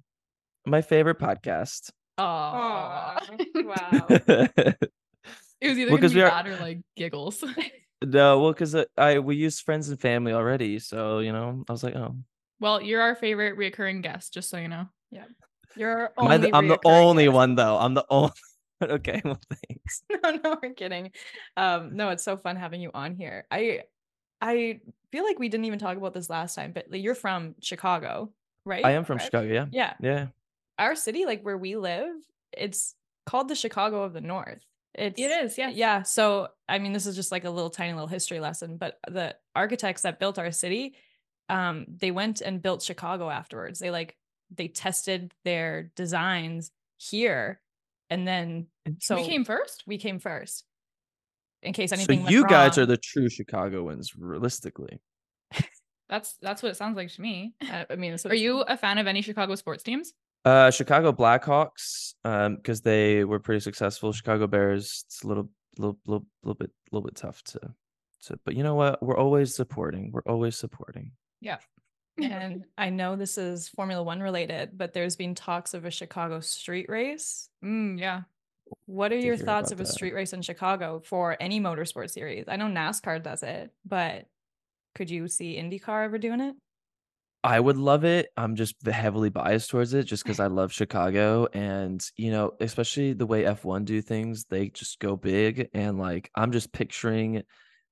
my 0.66 0.82
favorite 0.82 1.18
podcast. 1.18 1.90
Oh, 2.16 2.22
wow. 3.54 4.06
it 4.08 4.78
was 5.62 5.78
either 5.78 5.90
Well, 5.90 5.96
gonna 5.96 6.00
'cause 6.00 6.12
be 6.12 6.18
we 6.20 6.22
are- 6.22 6.30
that 6.30 6.46
or 6.46 6.56
like 6.56 6.80
giggles. 6.96 7.42
no, 8.04 8.40
well, 8.40 8.52
because 8.52 8.76
I 8.96 9.18
we 9.18 9.36
use 9.36 9.60
friends 9.60 9.88
and 9.88 10.00
family 10.00 10.32
already, 10.32 10.78
so 10.78 11.18
you 11.18 11.32
know, 11.32 11.64
I 11.68 11.72
was 11.72 11.82
like, 11.82 11.96
oh, 11.96 12.14
well, 12.60 12.80
you're 12.80 13.02
our 13.02 13.14
favorite 13.16 13.58
reoccurring 13.58 14.02
guest, 14.02 14.32
just 14.32 14.48
so 14.48 14.58
you 14.58 14.68
know. 14.68 14.86
Yeah. 15.10 15.24
You're 15.76 16.12
Am 16.16 16.28
I 16.28 16.34
only 16.36 16.50
the, 16.50 16.56
I'm 16.56 16.68
the 16.68 16.78
reoccurring 16.78 16.80
only 17.02 17.24
guest. 17.24 17.34
one 17.34 17.54
though. 17.56 17.76
I'm 17.78 17.94
the 17.94 18.06
only. 18.08 18.30
okay, 18.82 19.22
well, 19.24 19.40
thanks. 19.68 20.02
no, 20.22 20.30
no, 20.42 20.58
we're 20.62 20.74
kidding. 20.74 21.12
Um, 21.56 21.96
no, 21.96 22.10
it's 22.10 22.24
so 22.24 22.36
fun 22.36 22.56
having 22.56 22.80
you 22.80 22.90
on 22.94 23.14
here. 23.14 23.46
I 23.50 23.82
I 24.40 24.80
feel 25.12 25.24
like 25.24 25.38
we 25.38 25.48
didn't 25.48 25.66
even 25.66 25.78
talk 25.78 25.96
about 25.96 26.12
this 26.14 26.28
last 26.28 26.54
time, 26.54 26.72
but 26.72 26.86
like, 26.90 27.02
you're 27.02 27.14
from 27.14 27.54
Chicago, 27.60 28.32
right? 28.64 28.84
I 28.84 28.92
am 28.92 29.04
from? 29.04 29.18
Chicago. 29.18 29.46
Yeah, 29.46 29.66
Yeah. 29.72 29.94
yeah. 30.00 30.26
Our 30.78 30.96
city, 30.96 31.24
like 31.24 31.42
where 31.42 31.56
we 31.56 31.76
live, 31.76 32.14
it's 32.52 32.94
called 33.26 33.48
the 33.48 33.54
Chicago 33.54 34.02
of 34.02 34.12
the 34.12 34.20
North. 34.20 34.62
It's 34.94 35.18
It 35.18 35.30
is, 35.30 35.56
yes. 35.58 35.74
Yeah. 35.74 36.02
So 36.02 36.48
I 36.68 36.78
mean, 36.78 36.92
this 36.92 37.06
is 37.06 37.16
just 37.16 37.32
like 37.32 37.44
a 37.44 37.50
little 37.50 37.70
tiny 37.70 37.92
little 37.92 38.08
history 38.08 38.40
lesson, 38.40 38.76
but 38.76 38.98
the 39.08 39.36
architects 39.54 40.02
that 40.02 40.20
built 40.20 40.38
our 40.38 40.50
city, 40.50 40.94
um, 41.48 41.86
they 41.88 42.10
went 42.10 42.40
and 42.40 42.62
built 42.62 42.82
Chicago 42.82 43.30
afterwards. 43.30 43.78
They 43.78 43.90
like 43.90 44.16
they 44.54 44.68
tested 44.68 45.32
their 45.44 45.90
designs 45.96 46.70
here 46.96 47.60
and 48.14 48.28
then 48.28 48.66
so 49.00 49.16
we 49.16 49.26
came 49.26 49.44
first. 49.44 49.82
we 49.86 49.98
came 49.98 50.20
first 50.20 50.64
in 51.62 51.72
case 51.72 51.90
So 51.90 51.96
anything 51.96 52.22
went 52.22 52.32
you 52.32 52.46
guys 52.46 52.78
are 52.78 52.86
the 52.86 52.96
true 52.96 53.28
Chicagoans, 53.28 54.14
realistically. 54.16 55.00
That's 56.08 56.36
that's 56.42 56.62
what 56.62 56.70
it 56.70 56.76
sounds 56.76 56.96
like 56.96 57.10
to 57.14 57.22
me. 57.22 57.54
Uh, 57.62 57.84
i 57.88 57.96
mean 57.96 58.14
Are 58.26 58.34
you 58.34 58.60
a 58.60 58.76
fan 58.76 58.98
of 58.98 59.06
any 59.06 59.22
Chicago 59.22 59.54
sports 59.54 59.82
teams? 59.82 60.12
Uh, 60.44 60.70
Chicago 60.70 61.10
Blackhawks, 61.12 62.12
um, 62.26 62.56
because 62.56 62.82
they 62.82 63.24
were 63.24 63.40
pretty 63.40 63.60
successful. 63.60 64.12
Chicago 64.12 64.46
Bears, 64.46 65.04
it's 65.06 65.24
a 65.24 65.26
little, 65.26 65.48
little, 65.78 65.98
little, 66.06 66.26
little 66.42 66.54
bit, 66.54 66.70
little 66.92 67.04
bit 67.06 67.16
tough 67.16 67.42
to, 67.44 67.58
to. 68.26 68.38
But 68.44 68.54
you 68.54 68.62
know 68.62 68.74
what? 68.74 69.02
We're 69.02 69.16
always 69.16 69.56
supporting. 69.56 70.12
We're 70.12 70.20
always 70.26 70.56
supporting. 70.56 71.12
And 72.18 72.64
i 72.78 72.90
know 72.90 73.16
this 73.16 73.38
is 73.38 73.68
formula 73.68 74.02
one 74.02 74.20
related 74.20 74.70
but 74.76 74.92
there's 74.92 75.16
been 75.16 75.34
talks 75.34 75.74
of 75.74 75.84
a 75.84 75.90
chicago 75.90 76.40
street 76.40 76.86
race 76.88 77.48
Mm, 77.64 77.98
yeah. 77.98 78.22
what 78.86 79.12
are 79.12 79.18
your 79.18 79.36
thoughts 79.36 79.72
of 79.72 79.80
a 79.80 79.84
that. 79.84 79.92
street 79.92 80.14
race 80.14 80.32
in 80.32 80.42
chicago 80.42 81.00
for 81.04 81.36
any 81.40 81.60
motorsport 81.60 82.10
series 82.10 82.44
i 82.48 82.56
know 82.56 82.66
nascar 82.66 83.22
does 83.22 83.42
it 83.42 83.70
but 83.84 84.26
could 84.94 85.10
you 85.10 85.26
see 85.28 85.56
indycar 85.56 86.04
ever 86.04 86.18
doing 86.18 86.40
it 86.40 86.54
I 87.46 87.60
would 87.60 87.76
love 87.76 88.04
it. 88.04 88.30
I'm 88.38 88.56
just 88.56 88.74
heavily 88.86 89.28
biased 89.28 89.68
towards 89.68 89.92
it 89.92 90.04
just 90.04 90.22
because 90.24 90.40
I 90.40 90.46
love 90.46 90.72
Chicago 90.72 91.46
and 91.52 92.02
you 92.16 92.30
know, 92.30 92.52
especially 92.58 93.12
the 93.12 93.26
way 93.26 93.42
F1 93.42 93.84
do 93.84 94.00
things, 94.00 94.46
they 94.46 94.70
just 94.70 94.98
go 94.98 95.14
big 95.14 95.68
and 95.74 95.98
like 95.98 96.30
I'm 96.34 96.52
just 96.52 96.72
picturing 96.72 97.42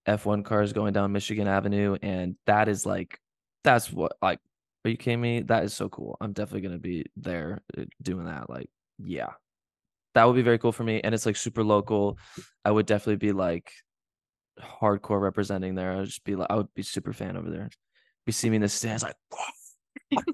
F1 0.08 0.42
cars 0.46 0.72
going 0.72 0.94
down 0.94 1.12
Michigan 1.12 1.46
Avenue 1.48 1.98
and 2.00 2.36
that 2.46 2.68
is 2.70 2.86
like 2.86 3.18
that's 3.64 3.92
what 3.92 4.12
like 4.20 4.40
are 4.84 4.90
you 4.90 4.96
kidding 4.96 5.20
me? 5.20 5.42
That 5.42 5.64
is 5.64 5.74
so 5.74 5.88
cool. 5.88 6.16
I'm 6.20 6.32
definitely 6.32 6.62
going 6.62 6.74
to 6.74 6.80
be 6.80 7.06
there 7.16 7.62
uh, 7.78 7.84
doing 8.02 8.26
that 8.26 8.50
like 8.50 8.68
yeah. 8.98 9.30
That 10.14 10.24
would 10.24 10.36
be 10.36 10.42
very 10.42 10.58
cool 10.58 10.72
for 10.72 10.84
me 10.84 11.00
and 11.02 11.14
it's 11.14 11.24
like 11.24 11.36
super 11.36 11.64
local. 11.64 12.18
I 12.64 12.70
would 12.70 12.86
definitely 12.86 13.16
be 13.16 13.32
like 13.32 13.72
hardcore 14.60 15.20
representing 15.20 15.74
there. 15.74 15.92
I'd 15.92 16.06
just 16.06 16.24
be 16.24 16.36
like 16.36 16.48
I 16.50 16.56
would 16.56 16.72
be 16.74 16.82
super 16.82 17.12
fan 17.12 17.36
over 17.36 17.50
there. 17.50 17.70
Be 18.26 18.32
seeing 18.32 18.52
me 18.52 18.56
in 18.56 18.62
the 18.62 18.68
stands 18.68 19.02
like 19.02 19.16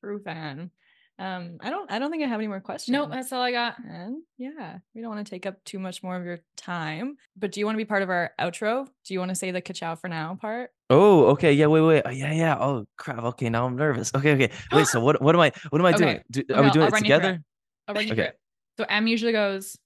True 0.00 0.20
fan. 0.22 0.70
Um, 1.18 1.56
I 1.60 1.70
don't 1.70 1.90
I 1.90 1.98
don't 1.98 2.12
think 2.12 2.22
I 2.22 2.28
have 2.28 2.38
any 2.38 2.46
more 2.46 2.60
questions. 2.60 2.92
No, 2.92 3.08
that's 3.08 3.32
all 3.32 3.42
I 3.42 3.50
got. 3.50 3.76
And 3.78 4.22
yeah, 4.36 4.78
we 4.94 5.00
don't 5.00 5.10
want 5.10 5.26
to 5.26 5.30
take 5.30 5.46
up 5.46 5.56
too 5.64 5.80
much 5.80 6.02
more 6.02 6.16
of 6.16 6.24
your 6.24 6.38
time. 6.56 7.16
But 7.36 7.50
do 7.50 7.58
you 7.58 7.66
want 7.66 7.74
to 7.74 7.84
be 7.84 7.88
part 7.88 8.02
of 8.02 8.10
our 8.10 8.30
outro? 8.40 8.86
Do 9.04 9.14
you 9.14 9.18
want 9.18 9.30
to 9.30 9.34
say 9.34 9.50
the 9.50 9.60
ka 9.60 9.96
for 9.96 10.08
now 10.08 10.38
part? 10.40 10.70
Oh, 10.90 11.26
okay. 11.32 11.52
Yeah, 11.52 11.66
wait, 11.66 11.82
wait. 11.82 12.02
Oh, 12.06 12.10
yeah, 12.10 12.32
yeah. 12.32 12.56
Oh 12.58 12.86
crap. 12.96 13.22
Okay, 13.22 13.48
now 13.50 13.66
I'm 13.66 13.76
nervous. 13.76 14.10
Okay, 14.14 14.32
okay. 14.34 14.50
Wait, 14.72 14.86
so 14.86 15.00
what 15.04 15.20
what 15.20 15.34
am 15.34 15.40
I 15.40 15.52
what 15.70 15.80
am 15.80 15.86
I 15.86 15.92
Okay. 15.92 15.98
doing? 16.04 16.20
Do, 16.30 16.40
are 16.54 16.56
Okay, 16.58 16.62
we 16.64 16.70
doing 16.70 16.82
I'll 16.82 16.88
it 16.88 16.92
run 16.92 17.04
you 17.04 17.08
through 17.08 17.16
together? 17.16 17.42
I'll 17.88 17.94
run 17.94 18.06
you 18.06 18.12
Okay. 18.12 18.30
So 18.78 18.84
M 18.88 19.06
usually 19.06 19.32
goes, 19.32 19.76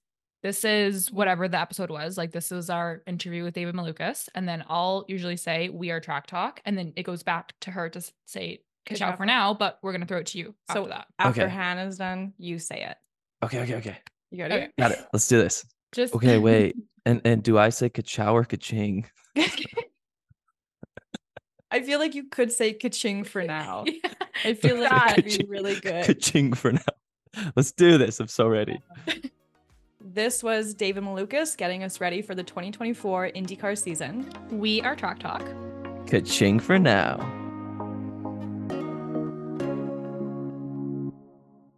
This 0.43 0.63
is 0.63 1.11
whatever 1.11 1.47
the 1.47 1.59
episode 1.59 1.89
was. 1.89 2.17
Like 2.17 2.31
this 2.31 2.51
is 2.51 2.69
our 2.69 3.01
interview 3.07 3.43
with 3.43 3.53
David 3.53 3.75
Malukas. 3.75 4.29
And 4.35 4.47
then 4.47 4.63
I'll 4.69 5.03
usually 5.07 5.37
say 5.37 5.69
we 5.69 5.91
are 5.91 5.99
track 5.99 6.27
talk. 6.27 6.61
And 6.65 6.77
then 6.77 6.93
it 6.95 7.03
goes 7.03 7.23
back 7.23 7.53
to 7.61 7.71
her 7.71 7.89
to 7.89 8.01
say 8.25 8.61
Ka 8.85 8.95
ciao 8.95 9.07
chow 9.07 9.11
for 9.13 9.17
for- 9.17 9.25
now, 9.25 9.53
but 9.53 9.79
we're 9.81 9.91
gonna 9.93 10.05
throw 10.05 10.19
it 10.19 10.27
to 10.27 10.37
you 10.37 10.53
So- 10.71 10.79
after 10.83 10.89
that. 10.89 11.07
After 11.19 11.41
Okay. 11.43 11.49
Hannah's 11.51 11.97
done, 11.97 12.33
you 12.37 12.59
say 12.59 12.83
it. 12.85 12.97
Okay, 13.43 13.61
okay, 13.63 13.75
okay. 13.75 13.97
You 14.31 14.43
ready? 14.43 14.55
Okay. 14.55 14.71
Got 14.77 14.91
it. 14.91 14.99
Let's 15.11 15.27
do 15.27 15.37
this. 15.37 15.65
Just 15.91 16.13
Okay, 16.15 16.37
wait. 16.37 16.75
And 17.05 17.19
and 17.25 17.43
do 17.43 17.57
I 17.57 17.67
say 17.67 17.89
ka-chow 17.89 18.33
or 18.33 18.45
ka-ching? 18.45 19.05
I 21.73 21.81
feel 21.81 21.97
like 21.97 22.13
you 22.13 22.25
could 22.25 22.51
say 22.51 22.71
ka-ching 22.71 23.23
for 23.23 23.43
now. 23.43 23.83
Yeah. 23.87 24.13
I 24.45 24.53
feel 24.53 24.79
like 24.79 24.91
that'd 24.91 25.25
be 25.25 25.45
really 25.47 25.79
good. 25.79 26.05
Ka-ching 26.05 26.53
for 26.53 26.71
now. 26.71 26.81
Let's 27.55 27.71
do 27.71 27.97
this. 27.97 28.19
I'm 28.19 28.27
so 28.27 28.47
ready. 28.47 28.79
This 29.99 30.43
was 30.43 30.75
David 30.75 31.03
Malukas 31.03 31.57
getting 31.57 31.83
us 31.83 31.99
ready 31.99 32.21
for 32.21 32.35
the 32.35 32.43
2024 32.43 33.31
IndyCar 33.35 33.75
season. 33.75 34.31
we 34.51 34.81
are 34.81 34.95
track 34.95 35.17
talk. 35.19 35.43
Ka-ching 36.05 36.59
for 36.59 36.77
now. 36.77 37.42